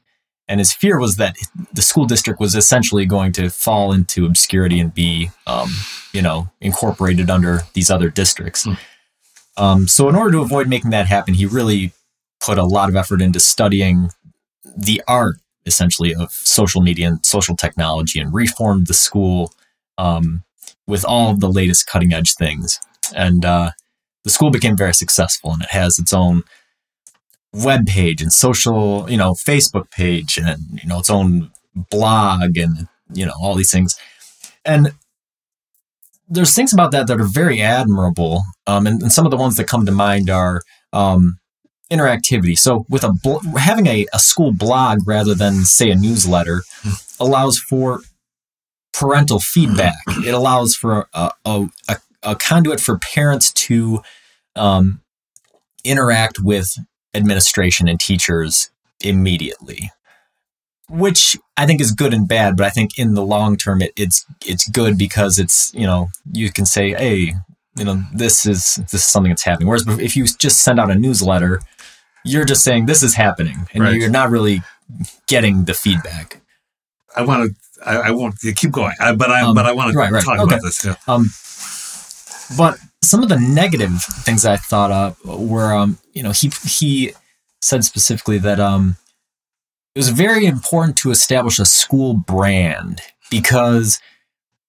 and 0.49 0.61
his 0.61 0.72
fear 0.72 0.99
was 0.99 1.16
that 1.16 1.36
the 1.72 1.82
school 1.82 2.07
district 2.07 2.40
was 2.40 2.55
essentially 2.55 3.05
going 3.05 3.32
to 3.32 3.51
fall 3.51 3.92
into 3.92 4.24
obscurity 4.24 4.80
and 4.80 4.94
be, 4.94 5.30
um, 5.46 5.70
you 6.12 6.22
know, 6.22 6.51
incorporated 6.61 7.28
under 7.28 7.61
these 7.74 7.90
other 7.90 8.09
districts. 8.09 8.66
Mm. 8.66 8.78
Um, 9.59 9.88
so, 9.88 10.09
in 10.09 10.14
order 10.14 10.32
to 10.32 10.40
avoid 10.40 10.68
making 10.68 10.90
that 10.90 11.07
happen, 11.07 11.34
he 11.34 11.44
really 11.44 11.92
put 12.40 12.59
a 12.59 12.64
lot 12.64 12.88
of 12.88 12.96
effort 12.96 13.20
into 13.20 13.40
studying 13.40 14.11
the 14.76 15.03
art, 15.07 15.36
essentially, 15.66 16.14
of 16.14 16.30
social 16.30 16.80
media 16.80 17.09
and 17.09 17.26
social 17.26 17.57
technology, 17.57 18.18
and 18.18 18.32
reformed 18.32 18.86
the 18.86 18.94
school 18.94 19.53
um, 19.99 20.44
with 20.86 21.05
all 21.05 21.30
of 21.30 21.40
the 21.40 21.51
latest 21.51 21.86
cutting 21.86 22.12
edge 22.14 22.34
things. 22.34 22.80
And 23.14 23.44
uh, 23.44 23.72
the 24.24 24.30
school 24.30 24.51
became 24.51 24.76
very 24.76 24.94
successful, 24.94 25.53
and 25.53 25.62
it 25.62 25.70
has 25.70 25.99
its 25.99 26.12
own 26.12 26.44
web 27.53 27.86
page 27.86 28.20
and 28.20 28.32
social, 28.32 29.11
you 29.11 29.16
know, 29.16 29.32
Facebook 29.32 29.90
page 29.90 30.36
and, 30.38 30.80
you 30.82 30.88
know, 30.88 30.99
its 30.99 31.11
own 31.11 31.51
blog 31.90 32.57
and, 32.57 32.88
you 33.12 33.24
know, 33.24 33.32
all 33.40 33.55
these 33.55 33.70
things. 33.70 33.99
And 34.64 34.92
there's 36.28 36.55
things 36.55 36.72
about 36.72 36.90
that 36.92 37.07
that 37.07 37.20
are 37.20 37.24
very 37.24 37.61
admirable. 37.62 38.42
Um, 38.66 38.86
and, 38.86 39.03
and 39.03 39.12
some 39.12 39.24
of 39.24 39.30
the 39.30 39.36
ones 39.36 39.57
that 39.57 39.66
come 39.66 39.86
to 39.86 39.92
mind 39.92 40.28
are 40.28 40.62
um, 40.92 41.38
interactivity. 41.90 42.59
So 42.59 42.84
with 42.90 43.03
a 43.03 43.12
bl- 43.12 43.57
having 43.57 43.86
a, 43.86 44.07
a 44.12 44.18
school 44.18 44.53
blog 44.53 45.07
rather 45.07 45.34
than 45.34 45.64
say 45.64 45.90
a 45.90 45.94
newsletter 45.94 46.62
allows 47.18 47.59
for 47.59 48.03
parental 48.92 49.40
feedback. 49.40 49.96
It 50.09 50.34
allows 50.34 50.74
for 50.74 51.09
a, 51.14 51.30
a, 51.46 51.66
a, 51.88 51.96
a 52.22 52.36
conduit 52.36 52.80
for 52.80 52.99
parents 52.99 53.53
to 53.53 54.03
um, 54.55 55.01
interact 55.84 56.40
with 56.40 56.76
administration 57.14 57.88
and 57.88 57.98
teachers 58.00 58.70
immediately. 59.00 59.90
which 60.90 61.36
I 61.56 61.66
think 61.66 61.80
is 61.82 61.92
good 61.92 62.14
and 62.14 62.26
bad. 62.26 62.56
But 62.56 62.66
I 62.66 62.70
think 62.70 62.98
in 62.98 63.14
the 63.14 63.22
long 63.24 63.56
term, 63.56 63.82
it, 63.82 63.92
it's 63.96 64.24
it's 64.46 64.66
good 64.70 64.96
because 64.96 65.38
it's 65.38 65.72
you 65.74 65.86
know 65.86 66.09
you 66.32 66.50
can 66.50 66.64
say, 66.66 66.92
hey, 66.94 67.34
you 67.76 67.84
know 67.84 68.02
this 68.14 68.46
is 68.46 68.76
this 68.90 68.94
is 68.94 69.04
something 69.04 69.30
that's 69.30 69.42
happening. 69.44 69.68
Whereas 69.68 69.86
if 70.00 70.16
you 70.16 70.24
just 70.24 70.62
send 70.64 70.80
out 70.80 70.90
a 70.90 70.94
newsletter, 70.94 71.61
you're 72.24 72.46
just 72.46 72.64
saying 72.64 72.86
this 72.86 73.02
is 73.02 73.14
happening, 73.14 73.66
and 73.74 73.82
Right. 73.84 73.94
you're 73.96 74.09
not 74.11 74.30
really 74.30 74.62
getting 75.26 75.64
the 75.64 75.74
feedback. 75.74 76.40
I 77.14 77.22
want 77.22 77.50
to. 77.50 77.88
I, 77.88 78.09
I 78.09 78.11
won't 78.11 78.34
keep 78.56 78.70
going, 78.72 78.94
I, 78.98 79.14
but 79.14 79.30
I 79.30 79.42
Um, 79.42 79.54
but 79.54 79.66
I 79.66 79.72
want 79.72 79.92
to 79.92 79.98
right, 79.98 80.11
right. 80.11 80.24
talk 80.24 80.38
Okay. 80.40 80.54
about 80.54 80.62
this. 80.62 80.84
Yeah. 80.84 80.96
Um, 81.06 81.26
but 82.56 82.78
some 83.03 83.22
of 83.22 83.28
the 83.28 83.38
negative 83.38 84.03
things 84.03 84.44
I 84.44 84.57
thought 84.57 84.90
of 84.90 85.16
were, 85.24 85.72
um, 85.72 85.99
you 86.12 86.22
know, 86.22 86.32
he 86.32 86.51
he 86.64 87.12
said 87.61 87.84
specifically 87.84 88.38
that 88.38 88.61
um, 88.61 88.96
it 89.94 89.99
was 89.99 90.11
very 90.11 90.46
important 90.46 90.96
to 90.99 91.11
establish 91.11 91.59
a 91.59 91.64
school 91.64 92.14
brand 92.14 93.01
because 93.30 93.99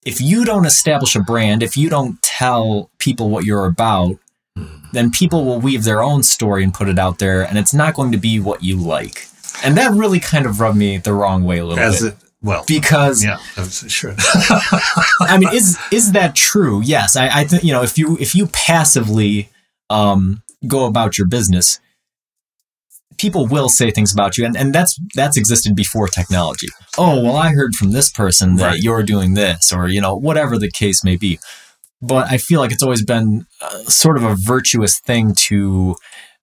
if 0.06 0.22
you 0.22 0.46
don't 0.46 0.66
establish 0.66 1.16
a 1.16 1.20
brand, 1.20 1.62
if 1.62 1.76
you 1.76 1.90
don't 1.90 2.22
tell 2.22 2.90
people 3.00 3.30
what 3.30 3.46
you're 3.46 3.66
about, 3.66 4.18
then 4.92 5.12
people 5.12 5.46
will 5.46 5.60
weave 5.60 5.84
their 5.84 6.02
own 6.02 6.24
story 6.24 6.64
and 6.64 6.74
put 6.74 6.90
it 6.90 6.98
out 6.98 7.20
there, 7.20 7.44
and 7.44 7.58
it's 7.58 7.74
not 7.74 7.94
going 7.94 8.12
to 8.12 8.18
be 8.18 8.40
what 8.40 8.64
you 8.64 8.78
like. 8.78 9.28
And 9.64 9.78
that 9.78 9.92
really 9.92 10.20
kind 10.20 10.46
of 10.46 10.60
rubbed 10.60 10.78
me 10.78 10.98
the 10.98 11.14
wrong 11.14 11.44
way 11.44 11.60
a 11.60 11.66
little 11.66 11.84
As 11.84 12.02
bit 12.02 12.14
it 12.14 12.29
well, 12.42 12.64
because 12.68 13.24
yeah, 13.24 13.38
I 13.58 13.64
sure. 13.68 14.16
I 15.22 15.38
mean, 15.40 15.50
is 15.54 15.78
is 15.92 16.14
that 16.14 16.36
true? 16.36 16.82
Yes, 16.82 17.16
I, 17.16 17.28
I 17.42 17.44
think 17.44 17.64
you 17.64 17.72
know 17.74 17.84
if 17.84 17.98
you 17.98 18.18
if 18.20 18.34
you 18.36 18.48
passively 18.48 19.50
um, 19.90 20.42
go 20.68 20.86
about 20.86 21.18
your 21.18 21.28
business, 21.28 21.80
people 23.18 23.46
will 23.46 23.68
say 23.70 23.92
things 23.92 24.14
about 24.14 24.38
you, 24.38 24.46
and, 24.46 24.56
and 24.56 24.74
that's 24.74 24.98
that's 25.16 25.38
existed 25.38 25.76
before 25.76 26.08
technology. 26.08 26.68
Oh 26.98 27.22
well, 27.22 27.36
I 27.36 27.50
heard 27.52 27.76
from 27.76 27.92
this 27.92 28.10
person 28.10 28.56
that 28.56 28.66
Right. 28.68 28.80
you're 28.82 29.04
doing 29.04 29.34
this, 29.34 29.74
or 29.74 29.88
you 29.90 30.00
know 30.02 30.16
whatever 30.16 30.58
the 30.58 30.72
case 30.72 31.04
may 31.04 31.18
be. 31.18 31.40
But 32.02 32.32
I 32.32 32.38
feel 32.38 32.62
like 32.62 32.72
it's 32.72 32.84
always 32.84 33.04
been 33.04 33.46
uh, 33.62 33.80
sort 33.84 34.16
of 34.16 34.24
a 34.24 34.34
virtuous 34.36 35.00
thing 35.02 35.34
to 35.50 35.98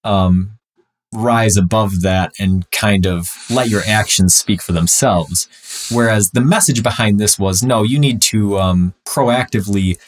um, 0.05 0.56
rise 1.17 1.57
above 1.57 2.03
that 2.03 2.33
and 2.39 2.71
kind 2.71 3.07
of 3.07 3.29
let 3.51 3.69
your 3.69 3.83
actions 3.87 4.35
speak 4.35 4.61
for 4.63 4.73
themselves. 4.73 5.49
Whereas 5.93 6.31
the 6.31 6.41
message 6.41 6.83
behind 6.83 7.19
this 7.19 7.39
was 7.39 7.63
no, 7.63 7.83
you 7.83 7.99
need 7.99 8.21
to 8.23 8.59
um, 8.59 8.95
proactively 9.05 9.99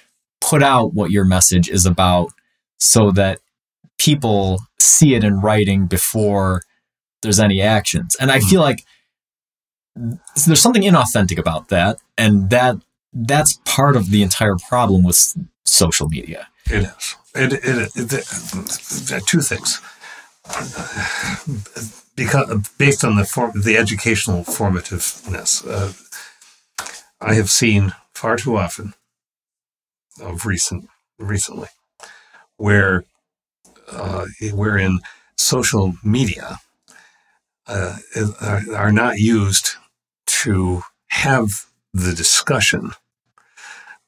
put 0.40 0.62
out 0.62 0.94
what 0.94 1.10
your 1.10 1.24
message 1.24 1.68
is 1.68 1.86
about 1.86 2.30
so 2.78 3.10
that 3.12 3.40
people 3.98 4.60
see 4.78 5.14
it 5.14 5.24
in 5.24 5.40
writing 5.40 5.86
before 5.86 6.62
there's 7.22 7.40
any 7.40 7.60
actions. 7.60 8.14
And 8.20 8.30
I 8.30 8.38
feel 8.40 8.60
like 8.60 8.84
there's 10.46 10.60
something 10.60 10.82
inauthentic 10.82 11.38
about 11.38 11.68
that. 11.68 11.98
And 12.16 12.50
that 12.50 12.76
that's 13.12 13.58
part 13.64 13.96
of 13.96 14.10
the 14.10 14.22
entire 14.22 14.56
problem 14.68 15.02
with 15.02 15.34
social 15.64 16.08
media. 16.08 16.46
It 16.66 16.84
is. 16.84 17.16
It, 17.34 17.52
it, 17.54 17.90
it, 17.96 18.12
it- 19.12 19.26
two 19.26 19.40
things. 19.40 19.80
Because 22.16 22.68
based 22.78 23.04
on 23.04 23.16
the 23.16 23.24
form, 23.24 23.52
the 23.54 23.76
educational 23.76 24.42
formativeness, 24.44 25.64
uh, 25.66 25.92
I 27.20 27.34
have 27.34 27.50
seen 27.50 27.92
far 28.14 28.36
too 28.36 28.56
often 28.56 28.94
of 30.20 30.46
recent 30.46 30.88
recently 31.18 31.68
where 32.56 33.04
uh, 33.90 34.26
wherein 34.52 35.00
social 35.36 35.94
media 36.04 36.58
uh, 37.66 37.96
are, 38.40 38.62
are 38.74 38.92
not 38.92 39.18
used 39.18 39.70
to 40.26 40.82
have 41.08 41.66
the 41.94 42.12
discussion 42.14 42.92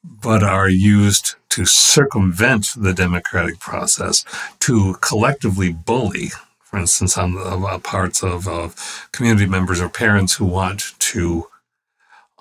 but 0.03 0.43
are 0.43 0.69
used 0.69 1.35
to 1.49 1.65
circumvent 1.65 2.67
the 2.77 2.93
democratic 2.93 3.59
process 3.59 4.25
to 4.59 4.95
collectively 5.01 5.71
bully, 5.71 6.29
for 6.63 6.79
instance, 6.79 7.17
on 7.17 7.33
the 7.33 7.41
uh, 7.41 7.77
parts 7.79 8.23
of 8.23 8.47
uh, 8.47 8.69
community 9.11 9.45
members 9.45 9.81
or 9.81 9.89
parents 9.89 10.35
who 10.35 10.45
want 10.45 10.97
to 10.99 11.47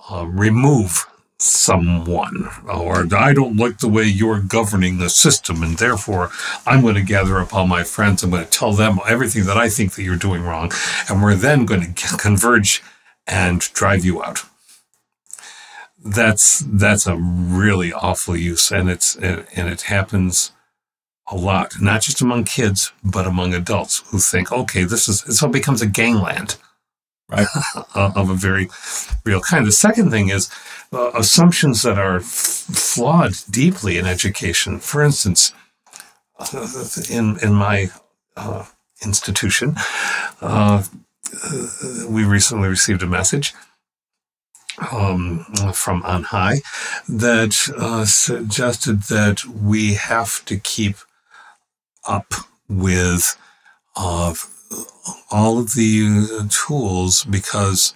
um, 0.08 0.38
remove 0.38 1.06
someone, 1.38 2.48
or 2.70 3.06
I 3.14 3.32
don't 3.32 3.56
like 3.56 3.78
the 3.78 3.88
way 3.88 4.04
you're 4.04 4.40
governing 4.40 4.98
the 4.98 5.08
system, 5.08 5.62
and 5.62 5.78
therefore 5.78 6.30
I'm 6.66 6.82
going 6.82 6.96
to 6.96 7.02
gather 7.02 7.38
up 7.38 7.54
all 7.54 7.66
my 7.66 7.82
friends. 7.82 8.22
I'm 8.22 8.30
going 8.30 8.44
to 8.44 8.50
tell 8.50 8.72
them 8.72 8.98
everything 9.08 9.46
that 9.46 9.56
I 9.56 9.70
think 9.70 9.94
that 9.94 10.02
you're 10.02 10.16
doing 10.16 10.42
wrong, 10.42 10.70
and 11.08 11.22
we're 11.22 11.34
then 11.34 11.64
going 11.64 11.94
to 11.94 12.16
converge 12.18 12.82
and 13.26 13.60
drive 13.72 14.04
you 14.04 14.22
out 14.22 14.44
that's 16.04 16.60
that's 16.66 17.06
a 17.06 17.16
really 17.16 17.92
awful 17.92 18.36
use 18.36 18.70
and 18.70 18.88
it's 18.88 19.16
and 19.16 19.44
it 19.68 19.82
happens 19.82 20.52
a 21.30 21.36
lot 21.36 21.72
not 21.80 22.00
just 22.00 22.20
among 22.22 22.44
kids 22.44 22.92
but 23.04 23.26
among 23.26 23.52
adults 23.54 24.02
who 24.08 24.18
think 24.18 24.50
okay 24.50 24.84
this 24.84 25.08
is 25.08 25.20
so 25.38 25.46
it 25.46 25.52
becomes 25.52 25.82
a 25.82 25.86
gangland 25.86 26.56
Right. 27.28 27.46
of 27.94 28.28
a 28.28 28.34
very 28.34 28.68
real 29.24 29.40
kind 29.40 29.64
the 29.64 29.70
second 29.70 30.10
thing 30.10 30.30
is 30.30 30.50
uh, 30.92 31.12
assumptions 31.14 31.82
that 31.82 31.96
are 31.96 32.16
f- 32.16 32.24
flawed 32.24 33.34
deeply 33.48 33.98
in 33.98 34.06
education 34.06 34.80
for 34.80 35.00
instance 35.04 35.52
uh, 36.40 36.66
in 37.08 37.38
in 37.40 37.54
my 37.54 37.90
uh, 38.36 38.64
institution 39.04 39.76
uh, 40.40 40.82
uh, 41.44 41.66
we 42.08 42.24
recently 42.24 42.68
received 42.68 43.02
a 43.02 43.06
message 43.06 43.54
um, 44.92 45.44
from 45.74 46.02
on 46.02 46.24
high 46.24 46.60
that 47.08 47.54
uh, 47.76 48.04
suggested 48.04 49.02
that 49.04 49.44
we 49.44 49.94
have 49.94 50.44
to 50.46 50.58
keep 50.58 50.96
up 52.08 52.32
with 52.68 53.36
uh, 53.96 54.34
all 55.30 55.58
of 55.58 55.74
the 55.74 56.48
tools 56.50 57.24
because 57.24 57.94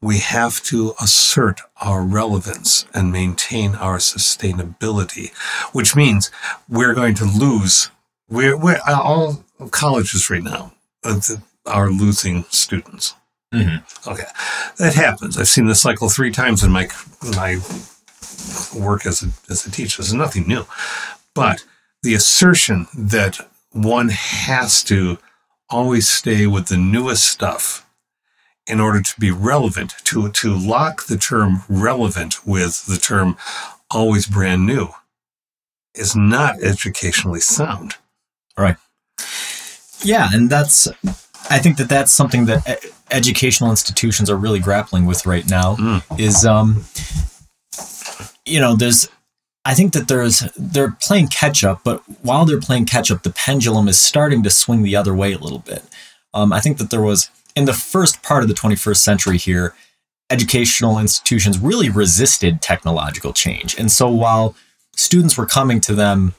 we 0.00 0.18
have 0.18 0.62
to 0.64 0.94
assert 1.00 1.60
our 1.80 2.02
relevance 2.02 2.86
and 2.92 3.12
maintain 3.12 3.74
our 3.76 3.98
sustainability, 3.98 5.32
which 5.72 5.94
means 5.94 6.30
we're 6.68 6.94
going 6.94 7.14
to 7.14 7.24
lose. 7.24 7.90
We're, 8.28 8.58
we're 8.58 8.80
all 8.88 9.44
colleges 9.70 10.28
right 10.28 10.42
now 10.42 10.72
uh, 11.04 11.20
are 11.66 11.90
losing 11.90 12.44
students. 12.50 13.14
Mm-hmm. 13.52 14.10
Okay, 14.10 14.24
that 14.78 14.94
happens. 14.94 15.38
I've 15.38 15.48
seen 15.48 15.66
this 15.66 15.82
cycle 15.82 16.08
three 16.08 16.30
times 16.30 16.62
in 16.62 16.72
my 16.72 16.88
my 17.36 17.58
work 18.74 19.06
as 19.06 19.22
a 19.22 19.28
as 19.50 19.66
a 19.66 19.70
teacher. 19.70 20.02
This 20.02 20.08
is 20.08 20.14
nothing 20.14 20.46
new, 20.46 20.64
but 21.34 21.64
the 22.02 22.14
assertion 22.14 22.86
that 22.96 23.38
one 23.72 24.08
has 24.08 24.82
to 24.84 25.18
always 25.70 26.08
stay 26.08 26.46
with 26.46 26.66
the 26.66 26.76
newest 26.76 27.24
stuff 27.24 27.86
in 28.66 28.80
order 28.80 29.02
to 29.02 29.20
be 29.20 29.30
relevant 29.30 29.94
to 30.04 30.30
to 30.30 30.54
lock 30.54 31.06
the 31.06 31.16
term 31.18 31.62
relevant 31.68 32.46
with 32.46 32.86
the 32.86 32.96
term 32.96 33.36
always 33.90 34.26
brand 34.26 34.66
new 34.66 34.88
is 35.94 36.16
not 36.16 36.62
educationally 36.62 37.40
sound. 37.40 37.96
Right. 38.56 38.76
Yeah, 40.02 40.28
and 40.32 40.48
that's 40.48 40.88
I 41.50 41.58
think 41.58 41.76
that 41.76 41.88
that's 41.88 42.12
something 42.12 42.46
that 42.46 42.66
educational 43.12 43.70
institutions 43.70 44.28
are 44.30 44.36
really 44.36 44.58
grappling 44.60 45.06
with 45.06 45.26
right 45.26 45.48
now 45.48 45.76
Mm. 45.76 46.20
is 46.20 46.44
um 46.44 46.84
you 48.44 48.60
know, 48.60 48.74
there's 48.74 49.08
I 49.64 49.74
think 49.74 49.92
that 49.92 50.08
there's 50.08 50.40
they're 50.56 50.96
playing 51.00 51.28
catch 51.28 51.62
up, 51.62 51.82
but 51.84 52.02
while 52.22 52.44
they're 52.44 52.60
playing 52.60 52.86
catch 52.86 53.10
up, 53.10 53.22
the 53.22 53.30
pendulum 53.30 53.86
is 53.88 53.98
starting 53.98 54.42
to 54.42 54.50
swing 54.50 54.82
the 54.82 54.96
other 54.96 55.14
way 55.14 55.32
a 55.32 55.38
little 55.38 55.60
bit. 55.60 55.84
Um, 56.34 56.52
I 56.52 56.60
think 56.60 56.78
that 56.78 56.90
there 56.90 57.02
was 57.02 57.30
in 57.54 57.66
the 57.66 57.72
first 57.72 58.22
part 58.22 58.42
of 58.42 58.48
the 58.48 58.54
21st 58.54 58.96
century 58.96 59.38
here, 59.38 59.74
educational 60.30 60.98
institutions 60.98 61.58
really 61.58 61.90
resisted 61.90 62.60
technological 62.60 63.32
change, 63.32 63.78
and 63.78 63.90
so 63.92 64.08
while 64.10 64.56
students 64.96 65.36
were 65.38 65.46
coming 65.46 65.80
to 65.82 65.94
them 65.94 66.34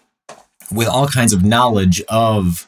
with 0.71 0.87
all 0.87 1.07
kinds 1.07 1.31
of 1.33 1.43
knowledge 1.43 2.01
of 2.09 2.67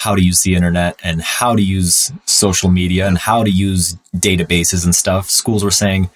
how 0.00 0.14
to 0.14 0.22
use 0.22 0.40
the 0.42 0.54
internet 0.54 0.98
and 1.02 1.20
how 1.20 1.54
to 1.54 1.62
use 1.62 2.10
social 2.24 2.70
media 2.70 3.06
and 3.06 3.18
how 3.18 3.44
to 3.44 3.50
use 3.50 3.96
databases 4.16 4.84
and 4.84 4.94
stuff, 4.94 5.28
schools 5.28 5.62
were 5.62 5.70
saying, 5.70 6.08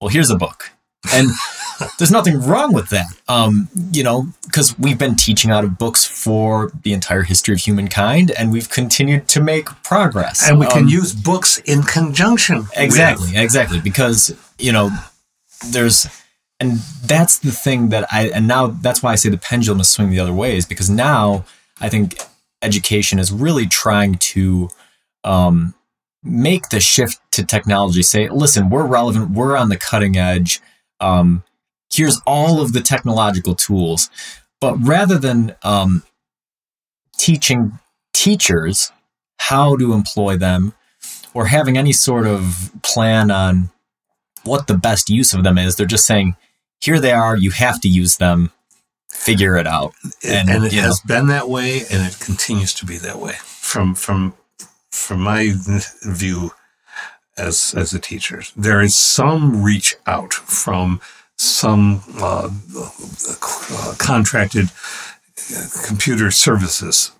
well, 0.00 0.08
here's 0.08 0.30
a 0.30 0.36
book. 0.36 0.70
And 1.12 1.30
there's 1.98 2.10
nothing 2.12 2.40
wrong 2.40 2.72
with 2.72 2.88
that. 2.90 3.06
Um, 3.28 3.68
you 3.92 4.04
know, 4.04 4.28
because 4.44 4.78
we've 4.78 4.98
been 4.98 5.16
teaching 5.16 5.50
out 5.50 5.64
of 5.64 5.76
books 5.76 6.04
for 6.04 6.70
the 6.84 6.92
entire 6.92 7.22
history 7.22 7.52
of 7.54 7.60
humankind 7.60 8.30
and 8.38 8.52
we've 8.52 8.70
continued 8.70 9.26
to 9.28 9.40
make 9.42 9.66
progress. 9.82 10.48
And 10.48 10.60
we 10.60 10.66
can 10.68 10.84
Um, 10.84 10.88
use 10.88 11.12
books 11.12 11.58
in 11.64 11.82
conjunction. 11.82 12.58
with- 12.58 12.76
Exactly, 12.76 13.36
exactly. 13.36 13.80
Because, 13.80 14.32
you 14.58 14.70
know, 14.72 14.90
there's, 15.66 16.06
and 16.60 16.78
that's 17.04 17.38
the 17.40 17.50
thing 17.52 17.88
that 17.88 18.06
I, 18.12 18.28
and 18.28 18.46
now 18.46 18.68
that's 18.68 19.02
why 19.02 19.10
I 19.12 19.16
say 19.16 19.30
the 19.30 19.36
pendulum 19.36 19.80
is 19.80 19.88
swinging 19.88 20.12
the 20.14 20.20
other 20.20 20.32
way, 20.32 20.56
is 20.56 20.64
because 20.66 20.88
now 20.88 21.44
I 21.80 21.88
think 21.88 22.18
education 22.66 23.18
is 23.18 23.32
really 23.32 23.66
trying 23.66 24.16
to 24.16 24.68
um, 25.24 25.74
make 26.22 26.68
the 26.70 26.80
shift 26.80 27.18
to 27.32 27.44
technology. 27.44 28.02
Say, 28.02 28.28
listen, 28.28 28.68
we're 28.68 28.86
relevant. 28.86 29.30
We're 29.30 29.56
on 29.56 29.68
the 29.68 29.76
cutting 29.76 30.16
edge. 30.16 30.60
Um, 31.00 31.44
here's 31.92 32.20
all 32.26 32.60
of 32.60 32.72
the 32.72 32.80
technological 32.80 33.54
tools. 33.54 34.10
But 34.60 34.76
rather 34.76 35.18
than 35.18 35.54
um, 35.62 36.02
teaching 37.16 37.78
teachers 38.12 38.90
how 39.38 39.76
to 39.76 39.92
employ 39.92 40.36
them 40.36 40.74
or 41.32 41.46
having 41.46 41.78
any 41.78 41.92
sort 41.92 42.26
of 42.26 42.72
plan 42.82 43.30
on 43.30 43.70
what 44.44 44.66
the 44.66 44.78
best 44.78 45.08
use 45.08 45.32
of 45.34 45.44
them 45.44 45.58
is, 45.58 45.76
they're 45.76 45.86
just 45.86 46.06
saying, 46.06 46.34
here 46.80 47.00
they 47.00 47.12
are, 47.12 47.36
you 47.36 47.50
have 47.50 47.80
to 47.80 47.88
use 47.88 48.16
them, 48.16 48.50
figure 49.16 49.56
it 49.56 49.66
out. 49.66 49.94
And, 50.24 50.48
and 50.48 50.64
it 50.64 50.72
has 50.72 51.04
know. 51.04 51.14
been 51.14 51.26
that 51.28 51.48
way 51.48 51.80
and 51.90 52.06
it 52.06 52.18
continues 52.20 52.74
to 52.74 52.86
be 52.86 52.98
that 52.98 53.18
way. 53.18 53.34
From 53.42 53.94
from 53.94 54.34
from 54.90 55.20
my 55.20 55.52
view 56.02 56.52
as 57.36 57.74
as 57.76 57.92
a 57.92 57.98
teacher, 57.98 58.42
there 58.56 58.80
is 58.80 58.96
some 58.96 59.62
reach 59.62 59.96
out 60.06 60.32
from 60.32 61.00
some 61.36 62.02
uh, 62.18 62.48
uh, 62.78 63.94
contracted 63.98 64.70
computer 65.86 66.30
services 66.30 67.12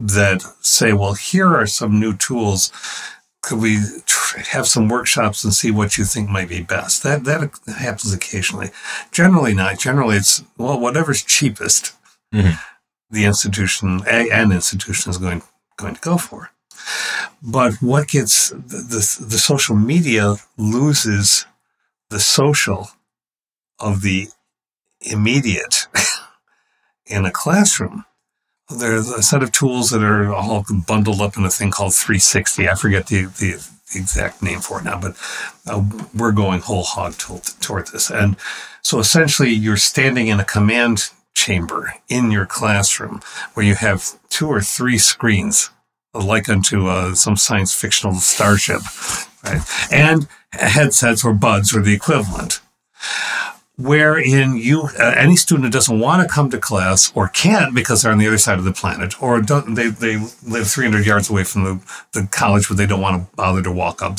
that 0.00 0.42
say, 0.60 0.92
well, 0.92 1.14
here 1.14 1.54
are 1.54 1.66
some 1.66 1.98
new 1.98 2.14
tools. 2.16 2.70
Could 3.44 3.60
we 3.60 3.78
have 4.50 4.66
some 4.66 4.88
workshops 4.88 5.44
and 5.44 5.52
see 5.52 5.70
what 5.70 5.98
you 5.98 6.04
think 6.04 6.28
might 6.28 6.48
be 6.48 6.62
best? 6.62 7.02
That 7.02 7.24
that 7.24 7.50
happens 7.76 8.12
occasionally. 8.12 8.70
Generally 9.12 9.54
not. 9.54 9.78
Generally, 9.78 10.16
it's 10.16 10.42
well, 10.56 10.80
whatever's 10.80 11.22
cheapest. 11.22 11.94
Mm-hmm. 12.32 12.56
The 13.10 13.24
institution, 13.26 14.00
and 14.08 14.52
institution, 14.52 15.10
is 15.10 15.18
going 15.18 15.42
going 15.76 15.94
to 15.94 16.00
go 16.00 16.16
for. 16.16 16.50
But 17.42 17.74
what 17.80 18.08
gets 18.08 18.50
the, 18.50 18.56
the, 18.56 19.26
the 19.26 19.38
social 19.38 19.76
media 19.76 20.36
loses 20.56 21.46
the 22.10 22.20
social 22.20 22.90
of 23.78 24.02
the 24.02 24.28
immediate 25.00 25.86
in 27.06 27.24
a 27.24 27.30
classroom. 27.30 28.04
There's 28.70 29.10
a 29.10 29.22
set 29.22 29.42
of 29.42 29.52
tools 29.52 29.90
that 29.90 30.02
are 30.02 30.32
all 30.32 30.64
bundled 30.86 31.20
up 31.20 31.36
in 31.36 31.44
a 31.44 31.50
thing 31.50 31.70
called 31.70 31.94
360. 31.94 32.68
I 32.68 32.74
forget 32.74 33.08
the, 33.08 33.24
the 33.24 33.62
exact 33.94 34.42
name 34.42 34.60
for 34.60 34.80
it 34.80 34.84
now, 34.84 34.98
but 34.98 35.16
uh, 35.66 35.84
we're 36.14 36.32
going 36.32 36.60
whole 36.60 36.82
hog 36.82 37.16
toward, 37.18 37.44
toward 37.60 37.88
this. 37.88 38.10
And 38.10 38.36
so 38.82 38.98
essentially, 38.98 39.50
you're 39.50 39.76
standing 39.76 40.28
in 40.28 40.40
a 40.40 40.44
command 40.44 41.10
chamber 41.34 41.94
in 42.08 42.30
your 42.30 42.46
classroom 42.46 43.20
where 43.52 43.66
you 43.66 43.74
have 43.74 44.18
two 44.30 44.48
or 44.48 44.62
three 44.62 44.98
screens, 44.98 45.70
like 46.14 46.48
unto 46.48 46.88
uh, 46.88 47.14
some 47.14 47.36
science 47.36 47.74
fictional 47.74 48.14
starship, 48.14 48.80
right? 49.44 49.60
And 49.92 50.26
headsets 50.52 51.24
or 51.24 51.34
buds 51.34 51.76
or 51.76 51.82
the 51.82 51.94
equivalent 51.94 52.60
wherein 53.76 54.56
you 54.56 54.88
uh, 54.98 55.14
any 55.16 55.36
student 55.36 55.64
who 55.64 55.70
doesn't 55.70 55.98
want 55.98 56.22
to 56.22 56.32
come 56.32 56.48
to 56.50 56.58
class 56.58 57.10
or 57.14 57.28
can't 57.28 57.74
because 57.74 58.02
they're 58.02 58.12
on 58.12 58.18
the 58.18 58.26
other 58.26 58.38
side 58.38 58.58
of 58.58 58.64
the 58.64 58.72
planet 58.72 59.20
or 59.20 59.40
don't 59.40 59.74
they, 59.74 59.88
they 59.88 60.16
live 60.46 60.68
300 60.68 61.04
yards 61.04 61.28
away 61.28 61.42
from 61.42 61.64
the, 61.64 61.80
the 62.12 62.28
college 62.30 62.68
but 62.68 62.76
they 62.76 62.86
don't 62.86 63.00
want 63.00 63.20
to 63.20 63.36
bother 63.36 63.62
to 63.62 63.72
walk 63.72 64.00
up. 64.00 64.18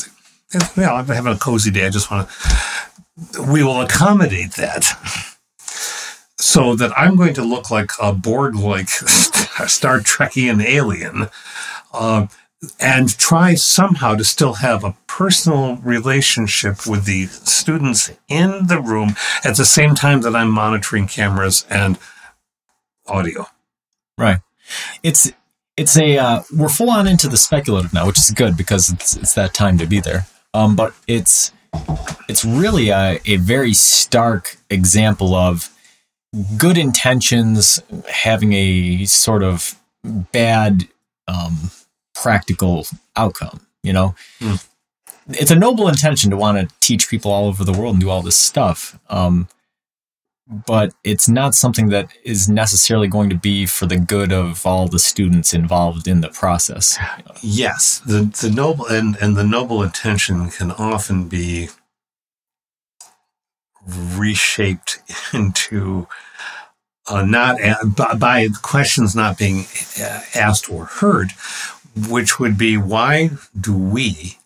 Yeah 0.77 0.93
i'm 0.93 1.07
having 1.07 1.33
a 1.33 1.37
cozy 1.37 1.71
day. 1.71 1.85
I 1.85 1.89
just 1.89 2.11
want 2.11 2.29
to 2.29 2.35
we 3.47 3.63
will 3.63 3.81
accommodate 3.81 4.51
that 4.53 4.83
so 6.37 6.75
that 6.75 6.91
i'm 6.97 7.15
going 7.15 7.33
to 7.33 7.43
look 7.43 7.71
like 7.71 7.91
a 8.01 8.11
borg 8.11 8.55
like 8.55 8.89
star 8.89 9.99
trekian 9.99 10.61
alien 10.63 11.29
uh, 11.93 12.27
and 12.79 13.17
try 13.17 13.55
somehow 13.55 14.15
to 14.15 14.23
still 14.23 14.55
have 14.55 14.83
a 14.83 14.95
personal 15.07 15.77
relationship 15.77 16.85
with 16.87 17.05
the 17.05 17.25
students 17.27 18.11
in 18.27 18.67
the 18.67 18.81
room 18.81 19.15
at 19.43 19.57
the 19.57 19.65
same 19.65 19.95
time 19.95 20.21
that 20.21 20.35
I'm 20.35 20.49
monitoring 20.49 21.07
cameras 21.07 21.65
and 21.69 21.97
audio. 23.07 23.47
Right. 24.17 24.39
It's 25.03 25.31
it's 25.77 25.97
a 25.97 26.17
uh, 26.17 26.43
we're 26.55 26.69
full 26.69 26.89
on 26.89 27.07
into 27.07 27.27
the 27.27 27.37
speculative 27.37 27.93
now, 27.93 28.07
which 28.07 28.17
is 28.17 28.31
good 28.31 28.57
because 28.57 28.89
it's 28.89 29.15
it's 29.15 29.33
that 29.33 29.53
time 29.53 29.77
to 29.77 29.85
be 29.85 29.99
there. 29.99 30.25
Um, 30.53 30.75
but 30.75 30.93
it's 31.07 31.51
it's 32.27 32.45
really 32.45 32.89
a, 32.89 33.19
a 33.25 33.37
very 33.37 33.73
stark 33.73 34.57
example 34.69 35.35
of 35.35 35.69
good 36.57 36.77
intentions 36.77 37.81
having 38.09 38.53
a 38.53 39.05
sort 39.05 39.43
of 39.43 39.75
bad 40.03 40.87
um, 41.27 41.71
practical 42.15 42.85
outcome, 43.15 43.65
you 43.83 43.93
know? 43.93 44.15
Mm. 44.39 44.67
It's 45.29 45.51
a 45.51 45.55
noble 45.55 45.87
intention 45.87 46.29
to 46.31 46.37
want 46.37 46.57
to 46.57 46.75
teach 46.81 47.09
people 47.09 47.31
all 47.31 47.47
over 47.47 47.63
the 47.63 47.73
world 47.73 47.95
and 47.95 48.01
do 48.01 48.09
all 48.09 48.21
this 48.21 48.35
stuff. 48.35 48.99
Um, 49.09 49.47
but 50.47 50.93
it's 51.03 51.27
not 51.27 51.55
something 51.55 51.89
that 51.89 52.11
is 52.23 52.47
necessarily 52.47 53.07
going 53.07 53.29
to 53.29 53.35
be 53.35 53.65
for 53.65 53.87
the 53.87 53.97
good 53.97 54.31
of 54.31 54.65
all 54.65 54.87
the 54.87 54.99
students 54.99 55.53
involved 55.53 56.07
in 56.07 56.21
the 56.21 56.29
process. 56.29 56.99
Yes, 57.41 57.99
the 58.05 58.25
the 58.41 58.51
noble 58.51 58.85
and 58.85 59.17
and 59.19 59.35
the 59.35 59.43
noble 59.43 59.81
intention 59.81 60.49
can 60.51 60.71
often 60.71 61.27
be 61.27 61.69
reshaped 63.87 64.99
into 65.33 66.07
uh, 67.07 67.23
not 67.23 67.57
by 68.19 68.47
questions 68.61 69.15
not 69.15 69.37
being 69.37 69.65
uh, 69.99 70.21
asked 70.35 70.69
or 70.69 70.85
heard, 70.85 71.31
which 71.95 72.39
would 72.39 72.57
be 72.57 72.77
why 72.77 73.31
do 73.59 73.75
we, 73.75 74.37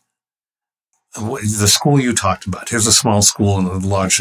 the 1.15 1.67
school 1.67 1.99
you 1.99 2.13
talked 2.13 2.45
about, 2.45 2.69
here's 2.69 2.87
a 2.87 2.91
small 2.91 3.21
school 3.21 3.59
in 3.59 3.65
a 3.65 3.77
large, 3.77 4.19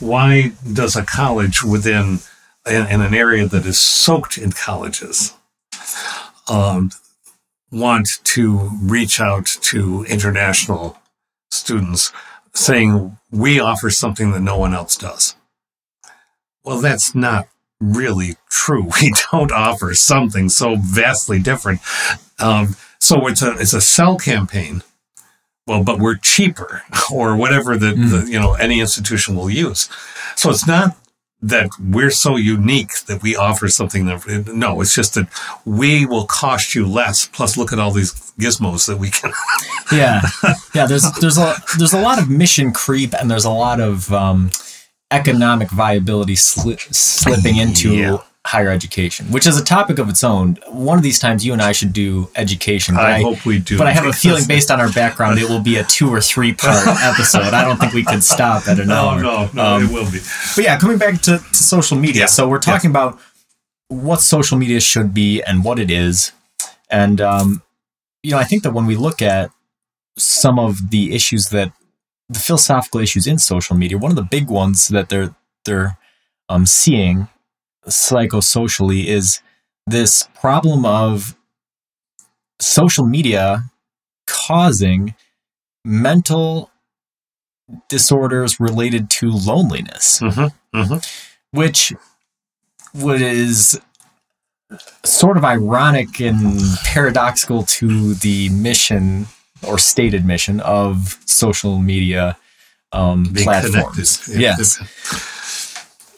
why 0.00 0.52
does 0.72 0.96
a 0.96 1.04
college 1.04 1.62
within 1.62 2.18
in, 2.66 2.86
in 2.86 3.00
an 3.00 3.14
area 3.14 3.46
that 3.46 3.64
is 3.64 3.78
soaked 3.78 4.36
in 4.36 4.52
colleges 4.52 5.34
um, 6.48 6.90
want 7.70 8.08
to 8.24 8.70
reach 8.82 9.20
out 9.20 9.46
to 9.46 10.04
international 10.04 10.98
students 11.50 12.12
saying 12.52 13.16
we 13.30 13.60
offer 13.60 13.90
something 13.90 14.32
that 14.32 14.40
no 14.40 14.58
one 14.58 14.74
else 14.74 14.96
does? 14.96 15.36
Well, 16.64 16.80
that's 16.80 17.14
not 17.14 17.48
really 17.80 18.36
true. 18.50 18.88
We 19.00 19.12
don't 19.30 19.52
offer 19.52 19.94
something 19.94 20.48
so 20.48 20.76
vastly 20.76 21.38
different. 21.38 21.80
Um, 22.38 22.76
so 22.98 23.26
it's 23.26 23.42
a 23.42 23.52
it's 23.58 23.74
a 23.74 23.80
sell 23.80 24.16
campaign. 24.16 24.82
Well, 25.66 25.82
but 25.82 25.98
we're 25.98 26.16
cheaper, 26.16 26.82
or 27.12 27.36
whatever 27.36 27.76
the, 27.76 27.92
mm. 27.92 28.10
the 28.10 28.30
you 28.30 28.38
know 28.38 28.54
any 28.54 28.80
institution 28.80 29.36
will 29.36 29.50
use. 29.50 29.88
So 30.36 30.50
it's 30.50 30.66
not 30.66 30.96
that 31.42 31.68
we're 31.78 32.10
so 32.10 32.36
unique 32.36 33.00
that 33.06 33.22
we 33.22 33.36
offer 33.36 33.68
something 33.68 34.06
that 34.06 34.46
no 34.54 34.80
it's 34.80 34.94
just 34.94 35.14
that 35.14 35.28
we 35.66 36.06
will 36.06 36.24
cost 36.24 36.74
you 36.74 36.86
less 36.86 37.26
plus 37.26 37.58
look 37.58 37.74
at 37.74 37.78
all 37.78 37.90
these 37.90 38.12
gizmos 38.38 38.86
that 38.86 38.96
we 38.96 39.10
can 39.10 39.30
yeah 39.92 40.22
yeah 40.74 40.86
there's 40.86 41.04
there's 41.20 41.36
a 41.36 41.54
there's 41.76 41.92
a 41.92 42.00
lot 42.00 42.18
of 42.18 42.30
mission 42.30 42.72
creep 42.72 43.12
and 43.14 43.30
there's 43.30 43.44
a 43.44 43.50
lot 43.50 43.80
of 43.80 44.10
um, 44.14 44.50
economic 45.10 45.70
viability 45.70 46.34
sli- 46.34 46.80
slipping 46.94 47.56
into 47.56 47.94
yeah. 47.94 48.18
higher 48.44 48.70
education, 48.70 49.26
which 49.26 49.46
is 49.46 49.58
a 49.60 49.64
topic 49.64 49.98
of 49.98 50.08
its 50.08 50.24
own. 50.24 50.58
One 50.68 50.98
of 50.98 51.04
these 51.04 51.18
times, 51.18 51.46
you 51.46 51.52
and 51.52 51.62
I 51.62 51.72
should 51.72 51.92
do 51.92 52.28
education. 52.34 52.96
I, 52.96 53.16
I, 53.16 53.22
hope 53.22 53.46
we 53.46 53.58
do. 53.58 53.78
But 53.78 53.86
I 53.86 53.92
have 53.92 54.06
a 54.06 54.12
feeling, 54.24 54.44
based 54.46 54.70
on 54.70 54.80
our 54.80 54.90
background, 54.92 55.38
it 55.38 55.48
will 55.48 55.60
be 55.60 55.76
a 55.76 55.84
two 55.84 56.08
or 56.12 56.20
three 56.20 56.52
part 56.52 56.86
episode. 57.02 57.54
I 57.54 57.64
don't 57.64 57.78
think 57.78 57.92
we 57.92 58.04
could 58.04 58.24
stop 58.24 58.66
at 58.68 58.78
an 58.78 58.88
no, 58.88 58.94
hour. 58.94 59.22
No, 59.22 59.50
no, 59.52 59.64
um, 59.64 59.84
it 59.84 59.90
will 59.90 60.10
be. 60.10 60.18
But 60.54 60.64
yeah, 60.64 60.78
coming 60.78 60.98
back 60.98 61.20
to, 61.22 61.38
to 61.38 61.54
social 61.54 61.96
media. 61.96 62.22
Yeah. 62.22 62.26
So 62.26 62.48
we're 62.48 62.58
talking 62.58 62.90
yeah. 62.90 62.98
about 62.98 63.20
what 63.88 64.20
social 64.20 64.58
media 64.58 64.80
should 64.80 65.14
be 65.14 65.42
and 65.42 65.64
what 65.64 65.78
it 65.78 65.90
is, 65.90 66.32
and 66.90 67.20
um, 67.20 67.62
you 68.22 68.32
know, 68.32 68.38
I 68.38 68.44
think 68.44 68.64
that 68.64 68.72
when 68.72 68.86
we 68.86 68.96
look 68.96 69.22
at 69.22 69.50
some 70.18 70.58
of 70.58 70.90
the 70.90 71.14
issues 71.14 71.50
that 71.50 71.72
the 72.28 72.38
philosophical 72.38 73.00
issues 73.00 73.26
in 73.26 73.38
social 73.38 73.76
media. 73.76 73.98
One 73.98 74.10
of 74.10 74.16
the 74.16 74.22
big 74.22 74.48
ones 74.48 74.88
that 74.88 75.08
they're 75.08 75.34
they're 75.64 75.98
um, 76.48 76.66
seeing 76.66 77.28
psychosocially 77.86 79.06
is 79.06 79.40
this 79.86 80.28
problem 80.40 80.84
of 80.84 81.36
social 82.60 83.06
media 83.06 83.64
causing 84.26 85.14
mental 85.84 86.70
disorders 87.88 88.58
related 88.60 89.10
to 89.10 89.30
loneliness, 89.30 90.20
mm-hmm, 90.20 90.76
mm-hmm. 90.76 91.56
which 91.56 91.92
is 92.94 93.80
sort 95.04 95.36
of 95.36 95.44
ironic 95.44 96.20
and 96.20 96.60
paradoxical 96.84 97.62
to 97.62 98.14
the 98.14 98.48
mission 98.50 99.26
or 99.62 99.78
stated 99.78 100.24
mission 100.24 100.60
of 100.60 101.18
social 101.26 101.78
media 101.78 102.36
um, 102.92 103.26
platforms. 103.34 104.28
Yes. 104.36 104.78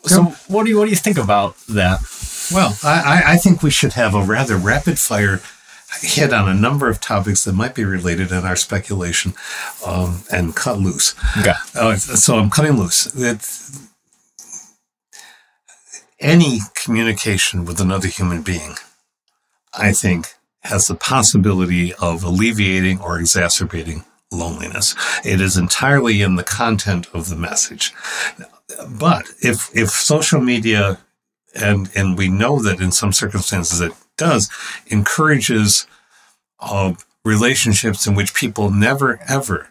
So, 0.05 0.23
what 0.49 0.65
do 0.65 0.71
you 0.71 0.79
what 0.79 0.85
do 0.85 0.91
you 0.91 0.97
think 0.97 1.19
about 1.19 1.57
that? 1.69 2.01
Well, 2.53 2.77
I, 2.83 3.23
I 3.27 3.37
think 3.37 3.63
we 3.63 3.71
should 3.71 3.93
have 3.93 4.15
a 4.15 4.23
rather 4.23 4.57
rapid 4.57 4.99
fire 4.99 5.43
hit 6.01 6.33
on 6.33 6.49
a 6.49 6.55
number 6.55 6.89
of 6.89 7.01
topics 7.01 7.45
that 7.45 7.55
might 7.55 7.75
be 7.75 7.85
related 7.85 8.31
in 8.31 8.45
our 8.45 8.57
speculation 8.57 9.35
um, 9.85 10.23
and 10.31 10.55
cut 10.55 10.79
loose. 10.79 11.15
Okay. 11.39 11.53
Uh, 11.75 11.97
so 11.97 12.39
I'm 12.39 12.51
cutting 12.51 12.73
loose. 12.73 13.07
It, 13.15 13.45
any 16.21 16.61
communication 16.75 17.65
with 17.65 17.81
another 17.81 18.09
human 18.09 18.43
being, 18.43 18.75
I 19.73 19.93
think, 19.93 20.35
has 20.63 20.87
the 20.87 20.95
possibility 20.95 21.95
of 21.95 22.25
alleviating 22.25 23.01
or 23.01 23.19
exacerbating 23.19 24.05
loneliness. 24.33 24.95
It 25.25 25.41
is 25.41 25.57
entirely 25.57 26.21
in 26.23 26.37
the 26.37 26.45
content 26.45 27.07
of 27.15 27.29
the 27.29 27.37
message. 27.37 27.93
But 28.89 29.27
if 29.41 29.71
if 29.75 29.91
social 29.91 30.41
media 30.41 30.99
and 31.55 31.91
and 31.97 32.19
we 32.19 32.29
know 32.29 32.61
that 32.63 32.81
in 32.81 32.93
some 32.93 33.13
circumstances 33.13 33.81
it 33.81 33.93
does 34.17 34.51
encourages 34.89 35.87
uh, 36.61 36.95
relationships 37.25 38.07
in 38.07 38.15
which 38.15 38.35
people 38.35 38.71
never 38.71 39.21
ever 39.29 39.69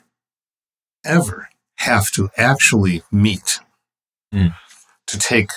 ever 1.06 1.50
have 1.78 2.12
to 2.12 2.30
actually 2.38 3.04
meet 3.12 3.60
Mm. 4.34 4.54
to 5.08 5.18
take 5.20 5.52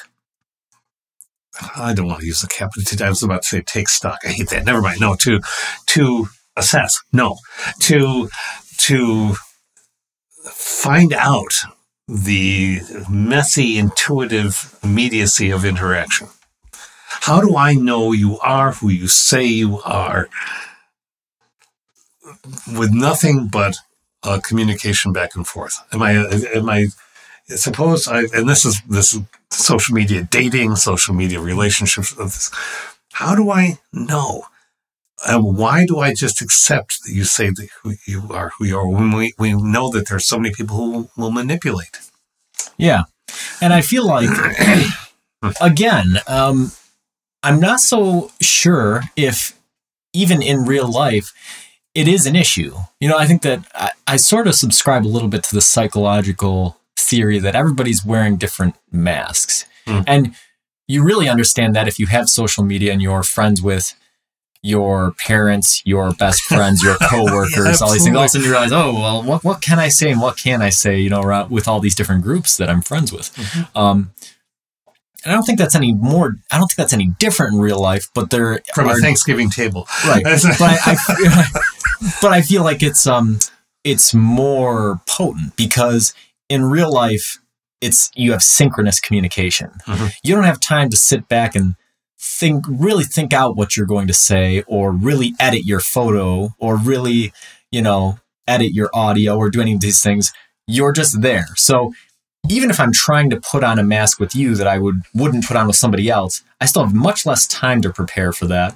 I 1.76 1.94
don't 1.94 2.06
want 2.06 2.20
to 2.20 2.26
use 2.26 2.40
the 2.40 2.48
capital. 2.48 3.04
I 3.04 3.08
was 3.08 3.22
about 3.22 3.42
to 3.42 3.48
say 3.48 3.62
take 3.62 3.88
stock. 3.88 4.18
I 4.24 4.28
hate 4.28 4.50
that. 4.50 4.64
Never 4.64 4.80
mind. 4.80 5.00
No, 5.00 5.14
to 5.16 5.40
to 5.86 6.28
assess. 6.56 7.00
No, 7.12 7.38
to 7.80 8.28
to 8.78 9.34
find 10.44 11.12
out 11.12 11.52
the 12.08 12.80
messy, 13.08 13.78
intuitive 13.78 14.78
immediacy 14.82 15.50
of 15.50 15.64
interaction. 15.64 16.28
How 17.06 17.40
do 17.40 17.56
I 17.56 17.74
know 17.74 18.12
you 18.12 18.38
are 18.40 18.72
who 18.72 18.88
you 18.88 19.06
say 19.06 19.44
you 19.44 19.80
are 19.84 20.28
with 22.76 22.90
nothing 22.92 23.48
but 23.48 23.76
uh, 24.22 24.40
communication 24.42 25.12
back 25.12 25.36
and 25.36 25.46
forth? 25.46 25.74
Am 25.92 26.02
I, 26.02 26.12
am 26.12 26.68
I, 26.68 26.88
suppose 27.56 28.08
I, 28.08 28.20
and 28.34 28.48
this 28.48 28.64
is, 28.64 28.80
this 28.88 29.14
is 29.14 29.20
social 29.50 29.94
media 29.94 30.26
dating, 30.30 30.76
social 30.76 31.14
media 31.14 31.40
relationships. 31.40 32.12
Of 32.12 32.18
this, 32.18 32.50
How 33.12 33.34
do 33.34 33.50
I 33.50 33.78
know? 33.92 34.44
And 35.26 35.58
why 35.58 35.84
do 35.84 35.98
I 35.98 36.14
just 36.14 36.40
accept 36.40 37.04
that 37.04 37.12
you 37.12 37.24
say 37.24 37.50
that 37.50 37.68
who 37.82 37.94
you 38.06 38.28
are 38.30 38.52
who 38.58 38.64
you 38.64 38.78
are 38.78 38.88
when 38.88 39.12
we, 39.12 39.34
we 39.38 39.52
know 39.52 39.90
that 39.90 40.08
there's 40.08 40.26
so 40.26 40.38
many 40.38 40.54
people 40.54 40.76
who 40.76 41.10
will 41.16 41.30
manipulate? 41.30 42.00
Yeah. 42.78 43.04
And 43.60 43.72
I 43.72 43.82
feel 43.82 44.06
like, 44.06 44.30
again, 45.60 46.16
um, 46.26 46.72
I'm 47.42 47.60
not 47.60 47.80
so 47.80 48.32
sure 48.40 49.02
if 49.16 49.58
even 50.12 50.42
in 50.42 50.64
real 50.64 50.90
life 50.90 51.32
it 51.94 52.08
is 52.08 52.26
an 52.26 52.36
issue. 52.36 52.74
You 53.00 53.08
know, 53.08 53.18
I 53.18 53.26
think 53.26 53.42
that 53.42 53.60
I, 53.74 53.90
I 54.06 54.16
sort 54.16 54.46
of 54.46 54.54
subscribe 54.54 55.04
a 55.04 55.08
little 55.08 55.28
bit 55.28 55.42
to 55.44 55.54
the 55.54 55.60
psychological 55.60 56.79
theory 57.10 57.38
that 57.40 57.56
everybody's 57.56 58.04
wearing 58.04 58.36
different 58.36 58.76
masks. 58.90 59.66
Mm. 59.86 60.04
And 60.06 60.34
you 60.86 61.02
really 61.02 61.28
understand 61.28 61.74
that 61.76 61.88
if 61.88 61.98
you 61.98 62.06
have 62.06 62.28
social 62.28 62.64
media 62.64 62.92
and 62.92 63.02
you're 63.02 63.22
friends 63.22 63.60
with 63.62 63.94
your 64.62 65.12
parents, 65.12 65.82
your 65.84 66.12
best 66.12 66.42
friends, 66.42 66.82
your 66.82 66.96
coworkers, 67.02 67.80
Yeah, 67.80 67.86
all 67.86 67.92
these 67.92 68.04
things. 68.04 68.16
All 68.16 68.22
of 68.22 68.26
a 68.26 68.28
sudden 68.28 68.44
you 68.44 68.50
realize, 68.50 68.72
oh, 68.72 68.92
well, 68.92 69.22
what, 69.22 69.44
what 69.44 69.60
can 69.62 69.78
I 69.78 69.88
say 69.88 70.10
and 70.10 70.20
what 70.20 70.36
can 70.36 70.60
I 70.62 70.70
say, 70.70 70.98
you 70.98 71.08
know, 71.08 71.46
with 71.48 71.66
all 71.66 71.80
these 71.80 71.94
different 71.94 72.22
groups 72.22 72.56
that 72.58 72.68
I'm 72.68 72.82
friends 72.82 73.12
with. 73.12 73.34
Mm-hmm. 73.34 73.78
Um, 73.78 74.12
and 75.22 75.32
I 75.32 75.34
don't 75.34 75.44
think 75.44 75.58
that's 75.58 75.74
any 75.74 75.92
more, 75.92 76.36
I 76.50 76.58
don't 76.58 76.66
think 76.66 76.76
that's 76.76 76.92
any 76.92 77.08
different 77.18 77.54
in 77.54 77.60
real 77.60 77.80
life, 77.80 78.08
but 78.14 78.30
there 78.30 78.60
From 78.74 78.88
are, 78.88 78.96
a 78.96 79.00
Thanksgiving 79.00 79.50
table. 79.50 79.86
right. 80.06 80.22
but 80.58 80.60
I, 80.60 80.78
I, 80.86 81.44
but 82.22 82.32
I 82.32 82.42
feel 82.42 82.64
like 82.64 82.82
it's, 82.82 83.06
um, 83.06 83.38
it's 83.84 84.12
more 84.12 85.00
potent 85.06 85.56
because 85.56 86.14
in 86.50 86.64
real 86.66 86.92
life, 86.92 87.38
it's, 87.80 88.10
you 88.14 88.32
have 88.32 88.42
synchronous 88.42 89.00
communication. 89.00 89.70
Mhm. 89.86 90.12
You 90.22 90.34
don't 90.34 90.44
have 90.44 90.60
time 90.60 90.90
to 90.90 90.96
sit 90.98 91.28
back 91.28 91.54
and 91.56 91.76
think 92.22 92.66
really 92.68 93.04
think 93.04 93.32
out 93.32 93.56
what 93.56 93.74
you're 93.76 93.86
going 93.86 94.06
to 94.06 94.12
say 94.12 94.62
or 94.66 94.92
really 94.92 95.32
edit 95.40 95.64
your 95.64 95.80
photo 95.80 96.54
or 96.58 96.76
really 96.76 97.32
you 97.70 97.80
know 97.80 98.18
edit 98.46 98.74
your 98.74 98.90
audio 98.92 99.38
or 99.38 99.48
do 99.48 99.58
any 99.62 99.72
of 99.72 99.80
these 99.80 100.02
things 100.02 100.30
you're 100.66 100.92
just 100.92 101.22
there 101.22 101.46
so 101.56 101.94
even 102.50 102.68
if 102.68 102.78
i'm 102.78 102.92
trying 102.92 103.30
to 103.30 103.40
put 103.40 103.64
on 103.64 103.78
a 103.78 103.82
mask 103.82 104.20
with 104.20 104.34
you 104.34 104.54
that 104.54 104.66
i 104.66 104.76
would 104.76 105.00
wouldn't 105.14 105.46
put 105.46 105.56
on 105.56 105.66
with 105.66 105.76
somebody 105.76 106.10
else 106.10 106.42
i 106.60 106.66
still 106.66 106.84
have 106.84 106.92
much 106.94 107.24
less 107.24 107.46
time 107.46 107.80
to 107.80 107.88
prepare 107.90 108.32
for 108.34 108.44
that 108.46 108.74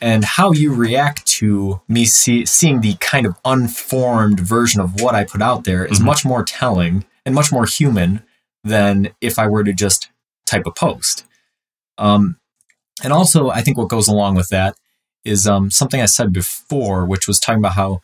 and 0.00 0.24
how 0.24 0.52
you 0.52 0.72
react 0.74 1.24
to 1.26 1.80
me 1.88 2.04
see, 2.04 2.44
seeing 2.46 2.80
the 2.80 2.94
kind 3.00 3.26
of 3.26 3.36
unformed 3.44 4.40
version 4.40 4.80
of 4.80 5.00
what 5.00 5.14
i 5.14 5.24
put 5.24 5.42
out 5.42 5.64
there 5.64 5.84
is 5.84 5.98
Mhm. 6.00 6.04
much 6.04 6.24
more 6.24 6.44
telling 6.44 7.04
and 7.24 7.34
much 7.34 7.50
more 7.52 7.66
human 7.66 8.22
than 8.64 9.10
if 9.20 9.38
i 9.38 9.46
were 9.46 9.64
to 9.64 9.72
just 9.72 10.08
type 10.46 10.66
a 10.66 10.70
post 10.72 11.24
um, 11.98 12.38
and 13.02 13.12
also, 13.12 13.50
I 13.50 13.62
think 13.62 13.76
what 13.78 13.88
goes 13.88 14.08
along 14.08 14.36
with 14.36 14.48
that 14.50 14.74
is 15.24 15.46
um, 15.46 15.70
something 15.70 16.00
I 16.00 16.06
said 16.06 16.32
before, 16.32 17.04
which 17.06 17.26
was 17.28 17.38
talking 17.40 17.58
about 17.58 17.72
how 17.72 18.00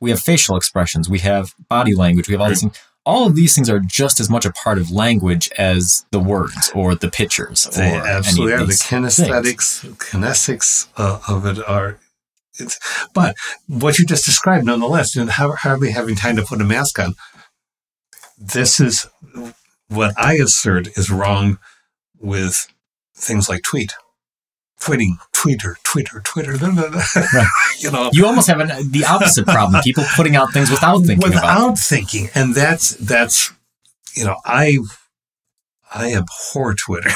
we 0.00 0.10
have 0.10 0.20
facial 0.20 0.56
expressions, 0.56 1.08
we 1.08 1.20
have 1.20 1.54
body 1.68 1.94
language, 1.94 2.28
we 2.28 2.32
have 2.34 2.40
all 2.40 2.48
these 2.48 2.60
things. 2.62 2.76
All 3.06 3.26
of 3.26 3.36
these 3.36 3.54
things 3.54 3.68
are 3.68 3.80
just 3.80 4.18
as 4.18 4.30
much 4.30 4.46
a 4.46 4.52
part 4.52 4.78
of 4.78 4.90
language 4.90 5.50
as 5.58 6.06
the 6.10 6.18
words 6.18 6.70
or 6.74 6.94
the 6.94 7.10
pictures. 7.10 7.66
Or 7.66 7.70
They 7.72 7.94
absolutely 7.94 8.54
are. 8.54 8.64
The 8.64 8.72
kinesthetics, 8.72 9.84
kinesics 9.96 10.88
uh, 10.96 11.20
of 11.28 11.44
it 11.44 11.62
are. 11.68 11.98
It's, 12.58 12.78
but 13.12 13.34
what 13.66 13.98
you 13.98 14.06
just 14.06 14.24
described, 14.24 14.64
nonetheless, 14.64 15.16
you 15.16 15.24
know, 15.24 15.32
hardly 15.32 15.90
having 15.90 16.14
time 16.14 16.36
to 16.36 16.42
put 16.42 16.60
a 16.60 16.64
mask 16.64 16.98
on. 16.98 17.14
This 18.38 18.80
is 18.80 19.06
what 19.88 20.14
I 20.16 20.34
assert 20.34 20.88
is 20.96 21.10
wrong 21.10 21.58
with 22.18 22.68
things 23.16 23.48
like 23.48 23.62
tweet, 23.62 23.94
tweeting, 24.84 25.16
Twitter, 25.32 25.76
Twitter. 26.24 26.58
blah. 26.58 26.68
Right. 26.68 27.46
you 27.78 27.90
know, 27.90 28.10
You 28.12 28.26
almost 28.26 28.48
have 28.48 28.60
an, 28.60 28.68
the 28.90 29.04
opposite 29.08 29.46
problem. 29.46 29.82
People 29.82 30.04
putting 30.14 30.36
out 30.36 30.52
things 30.52 30.70
without 30.70 30.98
thinking 30.98 31.18
about 31.18 31.32
it. 31.32 31.36
without 31.36 31.78
thinking, 31.78 32.28
and 32.34 32.54
that's 32.54 32.90
that's 32.96 33.52
you 34.14 34.24
know 34.24 34.36
I 34.44 34.78
I 35.92 36.12
abhor 36.12 36.74
Twitter. 36.74 37.10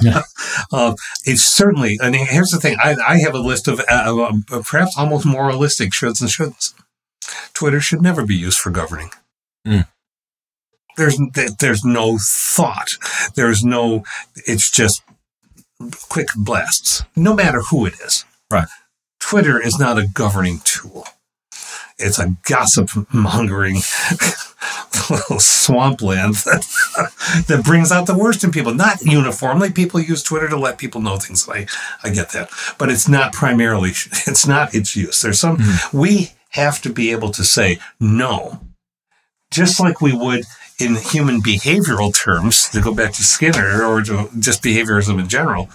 Yeah. 0.00 0.22
um, 0.72 0.94
it's 1.24 1.42
certainly, 1.42 1.98
I 2.00 2.06
and 2.06 2.14
here's 2.14 2.50
the 2.50 2.60
thing: 2.60 2.76
I, 2.82 2.94
I 2.94 3.18
have 3.18 3.34
a 3.34 3.40
list 3.40 3.68
of 3.68 3.80
uh, 3.90 4.26
um, 4.28 4.44
perhaps 4.44 4.96
almost 4.96 5.26
moralistic 5.26 5.90
shoulds 5.90 6.20
and 6.20 6.30
shouldn'ts. 6.30 6.74
Twitter 7.54 7.80
should 7.80 8.00
never 8.00 8.24
be 8.24 8.36
used 8.36 8.58
for 8.58 8.70
governing. 8.70 9.10
Mm. 9.66 9.86
There's 10.96 11.20
there's 11.58 11.84
no 11.84 12.18
thought. 12.20 12.90
There's 13.34 13.64
no. 13.64 14.04
It's 14.46 14.70
just 14.70 15.02
quick 16.08 16.28
blasts, 16.36 17.04
no 17.16 17.34
matter 17.34 17.62
who 17.70 17.86
it 17.86 17.94
is. 18.04 18.24
Right. 18.50 18.68
Twitter 19.18 19.60
is 19.60 19.78
not 19.78 19.98
a 19.98 20.06
governing 20.06 20.60
tool. 20.64 21.06
It's 21.98 22.18
a 22.18 22.34
gossip 22.48 22.90
mongering 23.12 23.76
little 25.10 25.40
swampland 25.40 26.34
that, 26.36 27.44
that 27.48 27.64
brings 27.64 27.92
out 27.92 28.06
the 28.06 28.16
worst 28.16 28.44
in 28.44 28.50
people. 28.50 28.74
Not 28.74 29.02
uniformly. 29.02 29.70
People 29.70 30.00
use 30.00 30.22
Twitter 30.22 30.48
to 30.48 30.56
let 30.56 30.78
people 30.78 31.00
know 31.00 31.16
things. 31.16 31.48
I, 31.48 31.66
I 32.02 32.10
get 32.10 32.30
that. 32.30 32.50
But 32.78 32.90
it's 32.90 33.08
not 33.08 33.32
primarily, 33.32 33.90
it's 34.26 34.46
not 34.46 34.74
its 34.74 34.96
use. 34.96 35.20
There's 35.20 35.40
some, 35.40 35.58
hmm. 35.60 35.96
we 35.96 36.32
have 36.50 36.80
to 36.82 36.90
be 36.90 37.10
able 37.12 37.30
to 37.30 37.44
say 37.44 37.78
no, 37.98 38.60
just 39.50 39.78
like 39.78 40.00
we 40.00 40.12
would 40.12 40.44
in 40.80 40.96
human 40.96 41.40
behavioral 41.40 42.14
terms, 42.14 42.68
to 42.70 42.80
go 42.80 42.94
back 42.94 43.12
to 43.14 43.22
Skinner 43.22 43.84
or 43.84 44.02
to 44.02 44.28
just 44.38 44.62
behaviorism 44.62 45.18
in 45.18 45.28
general, 45.28 45.68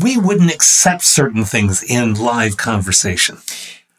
we 0.00 0.16
wouldn't 0.16 0.52
accept 0.52 1.04
certain 1.04 1.44
things 1.44 1.82
in 1.82 2.14
live 2.14 2.56
conversation. 2.56 3.38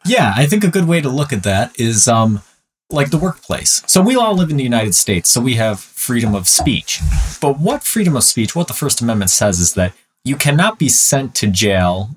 Yeah, 0.06 0.34
I 0.36 0.46
think 0.46 0.64
a 0.64 0.70
good 0.70 0.88
way 0.88 1.02
to 1.02 1.10
look 1.10 1.34
at 1.34 1.44
that 1.44 1.78
is 1.80 2.08
um, 2.08 2.42
like 2.90 3.10
the 3.10 3.18
workplace. 3.18 3.84
So 3.88 4.02
we 4.02 4.16
all 4.16 4.36
live 4.36 4.50
in 4.50 4.58
the 4.58 4.64
United 4.64 4.96
States, 4.96 5.30
so 5.30 5.42
we 5.42 5.56
have 5.56 5.80
freedom 5.80 6.34
of 6.34 6.48
speech. 6.48 7.02
But 7.42 7.60
what 7.60 7.84
freedom 7.84 8.16
of 8.16 8.24
speech, 8.24 8.56
what 8.56 8.68
the 8.68 8.74
First 8.74 9.02
Amendment 9.02 9.32
says 9.32 9.60
is 9.60 9.74
that 9.74 9.94
you 10.24 10.36
cannot 10.36 10.80
be 10.80 10.90
sent 10.90 11.36
to 11.36 11.48
jail 11.48 12.12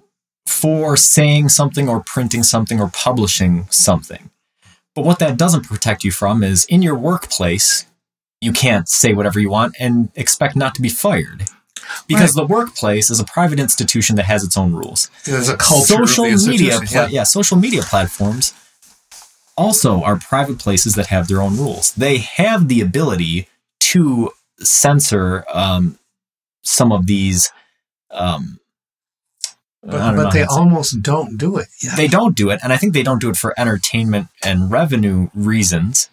for 0.47 0.97
saying 0.97 1.49
something 1.49 1.89
or 1.89 2.01
printing 2.01 2.43
something 2.43 2.81
or 2.81 2.91
publishing 2.91 3.67
something. 3.71 4.31
But 4.95 5.05
what 5.05 5.19
that 5.21 5.37
doesn't 5.37 5.67
protect 5.67 6.05
you 6.05 6.11
from 6.11 6.43
is 6.43 6.65
in 6.65 6.83
your 6.83 6.97
workplace, 6.97 7.87
you 8.41 8.53
can't 8.53 8.89
say 8.89 9.13
whatever 9.13 9.39
you 9.39 9.51
want 9.51 9.75
and 9.79 10.11
expect 10.15 10.57
not 10.57 10.75
to 10.75 10.83
be 10.83 10.89
fired. 10.89 11.45
Because 12.07 12.35
the 12.35 12.47
workplace 12.47 13.11
is 13.11 13.19
a 13.19 13.25
private 13.25 13.59
institution 13.59 14.15
that 14.17 14.27
has 14.27 14.45
its 14.45 14.57
own 14.57 14.73
rules 14.75 15.11
There's 15.25 15.49
a 15.49 15.57
culture 15.57 16.07
social 16.07 16.25
media 16.47 16.79
pla- 16.85 17.07
yeah. 17.07 17.25
social 17.25 17.57
media 17.57 17.83
platforms 17.83 18.55
also 19.57 20.01
are 20.03 20.17
private 20.17 20.59
places 20.59 20.95
that 20.95 21.07
have 21.07 21.27
their 21.27 21.43
own 21.43 21.57
rules 21.57 21.93
they 21.95 22.19
have 22.19 22.69
the 22.69 22.81
ability 22.81 23.49
to 23.81 24.31
censor 24.61 25.45
um, 25.53 25.99
some 26.63 26.93
of 26.93 27.07
these 27.07 27.51
um, 28.13 28.61
but, 29.83 30.15
but 30.17 30.33
they 30.33 30.45
almost 30.45 31.01
don't 31.03 31.39
do 31.39 31.57
it. 31.57 31.69
Yeah. 31.83 31.95
They 31.97 32.07
don't 32.07 32.37
do 32.37 32.51
it, 32.51 32.61
and 32.63 32.73
I 32.73 32.77
think 32.77 32.93
they 32.93 33.03
don't 33.03 33.21
do 33.21 33.31
it 33.31 33.37
for 33.37 33.59
entertainment 33.59 34.29
and 34.45 34.71
revenue 34.71 35.29
reasons. 35.35 36.11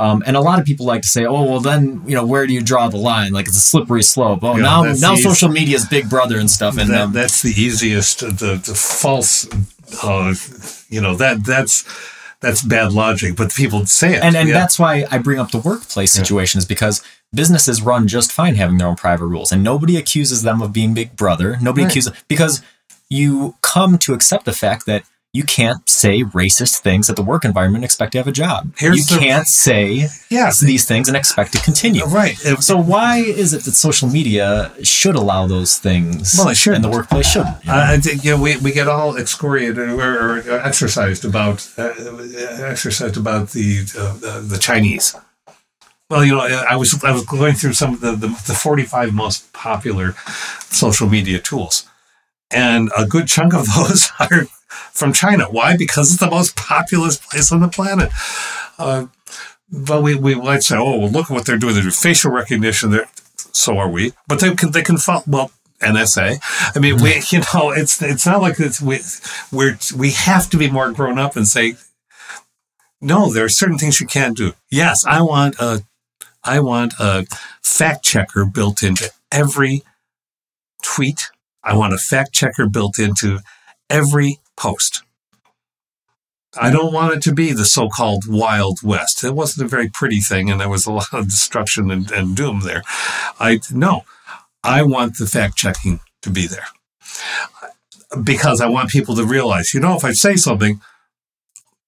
Um, 0.00 0.22
and 0.24 0.34
a 0.34 0.40
lot 0.40 0.58
of 0.58 0.64
people 0.64 0.86
like 0.86 1.02
to 1.02 1.08
say, 1.08 1.26
"Oh, 1.26 1.44
well, 1.44 1.60
then 1.60 2.02
you 2.06 2.14
know, 2.14 2.24
where 2.24 2.46
do 2.46 2.54
you 2.54 2.62
draw 2.62 2.88
the 2.88 2.96
line? 2.96 3.32
Like 3.32 3.46
it's 3.46 3.56
a 3.58 3.60
slippery 3.60 4.02
slope. 4.02 4.40
Oh, 4.42 4.56
yeah, 4.56 4.62
now 4.62 4.82
now 4.94 5.12
easy. 5.12 5.22
social 5.22 5.50
media 5.50 5.76
is 5.76 5.86
Big 5.86 6.08
Brother 6.08 6.38
and 6.38 6.50
stuff." 6.50 6.78
And 6.78 6.88
that, 6.90 7.00
um, 7.02 7.12
that's 7.12 7.42
the 7.42 7.50
easiest, 7.50 8.20
the 8.20 8.60
the 8.64 8.74
false, 8.74 9.46
uh, 10.02 10.34
you 10.88 11.02
know 11.02 11.14
that 11.16 11.44
that's 11.44 11.84
that's 12.40 12.62
bad 12.62 12.92
logic, 12.92 13.36
but 13.36 13.52
people 13.52 13.84
say 13.84 14.14
it, 14.14 14.22
and 14.22 14.34
and 14.34 14.48
yeah. 14.48 14.54
that's 14.54 14.78
why 14.78 15.04
I 15.10 15.18
bring 15.18 15.38
up 15.38 15.50
the 15.50 15.58
workplace 15.58 16.12
situation 16.12 16.58
is 16.58 16.64
because 16.64 17.02
businesses 17.34 17.82
run 17.82 18.08
just 18.08 18.32
fine 18.32 18.54
having 18.54 18.78
their 18.78 18.88
own 18.88 18.96
private 18.96 19.26
rules, 19.26 19.52
and 19.52 19.62
nobody 19.62 19.98
accuses 19.98 20.42
them 20.42 20.62
of 20.62 20.72
being 20.72 20.94
Big 20.94 21.14
Brother. 21.14 21.58
Nobody 21.60 21.82
right. 21.82 21.92
accuses 21.92 22.12
because 22.26 22.62
you 23.10 23.56
come 23.60 23.98
to 23.98 24.14
accept 24.14 24.46
the 24.46 24.54
fact 24.54 24.86
that 24.86 25.04
you 25.32 25.44
can't 25.44 25.88
say 25.88 26.22
racist 26.22 26.78
things 26.78 27.08
at 27.08 27.14
the 27.14 27.22
work 27.22 27.44
environment 27.44 27.82
and 27.82 27.84
expect 27.84 28.12
to 28.12 28.18
have 28.18 28.26
a 28.26 28.32
job. 28.32 28.74
Here's 28.76 29.10
you 29.10 29.16
the, 29.16 29.22
can't 29.22 29.46
say 29.46 30.08
yeah, 30.28 30.50
these 30.60 30.86
things 30.86 31.06
and 31.06 31.16
expect 31.16 31.52
to 31.52 31.60
continue. 31.60 32.04
Right. 32.04 32.36
So 32.36 32.76
why 32.76 33.18
is 33.18 33.54
it 33.54 33.62
that 33.64 33.72
social 33.72 34.08
media 34.08 34.72
should 34.82 35.14
allow 35.14 35.46
those 35.46 35.78
things 35.78 36.34
well, 36.36 36.48
it 36.48 36.56
should. 36.56 36.74
and 36.74 36.82
the 36.82 36.88
workplace 36.88 37.30
shouldn't? 37.30 37.64
You 37.64 37.70
know? 37.70 37.78
uh, 37.78 37.98
you 38.22 38.30
know, 38.32 38.42
we, 38.42 38.56
we 38.56 38.72
get 38.72 38.88
all 38.88 39.16
excoriated 39.16 39.78
or, 39.78 40.38
or 40.38 40.60
exercised 40.60 41.24
about 41.24 41.68
uh, 41.78 41.92
exercised 42.64 43.16
about 43.16 43.50
the, 43.50 43.86
uh, 43.96 44.40
the 44.40 44.58
Chinese. 44.60 45.14
Well, 46.08 46.24
you 46.24 46.32
know, 46.32 46.40
I 46.40 46.74
was 46.74 47.04
I 47.04 47.12
was 47.12 47.24
going 47.24 47.54
through 47.54 47.74
some 47.74 47.94
of 47.94 48.00
the, 48.00 48.12
the, 48.12 48.26
the 48.26 48.54
45 48.54 49.14
most 49.14 49.52
popular 49.52 50.16
social 50.70 51.08
media 51.08 51.38
tools. 51.38 51.86
And 52.50 52.90
a 52.98 53.06
good 53.06 53.28
chunk 53.28 53.54
of 53.54 53.66
those 53.76 54.10
are 54.18 54.48
from 54.92 55.12
China. 55.12 55.44
Why? 55.50 55.76
Because 55.76 56.10
it's 56.10 56.20
the 56.20 56.30
most 56.30 56.56
populous 56.56 57.16
place 57.16 57.52
on 57.52 57.60
the 57.60 57.68
planet. 57.68 58.10
Uh, 58.78 59.06
but 59.70 60.02
we, 60.02 60.14
we 60.14 60.34
might 60.34 60.62
say, 60.62 60.76
oh, 60.76 60.98
well, 60.98 61.10
look 61.10 61.30
at 61.30 61.34
what 61.34 61.46
they're 61.46 61.58
doing. 61.58 61.74
They 61.74 61.82
do 61.82 61.90
facial 61.90 62.32
recognition. 62.32 62.90
They're, 62.90 63.08
so 63.36 63.78
are 63.78 63.88
we. 63.88 64.12
But 64.26 64.40
they 64.40 64.54
can, 64.54 64.72
they 64.72 64.82
can 64.82 64.98
follow, 64.98 65.22
well, 65.26 65.50
NSA. 65.80 66.38
I 66.74 66.78
mean, 66.78 67.00
we, 67.00 67.22
you 67.30 67.40
know, 67.54 67.70
it's, 67.70 68.02
it's 68.02 68.26
not 68.26 68.40
like 68.40 68.58
it's, 68.58 68.80
we, 68.80 69.00
we're, 69.52 69.78
we 69.96 70.10
have 70.12 70.50
to 70.50 70.56
be 70.56 70.70
more 70.70 70.90
grown 70.92 71.18
up 71.18 71.36
and 71.36 71.46
say, 71.46 71.74
no, 73.00 73.32
there 73.32 73.44
are 73.44 73.50
certain 73.50 73.78
things 73.78 74.00
you 74.00 74.06
can't 74.06 74.36
do. 74.36 74.52
Yes, 74.70 75.06
I 75.06 75.22
want 75.22 75.56
a, 75.58 75.82
I 76.44 76.60
want 76.60 76.94
a 76.98 77.26
fact 77.62 78.04
checker 78.04 78.44
built 78.44 78.82
into 78.82 79.10
every 79.32 79.82
tweet. 80.82 81.30
I 81.62 81.76
want 81.76 81.94
a 81.94 81.98
fact 81.98 82.32
checker 82.32 82.68
built 82.68 82.98
into 82.98 83.40
every 83.88 84.38
post. 84.60 85.02
I 86.60 86.70
don't 86.70 86.92
want 86.92 87.14
it 87.14 87.22
to 87.22 87.32
be 87.32 87.52
the 87.52 87.64
so 87.64 87.88
called 87.88 88.24
Wild 88.26 88.80
West. 88.82 89.22
It 89.22 89.34
wasn't 89.34 89.66
a 89.66 89.68
very 89.68 89.88
pretty 89.88 90.20
thing, 90.20 90.50
and 90.50 90.60
there 90.60 90.68
was 90.68 90.86
a 90.86 90.92
lot 91.00 91.12
of 91.12 91.26
destruction 91.26 91.90
and, 91.90 92.10
and 92.10 92.36
doom 92.36 92.60
there. 92.60 92.82
I 93.38 93.60
no, 93.72 94.02
I 94.64 94.82
want 94.82 95.18
the 95.18 95.26
fact 95.26 95.56
checking 95.56 96.00
to 96.22 96.30
be 96.30 96.46
there 96.46 96.66
because 98.24 98.60
I 98.60 98.68
want 98.68 98.90
people 98.90 99.14
to 99.16 99.24
realize, 99.24 99.72
you 99.72 99.80
know, 99.80 99.96
if 99.96 100.04
I 100.04 100.12
say 100.12 100.36
something, 100.36 100.80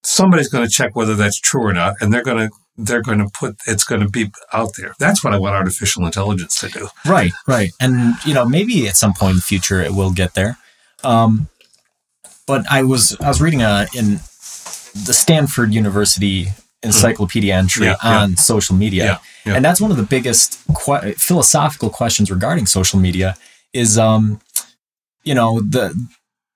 somebody's 0.04 0.48
going 0.48 0.64
to 0.64 0.70
check 0.70 0.94
whether 0.94 1.14
that's 1.14 1.40
true 1.40 1.62
or 1.62 1.72
not, 1.72 1.96
and 2.00 2.12
they're 2.12 2.22
going 2.22 2.48
to 2.48 2.54
they're 2.78 3.02
going 3.02 3.18
to 3.18 3.28
put 3.28 3.56
it's 3.66 3.84
going 3.84 4.00
to 4.00 4.08
be 4.08 4.30
out 4.52 4.70
there. 4.78 4.94
That's 4.98 5.24
what 5.24 5.34
I 5.34 5.38
want 5.38 5.56
artificial 5.56 6.06
intelligence 6.06 6.58
to 6.60 6.68
do. 6.68 6.88
Right, 7.04 7.32
right, 7.48 7.72
and 7.80 8.14
you 8.24 8.32
know, 8.32 8.44
maybe 8.44 8.86
at 8.86 8.96
some 8.96 9.12
point 9.12 9.32
in 9.32 9.36
the 9.36 9.42
future 9.42 9.80
it 9.80 9.92
will 9.92 10.12
get 10.12 10.34
there. 10.34 10.56
Um, 11.04 11.48
but 12.53 12.70
I 12.70 12.82
was 12.82 13.16
I 13.18 13.28
was 13.28 13.40
reading 13.40 13.62
a 13.62 13.66
uh, 13.66 13.86
in 13.96 14.16
the 15.07 15.14
Stanford 15.14 15.72
University 15.72 16.48
encyclopedia 16.82 17.55
entry 17.55 17.86
yeah, 17.86 17.96
on 18.05 18.30
yeah. 18.32 18.36
social 18.36 18.76
media, 18.76 19.22
yeah, 19.46 19.55
and 19.55 19.64
that's 19.64 19.80
one 19.80 19.90
of 19.90 19.96
the 19.96 20.03
biggest 20.03 20.61
que- 20.76 21.14
philosophical 21.14 21.88
questions 21.88 22.30
regarding 22.30 22.66
social 22.66 23.00
media. 23.00 23.38
Is 23.72 23.96
um, 23.96 24.42
you 25.24 25.34
know 25.34 25.61
the 25.61 25.98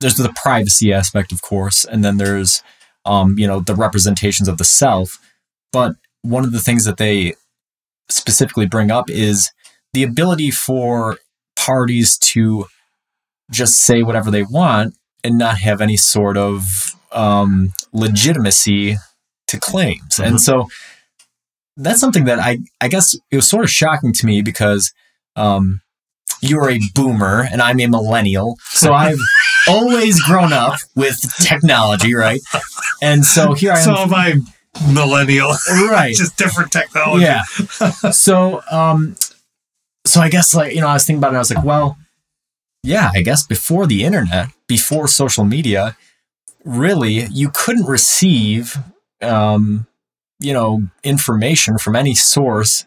there's 0.00 0.16
the 0.16 0.34
privacy 0.36 0.92
aspect, 0.92 1.32
of 1.32 1.40
course, 1.40 1.86
and 1.86 2.04
then 2.04 2.18
there's 2.18 2.62
um, 3.06 3.38
you 3.38 3.46
know 3.46 3.60
the 3.60 3.74
representations 3.74 4.48
of 4.48 4.58
the 4.58 4.64
self. 4.64 5.18
But 5.72 5.96
one 6.20 6.44
of 6.44 6.52
the 6.52 6.60
things 6.60 6.84
that 6.84 6.98
they 6.98 7.36
specifically 8.10 8.66
bring 8.66 8.90
up 8.90 9.08
is 9.08 9.50
the 9.94 10.02
ability 10.02 10.50
for 10.50 11.16
parties 11.56 12.18
to 12.18 12.66
just 13.50 13.76
say 13.80 14.02
whatever 14.02 14.30
they 14.30 14.42
want 14.42 14.94
and 15.26 15.38
not 15.38 15.58
have 15.58 15.80
any 15.80 15.96
sort 15.96 16.36
of 16.36 16.94
um, 17.12 17.72
legitimacy 17.92 18.96
to 19.48 19.58
claims. 19.58 20.16
Mm-hmm. 20.16 20.24
And 20.24 20.40
so 20.40 20.68
that's 21.76 22.00
something 22.00 22.24
that 22.24 22.38
I, 22.38 22.58
I 22.80 22.88
guess 22.88 23.14
it 23.30 23.36
was 23.36 23.48
sort 23.48 23.64
of 23.64 23.70
shocking 23.70 24.12
to 24.14 24.26
me 24.26 24.42
because 24.42 24.92
um, 25.34 25.80
you're 26.40 26.70
a 26.70 26.80
boomer 26.94 27.46
and 27.50 27.60
I'm 27.60 27.80
a 27.80 27.86
millennial. 27.86 28.56
So 28.70 28.92
I've 28.92 29.18
always 29.68 30.22
grown 30.22 30.52
up 30.52 30.78
with 30.94 31.20
technology, 31.40 32.14
right? 32.14 32.40
And 33.02 33.24
so 33.24 33.54
here 33.54 33.72
I 33.72 33.78
am. 33.78 33.84
So 33.84 33.94
am 33.96 34.14
I 34.14 34.34
millennial. 34.92 35.54
Right. 35.68 36.14
Just 36.16 36.36
different 36.36 36.72
technology. 36.72 37.24
Yeah. 37.24 37.42
so, 38.10 38.62
um, 38.70 39.16
so 40.04 40.20
I 40.20 40.28
guess 40.28 40.54
like, 40.54 40.74
you 40.74 40.80
know, 40.80 40.88
I 40.88 40.94
was 40.94 41.04
thinking 41.04 41.18
about 41.18 41.32
it. 41.32 41.36
I 41.36 41.40
was 41.40 41.52
like, 41.52 41.64
well, 41.64 41.98
yeah, 42.82 43.10
I 43.14 43.22
guess 43.22 43.46
before 43.46 43.86
the 43.86 44.04
internet, 44.04 44.48
before 44.66 45.08
social 45.08 45.44
media, 45.44 45.96
really 46.64 47.26
you 47.26 47.50
couldn't 47.52 47.86
receive, 47.86 48.76
um, 49.22 49.86
you 50.38 50.52
know, 50.52 50.82
information 51.02 51.78
from 51.78 51.96
any 51.96 52.14
source 52.14 52.84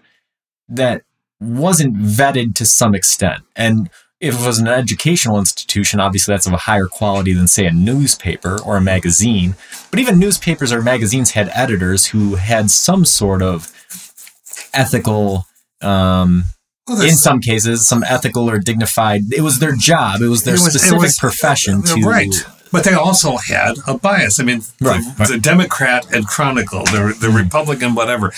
that 0.67 1.03
wasn't 1.39 1.97
vetted 1.97 2.55
to 2.55 2.65
some 2.65 2.93
extent. 2.93 3.43
And 3.55 3.89
if 4.19 4.39
it 4.39 4.45
was 4.45 4.59
an 4.59 4.67
educational 4.67 5.39
institution, 5.39 5.99
obviously 5.99 6.33
that's 6.33 6.45
of 6.45 6.53
a 6.53 6.57
higher 6.57 6.87
quality 6.87 7.31
than, 7.33 7.47
say, 7.47 7.65
a 7.65 7.71
newspaper 7.71 8.59
or 8.61 8.75
a 8.75 8.81
magazine. 8.81 9.55
But 9.89 9.99
even 9.99 10.19
newspapers 10.19 10.73
or 10.73 10.81
magazines 10.81 11.31
had 11.31 11.49
editors 11.53 12.07
who 12.07 12.35
had 12.35 12.69
some 12.69 13.05
sort 13.05 13.41
of 13.41 13.71
ethical 14.73 15.45
um, 15.81 16.43
well, 16.89 17.01
in 17.01 17.15
some 17.15 17.39
cases, 17.39 17.87
some 17.87 18.03
ethical 18.03 18.49
or 18.49 18.59
dignified. 18.59 19.31
It 19.31 19.41
was 19.41 19.59
their 19.59 19.75
job. 19.75 20.21
It 20.21 20.27
was 20.27 20.43
their 20.43 20.55
it 20.55 20.61
was, 20.61 20.73
specific 20.73 20.99
was, 20.99 21.17
profession 21.17 21.83
to 21.83 22.01
right. 22.01 22.33
But 22.71 22.83
they 22.83 22.93
also 22.93 23.37
had 23.37 23.75
a 23.87 23.97
bias. 23.97 24.39
I 24.39 24.43
mean, 24.43 24.61
right, 24.79 25.01
the, 25.03 25.15
right. 25.17 25.27
the, 25.29 25.39
Democrat 25.39 26.05
and 26.13 26.27
Chronicle, 26.27 26.83
the 26.85 27.15
the 27.19 27.29
Republican, 27.29 27.95
whatever, 27.95 28.33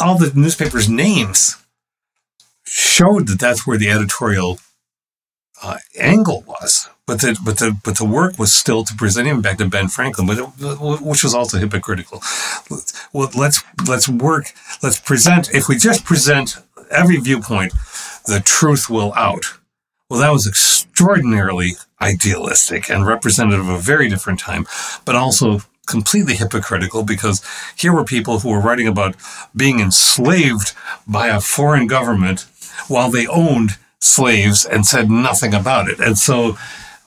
all 0.00 0.16
the 0.16 0.32
newspapers' 0.34 0.88
names 0.88 1.56
showed 2.64 3.28
that 3.28 3.38
that's 3.38 3.66
where 3.66 3.78
the 3.78 3.90
editorial 3.90 4.58
uh, 5.62 5.78
angle 5.98 6.44
was. 6.46 6.88
But 7.06 7.22
the 7.22 7.38
but 7.42 7.58
the 7.58 7.74
but 7.84 7.96
the 7.96 8.04
work 8.04 8.38
was 8.38 8.54
still 8.54 8.84
to 8.84 8.94
present 8.94 9.26
him 9.26 9.40
back 9.40 9.56
to 9.58 9.66
Ben 9.66 9.88
Franklin, 9.88 10.26
but 10.26 10.38
it, 10.38 10.42
which 11.00 11.24
was 11.24 11.34
also 11.34 11.58
hypocritical. 11.58 12.22
Well, 13.14 13.30
let's 13.34 13.64
let's 13.86 14.08
work. 14.10 14.52
Let's 14.82 15.00
present. 15.00 15.48
If 15.54 15.68
we 15.68 15.76
just 15.76 16.04
present 16.04 16.58
every 16.90 17.16
viewpoint, 17.18 17.72
the 18.26 18.40
truth 18.40 18.88
will 18.90 19.12
out. 19.14 19.44
Well, 20.08 20.20
that 20.20 20.32
was 20.32 20.46
extraordinarily 20.46 21.72
idealistic 22.00 22.90
and 22.90 23.06
representative 23.06 23.68
of 23.68 23.74
a 23.74 23.78
very 23.78 24.08
different 24.08 24.40
time, 24.40 24.66
but 25.04 25.14
also 25.14 25.62
completely 25.86 26.34
hypocritical 26.34 27.02
because 27.02 27.42
here 27.76 27.92
were 27.92 28.04
people 28.04 28.40
who 28.40 28.50
were 28.50 28.60
writing 28.60 28.86
about 28.86 29.16
being 29.56 29.80
enslaved 29.80 30.74
by 31.06 31.28
a 31.28 31.40
foreign 31.40 31.86
government 31.86 32.46
while 32.88 33.10
they 33.10 33.26
owned 33.26 33.76
slaves 34.00 34.64
and 34.64 34.86
said 34.86 35.10
nothing 35.10 35.54
about 35.54 35.88
it. 35.88 35.98
And 35.98 36.16
so, 36.16 36.56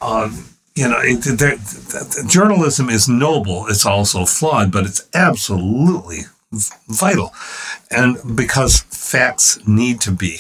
um, 0.02 0.46
you 0.76 0.88
know, 0.88 1.00
it, 1.02 2.28
journalism 2.28 2.90
is 2.90 3.08
noble. 3.08 3.68
It's 3.68 3.86
also 3.86 4.26
flawed, 4.26 4.72
but 4.72 4.86
it's 4.86 5.08
absolutely 5.14 6.22
vital. 6.52 7.34
And 7.90 8.36
because 8.36 8.80
facts 8.80 9.60
need 9.68 10.02
to 10.02 10.12
be 10.12 10.40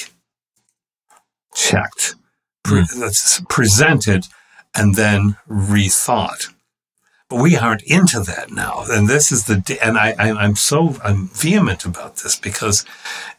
checked, 1.53 2.15
pre- 2.63 2.81
mm. 2.81 3.49
presented, 3.49 4.27
and 4.75 4.95
then 4.95 5.37
rethought. 5.49 6.53
But 7.29 7.41
we 7.41 7.55
aren't 7.55 7.83
into 7.83 8.19
that 8.19 8.51
now, 8.51 8.83
and 8.89 9.07
this 9.07 9.31
is 9.31 9.45
the 9.45 9.79
and 9.81 9.97
I, 9.97 10.13
I 10.19 10.43
am 10.43 10.57
so 10.57 10.97
I'm 11.01 11.29
vehement 11.29 11.85
about 11.85 12.17
this 12.17 12.35
because 12.35 12.83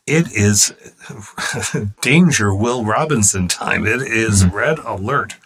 it 0.07 0.33
is 0.33 0.75
danger. 2.01 2.55
Will 2.55 2.87
Robinson 2.87 3.49
time. 3.49 3.87
It 3.87 4.01
is 4.01 4.45
mm-hmm. 4.45 4.57
red 4.57 4.79
alert. 4.79 5.37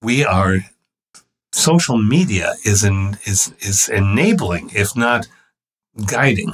We 0.00 0.24
are 0.24 0.60
social 1.52 1.98
media 1.98 2.54
is 2.64 2.82
in 2.82 3.18
is 3.26 3.52
is 3.60 3.90
enabling, 3.90 4.70
if 4.74 4.96
not 4.96 5.26
guiding 6.06 6.52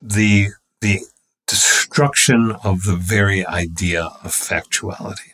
the 0.00 0.48
the 0.80 1.00
destruction 1.46 2.52
of 2.64 2.84
the 2.84 2.96
very 2.96 3.46
idea 3.46 4.04
of 4.22 4.32
factuality. 4.32 5.32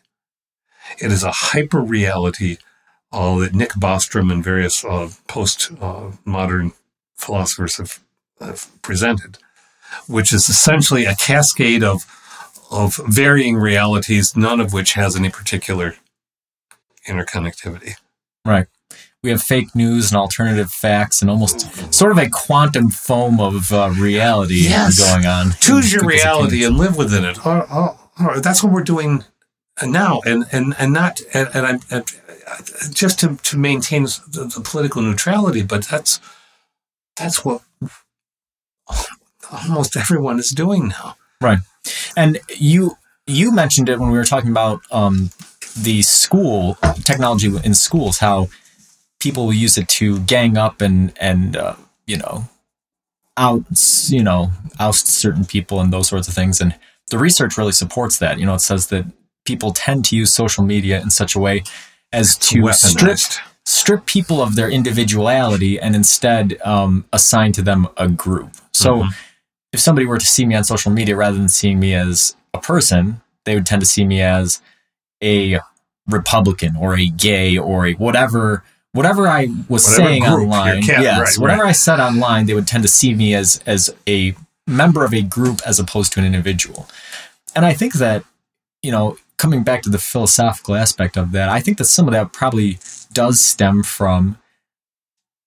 It 1.00 1.10
is 1.10 1.22
a 1.22 1.32
hyper 1.32 1.80
reality 1.80 2.58
uh, 3.12 3.38
that 3.38 3.54
Nick 3.54 3.70
Bostrom 3.70 4.30
and 4.32 4.44
various 4.44 4.84
uh, 4.84 5.10
post 5.26 5.70
modern 6.24 6.72
philosophers 7.16 7.76
have, 7.76 8.00
have 8.40 8.68
presented, 8.82 9.38
which 10.06 10.32
is 10.32 10.48
essentially 10.48 11.04
a 11.04 11.14
cascade 11.14 11.82
of 11.82 12.04
of 12.70 12.98
varying 13.06 13.56
realities, 13.56 14.34
none 14.34 14.58
of 14.58 14.72
which 14.72 14.94
has 14.94 15.14
any 15.14 15.28
particular 15.28 15.94
interconnectivity. 17.06 17.96
Right. 18.46 18.66
We 19.22 19.30
have 19.30 19.40
fake 19.40 19.76
news 19.76 20.10
and 20.10 20.18
alternative 20.18 20.72
facts 20.72 21.22
and 21.22 21.30
almost 21.30 21.94
sort 21.94 22.10
of 22.10 22.18
a 22.18 22.28
quantum 22.28 22.90
foam 22.90 23.38
of 23.38 23.72
uh, 23.72 23.92
reality 23.96 24.62
yes. 24.64 24.98
going 24.98 25.26
on. 25.26 25.52
Choose 25.60 25.92
your 25.92 26.04
reality 26.04 26.64
and 26.64 26.76
live 26.76 26.96
within 26.96 27.24
it. 27.24 27.38
That's 28.42 28.64
what 28.64 28.72
we're 28.72 28.82
doing 28.82 29.22
now, 29.80 30.22
and 30.26 30.44
and 30.50 30.74
and 30.76 30.92
not 30.92 31.20
and, 31.32 31.48
and 31.54 31.66
I'm 31.66 31.80
and 31.88 32.04
just 32.92 33.20
to 33.20 33.36
to 33.36 33.56
maintain 33.56 34.02
the, 34.02 34.50
the 34.52 34.60
political 34.60 35.02
neutrality, 35.02 35.62
but 35.62 35.86
that's 35.86 36.18
that's 37.16 37.44
what 37.44 37.62
almost 39.52 39.96
everyone 39.96 40.40
is 40.40 40.50
doing 40.50 40.88
now. 40.88 41.14
Right. 41.40 41.60
And 42.16 42.40
you 42.56 42.96
you 43.28 43.52
mentioned 43.52 43.88
it 43.88 44.00
when 44.00 44.10
we 44.10 44.18
were 44.18 44.24
talking 44.24 44.50
about 44.50 44.80
um, 44.90 45.30
the 45.80 46.02
school 46.02 46.76
technology 47.04 47.52
in 47.62 47.74
schools, 47.74 48.18
how 48.18 48.48
people 49.22 49.52
use 49.52 49.78
it 49.78 49.88
to 49.88 50.20
gang 50.20 50.56
up 50.56 50.80
and 50.80 51.12
and 51.20 51.56
uh, 51.56 51.76
you 52.06 52.16
know 52.16 52.44
out 53.36 53.64
you 54.08 54.22
know 54.22 54.50
oust 54.78 55.06
certain 55.06 55.44
people 55.44 55.80
and 55.80 55.92
those 55.92 56.08
sorts 56.08 56.28
of 56.28 56.34
things. 56.34 56.60
And 56.60 56.74
the 57.10 57.18
research 57.18 57.56
really 57.56 57.72
supports 57.72 58.18
that. 58.18 58.38
You 58.38 58.46
know, 58.46 58.54
it 58.54 58.60
says 58.60 58.88
that 58.88 59.04
people 59.44 59.72
tend 59.72 60.04
to 60.06 60.16
use 60.16 60.32
social 60.32 60.64
media 60.64 61.00
in 61.00 61.10
such 61.10 61.34
a 61.34 61.38
way 61.38 61.62
as 62.12 62.36
to 62.38 62.72
strip 62.72 63.18
strip 63.64 64.06
people 64.06 64.42
of 64.42 64.56
their 64.56 64.68
individuality 64.68 65.78
and 65.78 65.94
instead 65.94 66.60
um, 66.64 67.04
assign 67.12 67.52
to 67.52 67.62
them 67.62 67.88
a 67.96 68.08
group. 68.08 68.50
So. 68.72 69.02
Mm-hmm 69.02 69.28
if 69.72 69.80
somebody 69.80 70.06
were 70.06 70.18
to 70.18 70.26
see 70.26 70.44
me 70.44 70.54
on 70.54 70.64
social 70.64 70.92
media 70.92 71.16
rather 71.16 71.38
than 71.38 71.48
seeing 71.48 71.80
me 71.80 71.94
as 71.94 72.36
a 72.54 72.60
person, 72.60 73.20
they 73.44 73.54
would 73.54 73.66
tend 73.66 73.80
to 73.80 73.86
see 73.86 74.04
me 74.04 74.20
as 74.20 74.60
a 75.22 75.58
Republican 76.06 76.76
or 76.76 76.96
a 76.96 77.06
gay 77.06 77.56
or 77.56 77.86
a 77.86 77.94
whatever 77.94 78.64
whatever 78.92 79.26
I 79.26 79.48
was 79.68 79.84
whatever 79.84 80.08
saying 80.08 80.24
online. 80.24 80.82
yes, 80.82 81.18
right, 81.18 81.42
whatever 81.42 81.62
right. 81.62 81.70
I 81.70 81.72
said 81.72 82.00
online, 82.00 82.46
they 82.46 82.54
would 82.54 82.66
tend 82.66 82.82
to 82.84 82.88
see 82.88 83.14
me 83.14 83.34
as 83.34 83.62
as 83.66 83.94
a 84.08 84.34
member 84.66 85.04
of 85.04 85.12
a 85.12 85.22
group 85.22 85.60
as 85.66 85.78
opposed 85.78 86.12
to 86.12 86.20
an 86.20 86.26
individual. 86.26 86.88
And 87.54 87.64
I 87.64 87.72
think 87.74 87.94
that 87.94 88.24
you 88.82 88.90
know, 88.90 89.16
coming 89.38 89.62
back 89.62 89.82
to 89.82 89.90
the 89.90 89.98
philosophical 89.98 90.74
aspect 90.74 91.16
of 91.16 91.32
that, 91.32 91.48
I 91.48 91.60
think 91.60 91.78
that 91.78 91.84
some 91.84 92.08
of 92.08 92.12
that 92.12 92.32
probably 92.32 92.78
does 93.12 93.40
stem 93.40 93.82
from 93.82 94.38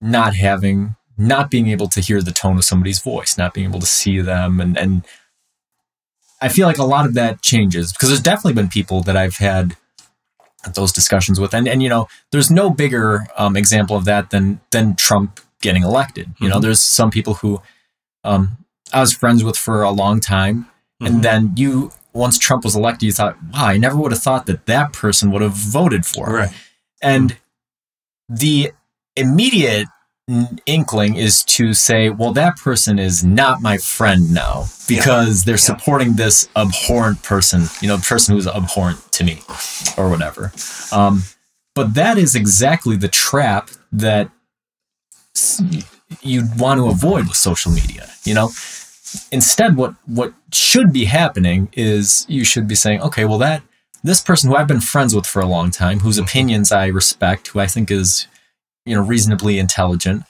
not 0.02 0.36
having 0.36 0.96
not 1.18 1.50
being 1.50 1.68
able 1.68 1.88
to 1.88 2.02
hear 2.02 2.22
the 2.22 2.32
tone 2.32 2.58
of 2.58 2.66
somebody's 2.66 3.00
voice, 3.00 3.38
not 3.38 3.54
being 3.54 3.70
able 3.70 3.80
to 3.80 3.86
see 3.86 4.20
them. 4.20 4.60
And, 4.60 4.78
and 4.78 5.06
I 6.42 6.50
feel 6.50 6.68
like 6.68 6.78
a 6.78 6.84
lot 6.84 7.06
of 7.06 7.14
that 7.14 7.42
changes 7.42 7.94
because 7.94 8.10
there's 8.10 8.22
definitely 8.22 8.54
been 8.54 8.68
people 8.68 9.02
that 9.04 9.16
I've 9.16 9.38
had 9.38 9.78
those 10.74 10.92
discussions 10.92 11.40
with. 11.40 11.54
And, 11.54 11.68
and 11.68 11.84
you 11.84 11.90
know, 11.90 12.08
there's 12.32 12.50
no 12.50 12.70
bigger 12.70 13.28
um, 13.38 13.56
example 13.56 13.96
of 13.96 14.06
that 14.06 14.32
than, 14.32 14.60
than 14.72 14.96
Trump 14.96 15.40
getting 15.62 15.84
elected. 15.84 16.28
You 16.28 16.34
mm-hmm. 16.34 16.48
know, 16.50 16.60
there's 16.60 16.82
some 16.82 17.12
people 17.12 17.36
who 17.36 17.62
um, 18.24 18.58
I 18.92 19.00
was 19.00 19.14
friends 19.14 19.44
with 19.44 19.58
for 19.58 19.84
a 19.84 19.92
long 19.92 20.20
time. 20.20 20.66
Mm-hmm. 21.02 21.06
And 21.06 21.24
then 21.24 21.54
you, 21.56 21.92
once 22.14 22.38
Trump 22.38 22.64
was 22.64 22.76
elected, 22.76 23.04
you 23.04 23.12
thought, 23.12 23.38
wow, 23.54 23.68
I 23.68 23.78
never 23.78 23.98
would 23.98 24.12
have 24.12 24.22
thought 24.22 24.46
that 24.48 24.66
that 24.66 24.94
person 24.94 25.32
would 25.32 25.42
have 25.42 25.54
voted 25.54 26.06
for. 26.06 26.28
Right. 26.28 26.54
And 27.02 27.38
the 28.28 28.72
immediate 29.16 29.88
inkling 30.66 31.16
is 31.16 31.44
to 31.44 31.74
say, 31.74 32.10
well, 32.10 32.34
that 32.34 32.58
person 32.58 32.98
is 32.98 33.24
not 33.24 33.62
my 33.62 33.78
friend 33.78 34.34
now 34.34 34.66
because 34.88 35.42
yeah. 35.42 35.46
they're 35.46 35.54
yeah. 35.54 35.58
supporting 35.58 36.16
this 36.16 36.50
abhorrent 36.56 37.22
person, 37.22 37.66
you 37.80 37.88
know, 37.88 37.98
person 37.98 38.36
who's 38.36 38.48
abhorrent 38.48 39.12
to 39.12 39.24
me 39.24 39.42
or 39.98 40.10
whatever. 40.10 40.52
Um, 40.92 41.24
but 41.76 41.94
that 41.94 42.18
is 42.18 42.34
exactly 42.34 42.96
the 42.96 43.08
trap 43.08 43.70
that 43.92 44.32
you'd 46.22 46.60
want 46.60 46.80
to 46.80 46.88
avoid 46.88 47.28
with 47.28 47.38
social 47.38 47.72
media, 47.72 48.10
you 48.24 48.34
know? 48.34 48.50
Instead, 49.32 49.78
what, 49.78 49.94
what 50.06 50.34
should 50.52 50.92
be 50.92 51.06
happening 51.06 51.70
is 51.74 52.26
you 52.28 52.44
should 52.44 52.68
be 52.68 52.76
saying, 52.76 53.02
okay, 53.02 53.26
well, 53.26 53.38
that 53.38 53.62
this 54.04 54.22
person 54.22 54.50
who 54.50 54.56
I've 54.56 54.68
been 54.68 54.82
friends 54.82 55.16
with 55.16 55.26
for 55.26 55.42
a 55.42 55.46
long 55.46 55.72
time, 55.72 56.00
whose 56.00 56.18
mm-hmm. 56.18 56.26
opinions 56.26 56.72
I 56.72 56.88
respect, 56.88 57.50
who 57.50 57.60
I 57.60 57.68
think 57.68 57.92
is 57.92 58.28
you 58.86 58.96
know 58.96 59.02
reasonably 59.02 59.60
intelligent 59.60 60.24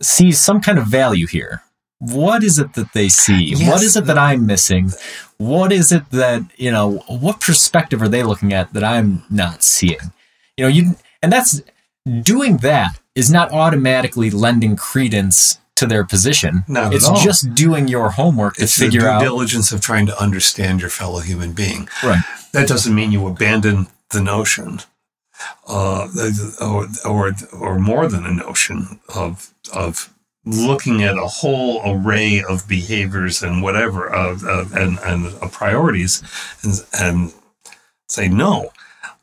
sees 0.00 0.42
some 0.42 0.60
kind 0.60 0.78
of 0.78 0.86
value 0.86 1.26
here. 1.26 1.62
What 1.98 2.42
is 2.42 2.58
it 2.58 2.74
that 2.74 2.92
they 2.94 3.08
see? 3.08 3.50
Yes. 3.50 3.70
what 3.70 3.82
is 3.82 3.96
it 3.96 4.06
that 4.06 4.18
i'm 4.18 4.44
missing? 4.46 4.90
What 5.38 5.70
is 5.72 5.92
it 5.92 6.10
that 6.10 6.42
you 6.56 6.70
know 6.70 7.02
what 7.06 7.40
perspective 7.40 8.02
are 8.02 8.08
they 8.08 8.22
looking 8.22 8.52
at 8.52 8.72
that 8.72 8.84
i'm 8.84 9.22
not 9.30 9.62
seeing? 9.62 10.12
You 10.56 10.64
know 10.64 10.68
you 10.68 10.96
and 11.22 11.32
that's 11.32 11.62
doing 12.22 12.58
that 12.58 12.98
is 13.14 13.30
not 13.30 13.52
automatically 13.52 14.30
lending 14.30 14.76
credence 14.76 15.58
to 15.76 15.86
their 15.86 16.04
position. 16.04 16.64
Not 16.68 16.94
it's 16.94 17.08
just 17.22 17.54
doing 17.54 17.88
your 17.88 18.10
homework 18.10 18.54
to 18.56 18.64
it's 18.64 18.76
figure 18.76 19.02
the 19.02 19.10
out 19.10 19.20
diligence 19.20 19.72
of 19.72 19.80
trying 19.80 20.06
to 20.06 20.20
understand 20.20 20.80
your 20.80 20.90
fellow 20.90 21.20
human 21.20 21.52
being. 21.52 21.88
Right. 22.02 22.22
That 22.52 22.68
doesn't 22.68 22.94
mean 22.94 23.12
you 23.12 23.26
abandon 23.26 23.86
the 24.10 24.20
notion 24.20 24.80
uh, 25.66 26.08
or, 26.60 26.86
or, 27.04 27.32
or 27.58 27.78
more 27.78 28.08
than 28.08 28.26
a 28.26 28.32
notion 28.32 29.00
of, 29.14 29.52
of 29.74 30.12
looking 30.44 31.02
at 31.02 31.16
a 31.16 31.26
whole 31.26 31.80
array 31.84 32.42
of 32.42 32.66
behaviors 32.68 33.42
and 33.42 33.62
whatever 33.62 34.06
of, 34.06 34.44
of 34.44 34.72
and, 34.74 34.98
and 35.00 35.52
priorities 35.52 36.22
and, 36.62 36.84
and 36.98 37.34
say 38.08 38.28
no. 38.28 38.72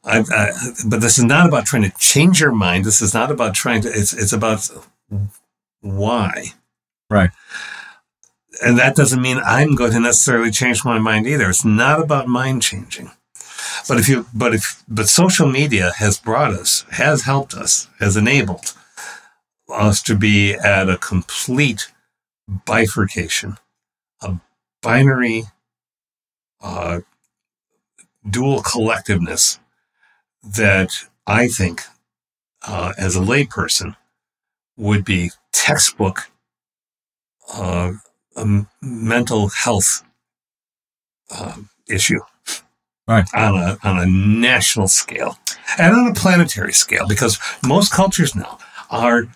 I, 0.06 0.20
I, 0.20 0.52
but 0.88 1.02
this 1.02 1.18
is 1.18 1.26
not 1.26 1.48
about 1.48 1.66
trying 1.66 1.84
to 1.84 1.94
change 1.98 2.40
your 2.40 2.54
mind. 2.54 2.86
This 2.86 3.02
is 3.02 3.14
not 3.14 3.32
about 3.32 3.54
trying 3.54 3.82
to 3.82 3.90
it's 3.90 4.14
it's 4.14 4.32
about 4.32 4.70
why. 5.82 6.54
Right. 7.10 7.32
And 8.64 8.78
that 8.78 8.96
doesn't 8.96 9.22
mean 9.22 9.40
i'm 9.46 9.76
going 9.76 9.92
to 9.92 10.00
necessarily 10.00 10.52
change 10.52 10.84
my 10.86 11.00
mind 11.00 11.28
either. 11.28 11.50
It's 11.50 11.66
not 11.66 12.02
about 12.02 12.28
mind 12.28 12.62
changing 12.62 13.12
but 13.88 14.00
if 14.00 14.08
you, 14.08 14.26
but 14.34 14.54
if, 14.54 14.84
but 14.88 15.08
social 15.08 15.48
media 15.48 15.92
has 15.98 16.18
brought 16.20 16.54
us, 16.54 16.86
has 16.92 17.24
helped 17.24 17.54
us, 17.54 17.88
has 18.00 18.18
enabled 18.18 18.74
us 19.70 20.02
to 20.04 20.16
be 20.16 20.54
at 20.54 20.90
a 20.90 20.98
complete 20.98 21.92
bifurcation, 22.48 23.58
a 24.22 24.36
binary, 24.82 25.44
uh, 26.62 27.02
dual 28.30 28.62
collectiveness 28.62 29.60
that 30.44 30.90
I 31.28 31.48
think, 31.48 31.84
uh, 32.68 32.94
as 32.98 33.16
a 33.16 33.20
layperson, 33.22 33.96
would 34.78 35.06
be 35.06 35.32
textbook 35.52 36.30
uh, 37.54 37.94
a 38.36 38.66
mental 38.82 39.50
health 39.50 40.04
uh, 41.32 41.58
issue 41.88 42.20
right. 43.10 43.28
on 43.34 43.56
a 43.56 43.78
on 43.84 44.00
a 44.00 44.06
national 44.06 44.88
scale 44.88 45.38
and 45.78 45.94
on 45.94 46.08
a 46.08 46.14
planetary 46.14 46.74
scale, 46.74 47.08
because 47.08 47.40
most 47.66 47.92
cultures 47.92 48.36
now 48.36 48.60
are 48.90 49.28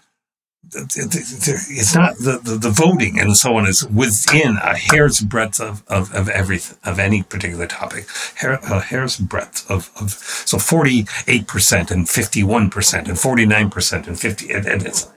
it's 0.75 1.93
not 1.93 2.15
the, 2.17 2.39
the, 2.43 2.55
the, 2.55 2.69
voting 2.69 3.19
and 3.19 3.35
so 3.37 3.57
on 3.57 3.67
is 3.67 3.85
within 3.87 4.57
a 4.57 4.75
hair's 4.75 5.19
breadth 5.19 5.59
of, 5.59 5.83
of, 5.87 6.13
of 6.15 6.29
every 6.29 6.59
of 6.83 6.99
any 6.99 7.21
particular 7.21 7.67
topic 7.67 8.07
Hair, 8.35 8.53
a 8.53 8.79
hair's 8.79 9.17
breadth 9.17 9.69
of, 9.69 9.91
of 9.99 10.11
so 10.11 10.57
48% 10.57 11.91
and 11.91 12.07
51% 12.07 13.07
and 13.07 13.17
49% 13.17 14.07
and 14.07 14.19
50 14.19 14.51
and, 14.51 14.65
and 14.65 14.85
it's 14.85 15.11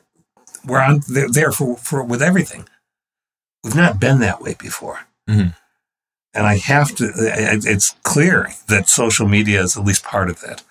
we're 0.66 0.80
on 0.80 1.00
there 1.08 1.52
for, 1.52 1.76
for 1.76 2.02
with 2.02 2.22
everything 2.22 2.68
we've 3.64 3.76
not 3.76 4.00
been 4.00 4.20
that 4.20 4.40
way 4.40 4.56
before 4.58 5.00
mm-hmm. 5.28 5.50
And 6.36 6.46
I 6.46 6.58
have 6.58 6.94
to, 6.96 7.10
it's 7.16 7.96
clear 8.02 8.52
that 8.68 8.88
social 8.88 9.26
media 9.26 9.62
is 9.62 9.76
at 9.76 9.84
least 9.84 10.04
part 10.04 10.28
of 10.28 10.40
that. 10.40 10.62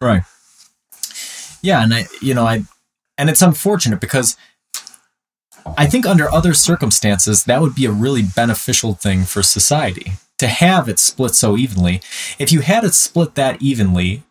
Right. 0.00 0.22
Yeah. 1.62 1.82
And 1.82 1.92
I, 1.92 2.06
you 2.22 2.32
know, 2.32 2.46
I, 2.46 2.62
and 3.18 3.28
it's 3.28 3.42
unfortunate 3.42 4.00
because 4.00 4.36
I 5.76 5.86
think 5.86 6.06
under 6.06 6.30
other 6.30 6.54
circumstances, 6.54 7.44
that 7.44 7.60
would 7.60 7.74
be 7.74 7.84
a 7.86 7.92
really 7.92 8.22
beneficial 8.22 8.94
thing 8.94 9.24
for 9.24 9.42
society 9.42 10.12
to 10.38 10.46
have 10.46 10.88
it 10.88 10.98
split 10.98 11.34
so 11.34 11.56
evenly. 11.56 12.00
If 12.38 12.50
you 12.50 12.60
had 12.60 12.84
it 12.84 12.94
split 12.94 13.34
that 13.34 13.60
evenly 13.60 14.22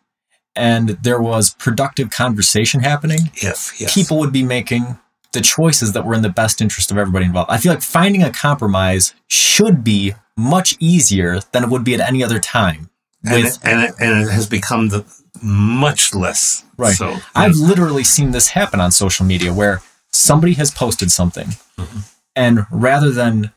and 0.56 0.88
there 0.88 1.20
was 1.20 1.54
productive 1.54 2.10
conversation 2.10 2.80
happening, 2.80 3.30
if 3.34 3.80
yes. 3.80 3.94
people 3.94 4.18
would 4.18 4.32
be 4.32 4.42
making 4.42 4.98
the 5.32 5.40
choices 5.40 5.92
that 5.92 6.04
were 6.04 6.14
in 6.14 6.22
the 6.22 6.28
best 6.28 6.60
interest 6.60 6.90
of 6.90 6.98
everybody 6.98 7.24
involved. 7.24 7.50
I 7.50 7.58
feel 7.58 7.72
like 7.72 7.82
finding 7.82 8.22
a 8.22 8.30
compromise 8.32 9.14
should 9.28 9.84
be 9.84 10.14
much 10.36 10.76
easier 10.80 11.40
than 11.52 11.62
it 11.64 11.70
would 11.70 11.84
be 11.84 11.94
at 11.94 12.00
any 12.00 12.22
other 12.24 12.38
time. 12.38 12.90
and 13.24 13.44
it, 13.46 13.58
and 13.62 13.82
it, 13.84 13.94
and 14.00 14.22
it 14.26 14.30
has 14.30 14.46
become 14.46 14.88
the 14.88 15.04
much 15.42 16.14
less 16.14 16.64
Right. 16.78 16.96
So 16.96 17.18
I've 17.34 17.56
literally 17.56 18.04
seen 18.04 18.30
this 18.30 18.48
happen 18.48 18.80
on 18.80 18.90
social 18.90 19.26
media 19.26 19.52
where 19.52 19.82
somebody 20.10 20.54
has 20.54 20.70
posted 20.70 21.12
something, 21.12 21.48
Mhm. 21.78 22.04
and 22.34 22.66
rather 22.70 23.10
than 23.10 23.52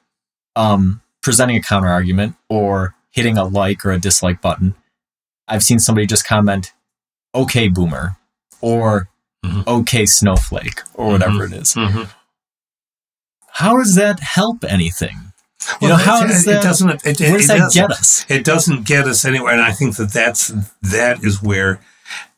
um, 0.58 1.02
presenting 1.22 1.56
a 1.56 1.62
counter 1.62 1.88
argument 1.88 2.36
or 2.50 2.94
hitting 3.12 3.38
a 3.38 3.46
like 3.46 3.86
or 3.86 3.92
a 3.92 4.00
dislike 4.00 4.42
button, 4.42 4.76
I've 5.48 5.64
seen 5.64 5.80
somebody 5.80 6.06
just 6.06 6.26
comment, 6.28 6.74
"Okay, 7.34 7.70
boomer," 7.70 8.18
or 8.60 9.08
Mhm. 9.44 9.68
"Okay, 9.68 10.06
snowflake," 10.06 10.82
or 10.94 11.08
whatever 11.12 11.46
it 11.46 11.54
is. 11.54 11.74
Mhm. 11.74 12.08
How 13.52 13.78
does 13.78 13.96
that 13.96 14.20
help 14.20 14.64
anything? 14.64 15.32
You 15.82 15.88
know, 15.90 15.96
how 15.96 16.24
it, 16.24 16.28
does 16.28 16.46
it 16.48 16.52
that? 16.52 16.64
doesn't 16.64 16.90
it, 16.90 17.06
it, 17.06 17.20
where 17.22 17.38
does 17.38 17.46
it 17.46 17.48
that 17.50 17.58
doesn't- 17.60 17.82
get 17.82 17.92
us? 17.92 18.26
it 18.28 18.44
doesn't 18.44 18.86
get 18.86 19.08
us 19.08 19.24
anywhere 19.24 19.54
and 19.54 19.62
i 19.62 19.72
think 19.72 19.96
that 19.96 20.12
that's 20.12 20.52
that 20.82 21.24
is 21.24 21.42
where 21.42 21.80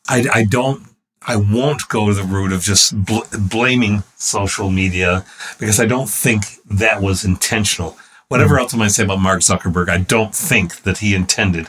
i, 0.08 0.24
I 0.32 0.44
don't 0.44 0.84
i 1.26 1.34
won't 1.34 1.88
go 1.88 2.06
to 2.06 2.14
the 2.14 2.22
root 2.22 2.52
of 2.52 2.62
just 2.62 2.94
bl- 3.04 3.24
blaming 3.36 4.04
social 4.16 4.70
media 4.70 5.24
because 5.58 5.80
i 5.80 5.86
don't 5.86 6.08
think 6.08 6.44
that 6.70 7.02
was 7.02 7.24
intentional 7.24 7.98
whatever 8.28 8.60
else 8.60 8.72
i 8.74 8.76
might 8.76 8.92
say 8.92 9.02
about 9.02 9.18
mark 9.18 9.40
zuckerberg 9.40 9.88
i 9.88 9.98
don't 9.98 10.32
think 10.32 10.82
that 10.82 10.98
he 10.98 11.12
intended 11.12 11.66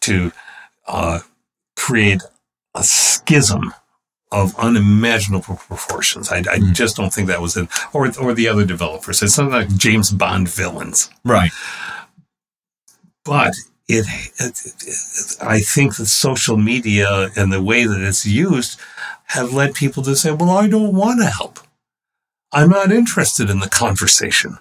to 0.00 0.32
uh, 0.88 1.20
create 1.76 2.20
a 2.74 2.82
schism 2.82 3.72
of 4.32 4.56
unimaginable 4.58 5.56
proportions. 5.56 6.30
I, 6.32 6.38
I 6.38 6.58
Mm. 6.58 6.72
just 6.74 6.96
don't 6.96 7.12
think 7.14 7.28
that 7.28 7.40
was 7.40 7.56
it. 7.56 7.68
Or, 7.92 8.10
or 8.20 8.34
the 8.34 8.48
other 8.48 8.64
developers. 8.66 9.22
It's 9.22 9.34
something 9.34 9.52
like 9.54 9.76
James 9.76 10.10
Bond 10.10 10.48
villains 10.48 11.10
Right. 11.24 11.52
but 13.24 13.54
it, 13.88 14.06
it, 14.38 14.60
it- 14.66 15.36
I 15.40 15.60
think 15.60 15.96
that 15.96 16.06
social 16.06 16.56
media 16.56 17.30
and 17.36 17.52
the 17.52 17.62
way 17.62 17.86
that 17.86 18.00
it's 18.00 18.26
used 18.26 18.80
have 19.26 19.52
led 19.52 19.74
people 19.74 20.02
to 20.04 20.16
say, 20.16 20.32
"Well, 20.32 20.50
I 20.50 20.68
don't 20.68 20.92
want 20.94 21.20
to 21.20 21.26
help. 21.26 21.60
I'm 22.52 22.70
not 22.70 22.92
interested 22.92 23.50
in 23.50 23.60
the 23.60 23.68
conversation. 23.68 24.58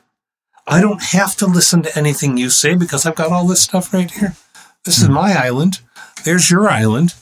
I 0.68 0.82
don't 0.82 1.02
have 1.04 1.36
to 1.38 1.46
listen 1.48 1.84
to 1.84 1.98
anything 1.98 2.38
you 2.38 2.50
say 2.50 2.76
because 2.76 3.06
I've 3.06 3.16
got 3.16 3.32
all 3.32 3.46
this 3.48 3.62
stuff 3.62 3.94
right 3.94 4.10
here. 4.10 4.36
This 4.84 5.00
is 5.00 5.10
my 5.10 5.34
island. 5.34 5.80
There's 6.24 6.50
your 6.52 6.68
island. 6.70 7.14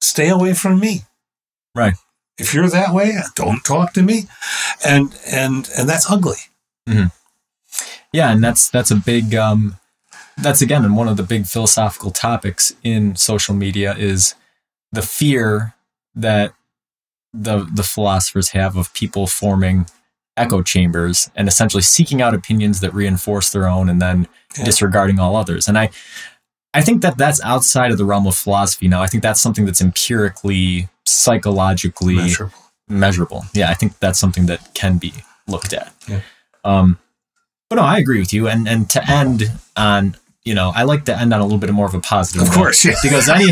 Stay 0.00 0.28
away 0.28 0.52
from 0.54 0.78
me." 0.80 1.04
Right. 1.76 1.94
If 2.38 2.52
you're 2.54 2.68
that 2.68 2.92
way, 2.94 3.16
don't 3.34 3.62
talk 3.64 3.92
to 3.94 4.02
me. 4.02 4.24
And 4.84 5.14
and 5.30 5.68
and 5.78 5.88
that's 5.88 6.10
ugly. 6.10 6.36
Yeah, 8.12 8.30
and 8.32 8.42
that's 8.42 8.68
that's 8.70 8.90
a 8.90 8.96
big 8.96 9.34
um 9.34 9.76
that's 10.38 10.62
again 10.62 10.94
one 10.94 11.08
of 11.08 11.16
the 11.16 11.22
big 11.22 11.46
philosophical 11.46 12.10
topics 12.10 12.74
in 12.82 13.16
social 13.16 13.54
media 13.54 13.94
is 13.96 14.34
the 14.92 15.02
fear 15.02 15.74
that 16.14 16.54
the 17.34 17.68
the 17.74 17.82
philosophers 17.82 18.50
have 18.50 18.76
of 18.76 18.92
people 18.94 19.26
forming 19.26 19.86
echo 20.36 20.62
chambers 20.62 21.30
and 21.34 21.48
essentially 21.48 21.82
seeking 21.82 22.20
out 22.22 22.34
opinions 22.34 22.80
that 22.80 22.92
reinforce 22.94 23.50
their 23.50 23.66
own 23.66 23.88
and 23.88 24.00
then 24.00 24.28
Yeah. 24.56 24.64
disregarding 24.64 25.18
all 25.18 25.36
others. 25.36 25.68
And 25.68 25.78
I 25.78 25.90
I 26.76 26.82
think 26.82 27.00
that 27.02 27.16
that's 27.16 27.40
outside 27.42 27.90
of 27.90 27.98
the 27.98 28.04
realm 28.04 28.26
of 28.26 28.34
philosophy 28.36 28.86
now. 28.86 29.00
I 29.02 29.06
think 29.06 29.22
that's 29.22 29.40
something 29.40 29.64
that's 29.64 29.80
empirically 29.80 30.88
psychologically 31.06 32.16
Measurable. 32.16 32.58
measurable. 32.88 33.44
Yeah, 33.54 33.70
I 33.70 33.74
think 33.74 33.98
that's 33.98 34.18
something 34.18 34.46
that 34.46 34.74
can 34.74 34.98
be 34.98 35.12
looked 35.48 35.72
at. 35.72 35.94
Yeah. 36.06 36.20
Um, 36.64 36.98
but 37.70 37.76
no, 37.76 37.82
I 37.82 37.98
agree 37.98 38.18
with 38.18 38.32
you. 38.32 38.46
And 38.48 38.68
and 38.68 38.88
to 38.90 39.00
end 39.10 39.44
on, 39.76 40.16
you 40.44 40.54
know, 40.54 40.70
I 40.74 40.82
like 40.82 41.04
to 41.06 41.18
end 41.18 41.32
on 41.32 41.40
a 41.40 41.44
little 41.44 41.58
bit 41.58 41.70
more 41.72 41.86
of 41.86 41.94
a 41.94 42.00
positive. 42.00 42.42
Of 42.46 42.52
course, 42.52 42.84
yeah. 42.84 42.94
because 43.02 43.28
any, 43.28 43.46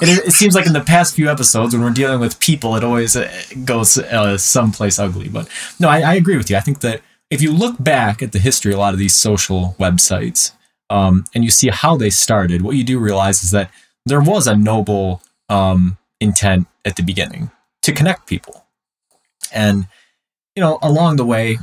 it, 0.00 0.28
it 0.28 0.32
seems 0.32 0.54
like 0.54 0.66
in 0.66 0.72
the 0.72 0.80
past 0.80 1.14
few 1.16 1.28
episodes 1.28 1.74
when 1.74 1.82
we're 1.82 1.90
dealing 1.90 2.20
with 2.20 2.38
people, 2.38 2.76
it 2.76 2.84
always 2.84 3.16
uh, 3.16 3.30
goes 3.64 3.98
uh, 3.98 4.38
someplace 4.38 4.98
ugly. 4.98 5.28
But 5.28 5.48
no, 5.80 5.88
I, 5.88 6.00
I 6.00 6.14
agree 6.14 6.36
with 6.36 6.48
you. 6.50 6.56
I 6.56 6.60
think 6.60 6.80
that 6.80 7.02
if 7.30 7.42
you 7.42 7.52
look 7.52 7.76
back 7.82 8.22
at 8.22 8.32
the 8.32 8.38
history 8.38 8.72
a 8.72 8.78
lot 8.78 8.92
of 8.92 8.98
these 8.98 9.14
social 9.14 9.74
websites, 9.78 10.52
um, 10.90 11.24
and 11.34 11.44
you 11.44 11.50
see 11.50 11.68
how 11.68 11.96
they 11.96 12.10
started, 12.10 12.62
what 12.62 12.76
you 12.76 12.84
do 12.84 12.98
realize 12.98 13.42
is 13.42 13.50
that 13.52 13.70
there 14.06 14.20
was 14.20 14.46
a 14.46 14.56
noble 14.56 15.22
um, 15.48 15.96
intent 16.20 16.66
at 16.84 16.96
the 16.96 17.02
beginning 17.02 17.50
to 17.82 17.92
connect 17.92 18.26
people. 18.26 18.66
And, 19.52 19.86
you 20.54 20.60
know, 20.60 20.78
along 20.82 21.16
the 21.16 21.24
way, 21.24 21.58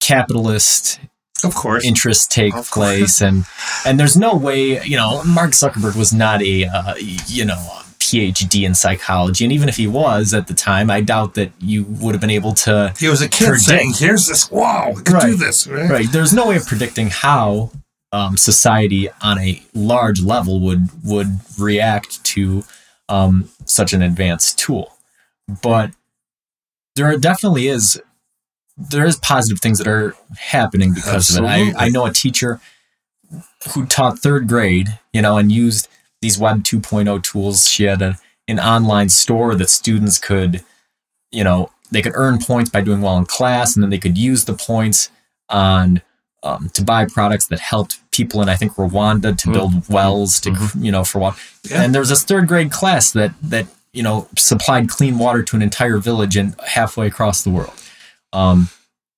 capitalist 0.00 1.00
Of 1.44 1.54
course. 1.54 1.84
interests 1.84 2.26
take 2.26 2.54
Of 2.54 2.70
course. 2.70 2.88
place 2.88 3.20
and 3.20 3.44
and 3.86 3.98
there's 3.98 4.16
no 4.16 4.34
way 4.36 4.82
you 4.84 4.96
know 4.96 5.22
mark 5.24 5.50
zuckerberg 5.52 5.96
was 5.96 6.12
not 6.12 6.42
a 6.42 6.64
uh, 6.64 6.94
you 7.26 7.44
know 7.44 7.54
a 7.54 7.84
phd 7.98 8.62
in 8.64 8.74
psychology 8.74 9.44
and 9.44 9.52
even 9.52 9.68
if 9.68 9.76
he 9.76 9.86
was 9.86 10.32
at 10.32 10.46
the 10.46 10.54
time 10.54 10.90
i 10.90 11.00
doubt 11.00 11.34
that 11.34 11.50
you 11.60 11.84
would 11.84 12.14
have 12.14 12.20
been 12.20 12.30
able 12.30 12.54
to 12.54 12.92
He 12.98 13.08
was 13.08 13.20
a 13.20 13.28
kid 13.28 13.46
Predict. 13.48 13.64
saying, 13.66 13.92
"Here's 13.96 14.26
this. 14.26 14.50
Wow, 14.50 14.92
we 14.96 15.02
could 15.02 15.20
do 15.20 15.34
this." 15.34 15.66
Right? 15.66 15.90
right 15.90 16.06
there's 16.12 16.32
no 16.32 16.48
way 16.48 16.56
of 16.56 16.66
predicting 16.66 17.08
how 17.10 17.70
um, 18.12 18.36
society 18.36 19.08
on 19.22 19.38
a 19.38 19.62
large 19.74 20.22
level 20.22 20.60
would 20.60 20.88
would 21.04 21.40
react 21.58 22.22
to 22.24 22.64
um, 23.08 23.48
such 23.64 23.92
an 23.92 24.02
advanced 24.02 24.58
tool. 24.58 24.94
But 25.62 25.92
there 26.96 27.16
definitely 27.16 27.68
is 27.68 28.00
there 28.76 29.06
is 29.06 29.16
positive 29.16 29.60
things 29.60 29.78
that 29.78 29.88
are 29.88 30.14
happening 30.38 30.94
because 30.94 31.36
of 31.36 31.44
it. 31.44 31.46
I, 31.46 31.72
I 31.76 31.88
know 31.88 32.06
a 32.06 32.12
teacher 32.12 32.60
who 33.74 33.86
taught 33.86 34.18
third 34.18 34.48
grade 34.48 34.98
you 35.12 35.20
know 35.22 35.36
and 35.36 35.50
used 35.50 35.88
these 36.20 36.38
web 36.38 36.62
2.0 36.62 37.22
tools. 37.22 37.68
She 37.68 37.84
had 37.84 38.02
a, 38.02 38.18
an 38.46 38.58
online 38.58 39.08
store 39.08 39.54
that 39.54 39.70
students 39.70 40.18
could 40.18 40.64
you 41.30 41.44
know 41.44 41.70
they 41.90 42.02
could 42.02 42.12
earn 42.14 42.38
points 42.38 42.70
by 42.70 42.80
doing 42.80 43.02
well 43.02 43.16
in 43.18 43.26
class 43.26 43.74
and 43.74 43.82
then 43.82 43.90
they 43.90 43.98
could 43.98 44.18
use 44.18 44.44
the 44.44 44.54
points 44.54 45.10
on 45.48 46.02
um, 46.48 46.70
to 46.74 46.82
buy 46.82 47.04
products 47.06 47.46
that 47.48 47.60
helped 47.60 47.98
people 48.10 48.40
in 48.42 48.48
I 48.48 48.56
think 48.56 48.72
Rwanda 48.74 49.36
to 49.42 49.52
build 49.52 49.88
wells 49.88 50.40
to 50.40 50.50
you 50.78 50.90
know 50.92 51.04
for 51.04 51.18
water. 51.20 51.38
Yeah. 51.70 51.82
And 51.82 51.94
there 51.94 52.00
was 52.00 52.08
this 52.08 52.24
third 52.24 52.48
grade 52.48 52.70
class 52.72 53.10
that 53.12 53.32
that 53.42 53.66
you 53.92 54.02
know 54.02 54.26
supplied 54.36 54.88
clean 54.88 55.18
water 55.18 55.42
to 55.42 55.56
an 55.56 55.62
entire 55.62 55.98
village 55.98 56.36
and 56.36 56.54
halfway 56.66 57.06
across 57.06 57.42
the 57.42 57.50
world. 57.50 57.74
Um, 58.32 58.68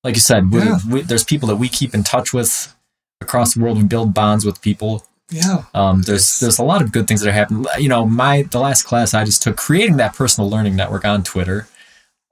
like 0.05 0.15
you 0.15 0.21
said, 0.21 0.51
we, 0.51 0.59
Yeah. 0.61 0.79
we, 0.91 1.01
there's 1.03 1.25
people 1.25 1.49
that 1.49 1.57
we 1.57 1.69
keep 1.69 1.95
in 1.95 2.03
touch 2.05 2.33
with 2.33 2.75
across 3.21 3.55
the 3.55 3.61
world. 3.63 3.77
We 3.79 3.85
build 3.85 4.15
bonds 4.15 4.45
with 4.47 4.61
people. 4.63 5.05
Yeah. 5.31 5.65
Um, 5.75 6.03
there's 6.03 6.41
there's 6.41 6.59
a 6.59 6.65
lot 6.65 6.83
of 6.83 6.91
good 6.93 7.07
things 7.07 7.21
that 7.21 7.29
are 7.29 7.33
happening. 7.41 7.65
You 7.79 7.89
know, 7.89 8.05
my 8.07 8.43
the 8.51 8.59
last 8.59 8.83
class 8.85 9.15
I 9.15 9.25
just 9.25 9.43
took 9.43 9.57
creating 9.57 9.97
that 9.99 10.15
personal 10.15 10.51
learning 10.51 10.75
network 10.77 11.05
on 11.05 11.23
Twitter. 11.23 11.67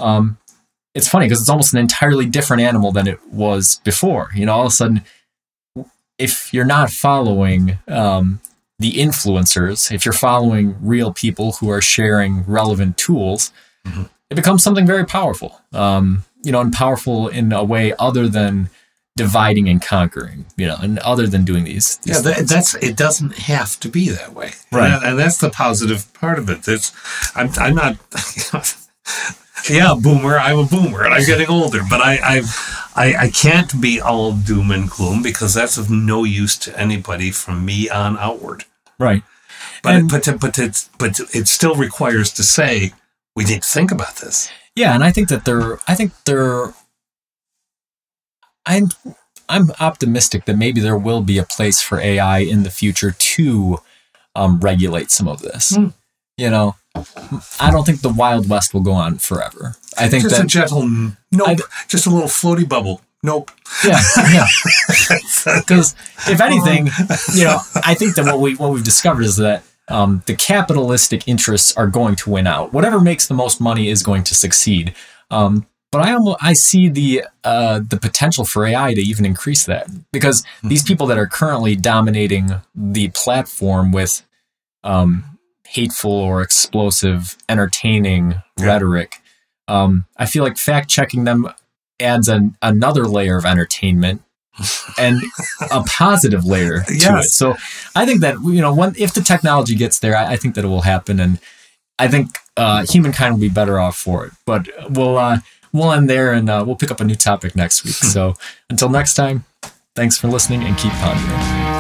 Um, 0.00 0.38
it's 0.98 1.08
funny 1.08 1.26
because 1.26 1.40
it's 1.40 1.48
almost 1.48 1.72
an 1.72 1.78
entirely 1.78 2.26
different 2.26 2.60
animal 2.62 2.90
than 2.92 3.06
it 3.08 3.18
was 3.32 3.80
before. 3.84 4.30
You 4.34 4.44
know, 4.46 4.52
all 4.54 4.62
of 4.66 4.66
a 4.66 4.70
sudden, 4.82 5.02
if 6.18 6.52
you're 6.52 6.64
not 6.64 6.90
following 6.90 7.78
um, 7.88 8.40
the 8.78 8.92
influencers, 8.94 9.90
if 9.92 10.04
you're 10.04 10.12
following 10.12 10.76
real 10.82 11.12
people 11.12 11.52
who 11.52 11.70
are 11.70 11.80
sharing 11.80 12.42
relevant 12.46 12.96
tools, 12.98 13.52
Mhm. 13.86 14.08
it 14.30 14.34
becomes 14.34 14.62
something 14.62 14.86
very 14.86 15.04
powerful. 15.06 15.60
Um, 15.72 16.24
you 16.44 16.52
know, 16.52 16.60
and 16.60 16.72
powerful 16.72 17.28
in 17.28 17.52
a 17.52 17.64
way 17.64 17.92
other 17.98 18.28
than 18.28 18.68
dividing 19.16 19.68
and 19.68 19.80
conquering. 19.82 20.46
You 20.56 20.66
know, 20.68 20.76
and 20.82 20.98
other 21.00 21.26
than 21.26 21.44
doing 21.44 21.64
these. 21.64 21.96
these 22.02 22.16
Yeah, 22.16 22.22
that, 22.22 22.48
that's 22.48 22.74
it. 22.74 22.96
Doesn't 22.96 23.34
have 23.38 23.78
to 23.80 23.88
be 23.88 24.08
that 24.10 24.32
way, 24.34 24.52
Right. 24.72 24.92
And, 24.92 25.04
and 25.04 25.18
that's 25.18 25.38
the 25.38 25.50
positive 25.50 26.12
part 26.14 26.38
of 26.38 26.48
it. 26.50 26.66
It's, 26.68 26.92
I'm 27.36 27.50
I'm 27.58 27.74
not. 27.74 27.96
yeah, 29.70 29.94
boomer. 30.00 30.38
I'm 30.38 30.58
a 30.58 30.64
boomer, 30.64 31.04
and 31.04 31.14
I'm 31.14 31.24
getting 31.26 31.48
older. 31.48 31.80
But 31.88 32.00
I 32.00 32.18
I 32.22 32.42
I, 32.96 33.14
I 33.26 33.30
can't 33.30 33.80
be 33.80 34.00
all 34.00 34.32
doom 34.32 34.70
and 34.70 34.88
gloom 34.90 35.22
because 35.22 35.54
that's 35.54 35.76
of 35.78 35.90
no 35.90 36.24
use 36.24 36.56
to 36.58 36.78
anybody 36.78 37.30
from 37.30 37.64
me 37.64 37.88
on 37.88 38.16
outward. 38.18 38.64
right. 38.98 39.22
But 39.82 39.94
And- 39.94 40.12
it, 40.12 40.24
but 40.24 40.40
but 40.40 40.58
it 40.58 40.88
but 40.98 41.20
it 41.34 41.46
still 41.48 41.74
requires 41.76 42.32
to 42.32 42.42
say 42.42 42.92
we 43.36 43.44
need 43.44 43.62
to 43.62 43.68
think 43.68 43.90
about 43.92 44.16
this. 44.16 44.50
Yeah, 44.74 44.94
and 44.94 45.02
I 45.04 45.12
think 45.12 45.28
that 45.28 45.44
they're. 45.44 45.78
I 45.88 45.94
think 45.94 46.12
they're. 46.24 46.72
I'm. 48.66 48.88
I'm 49.50 49.70
optimistic 49.80 50.44
that 50.44 50.58
maybe 50.58 50.80
there 50.80 50.98
will 50.98 51.22
be 51.22 51.38
a 51.38 51.42
place 51.44 51.80
for 51.80 51.98
AI 51.98 52.40
in 52.40 52.64
the 52.64 52.70
future 52.70 53.12
to 53.12 53.78
um, 54.34 54.60
regulate 54.60 55.10
some 55.10 55.26
of 55.26 55.40
this. 55.40 55.74
Hmm. 55.74 55.88
You 56.36 56.50
know, 56.50 56.76
I 57.60 57.70
don't 57.70 57.84
think 57.84 58.00
the 58.00 58.08
Wild 58.14 58.48
West 58.48 58.72
will 58.74 58.80
go 58.80 58.92
on 58.92 59.18
forever. 59.18 59.76
I 59.96 60.08
think 60.08 60.24
Just 60.24 60.40
a 60.40 60.46
gentle 60.46 60.88
nope. 61.32 61.48
I'd- 61.48 61.62
just 61.88 62.06
a 62.06 62.10
little 62.10 62.28
floaty 62.28 62.68
bubble. 62.68 63.00
Nope. 63.22 63.50
yeah, 63.84 63.98
yeah. 64.32 64.46
Because 65.58 65.96
if 66.28 66.40
anything, 66.40 66.88
you 67.34 67.44
know, 67.44 67.58
I 67.84 67.94
think 67.94 68.14
that 68.14 68.24
what 68.24 68.40
we 68.40 68.54
what 68.54 68.70
we've 68.72 68.84
discovered 68.84 69.24
is 69.24 69.36
that 69.38 69.64
um, 69.88 70.22
the 70.26 70.36
capitalistic 70.36 71.26
interests 71.26 71.76
are 71.76 71.88
going 71.88 72.14
to 72.16 72.30
win 72.30 72.46
out. 72.46 72.72
Whatever 72.72 73.00
makes 73.00 73.26
the 73.26 73.34
most 73.34 73.60
money 73.60 73.88
is 73.88 74.02
going 74.02 74.22
to 74.24 74.34
succeed. 74.34 74.94
Um, 75.30 75.66
but 75.90 76.02
I 76.02 76.12
almost 76.12 76.38
I 76.42 76.52
see 76.52 76.88
the 76.88 77.24
uh, 77.42 77.80
the 77.88 77.96
potential 77.96 78.44
for 78.44 78.64
AI 78.66 78.94
to 78.94 79.00
even 79.00 79.24
increase 79.24 79.64
that 79.64 79.88
because 80.12 80.44
these 80.62 80.82
people 80.84 81.06
that 81.08 81.18
are 81.18 81.26
currently 81.26 81.74
dominating 81.74 82.50
the 82.74 83.08
platform 83.08 83.90
with 83.90 84.22
um, 84.84 85.24
hateful 85.70 86.10
or 86.12 86.42
explosive, 86.42 87.36
entertaining 87.48 88.42
Yeah. 88.58 88.66
rhetoric. 88.66 89.20
Um, 89.66 90.06
I 90.16 90.26
feel 90.26 90.42
like 90.44 90.56
fact 90.56 90.88
checking 90.88 91.24
them 91.24 91.48
adds 92.00 92.28
an, 92.28 92.56
another 92.62 93.04
layer 93.06 93.36
of 93.36 93.44
entertainment 93.44 94.22
and 94.98 95.20
a 95.70 95.82
positive 95.84 96.44
layer 96.44 96.82
to 96.82 97.18
it. 97.18 97.24
So 97.24 97.56
I 97.94 98.06
think 98.06 98.20
that 98.22 98.36
you 98.42 98.60
know, 98.60 98.74
when 98.74 98.94
if 98.98 99.12
the 99.14 99.20
technology 99.20 99.74
gets 99.74 99.98
there, 99.98 100.16
I, 100.16 100.32
I 100.32 100.36
think 100.36 100.54
that 100.54 100.64
it 100.64 100.68
will 100.68 100.80
happen, 100.82 101.20
and 101.20 101.38
I 101.98 102.08
think 102.08 102.38
uh, 102.56 102.84
humankind 102.88 103.34
will 103.34 103.40
be 103.40 103.48
better 103.48 103.78
off 103.78 103.96
for 103.96 104.24
it. 104.26 104.32
But 104.46 104.68
we'll 104.90 105.16
uh, 105.18 105.38
we'll 105.72 105.92
end 105.92 106.08
there, 106.10 106.32
and 106.32 106.48
uh, 106.50 106.64
we'll 106.66 106.76
pick 106.76 106.90
up 106.90 107.00
a 107.00 107.04
new 107.04 107.14
topic 107.14 107.54
next 107.54 107.84
week. 107.84 107.94
so 108.14 108.34
until 108.70 108.88
next 108.88 109.14
time, 109.14 109.44
thanks 109.94 110.16
for 110.18 110.26
listening, 110.28 110.62
and 110.64 110.76
keep 110.76 110.92
pondering. 110.94 111.77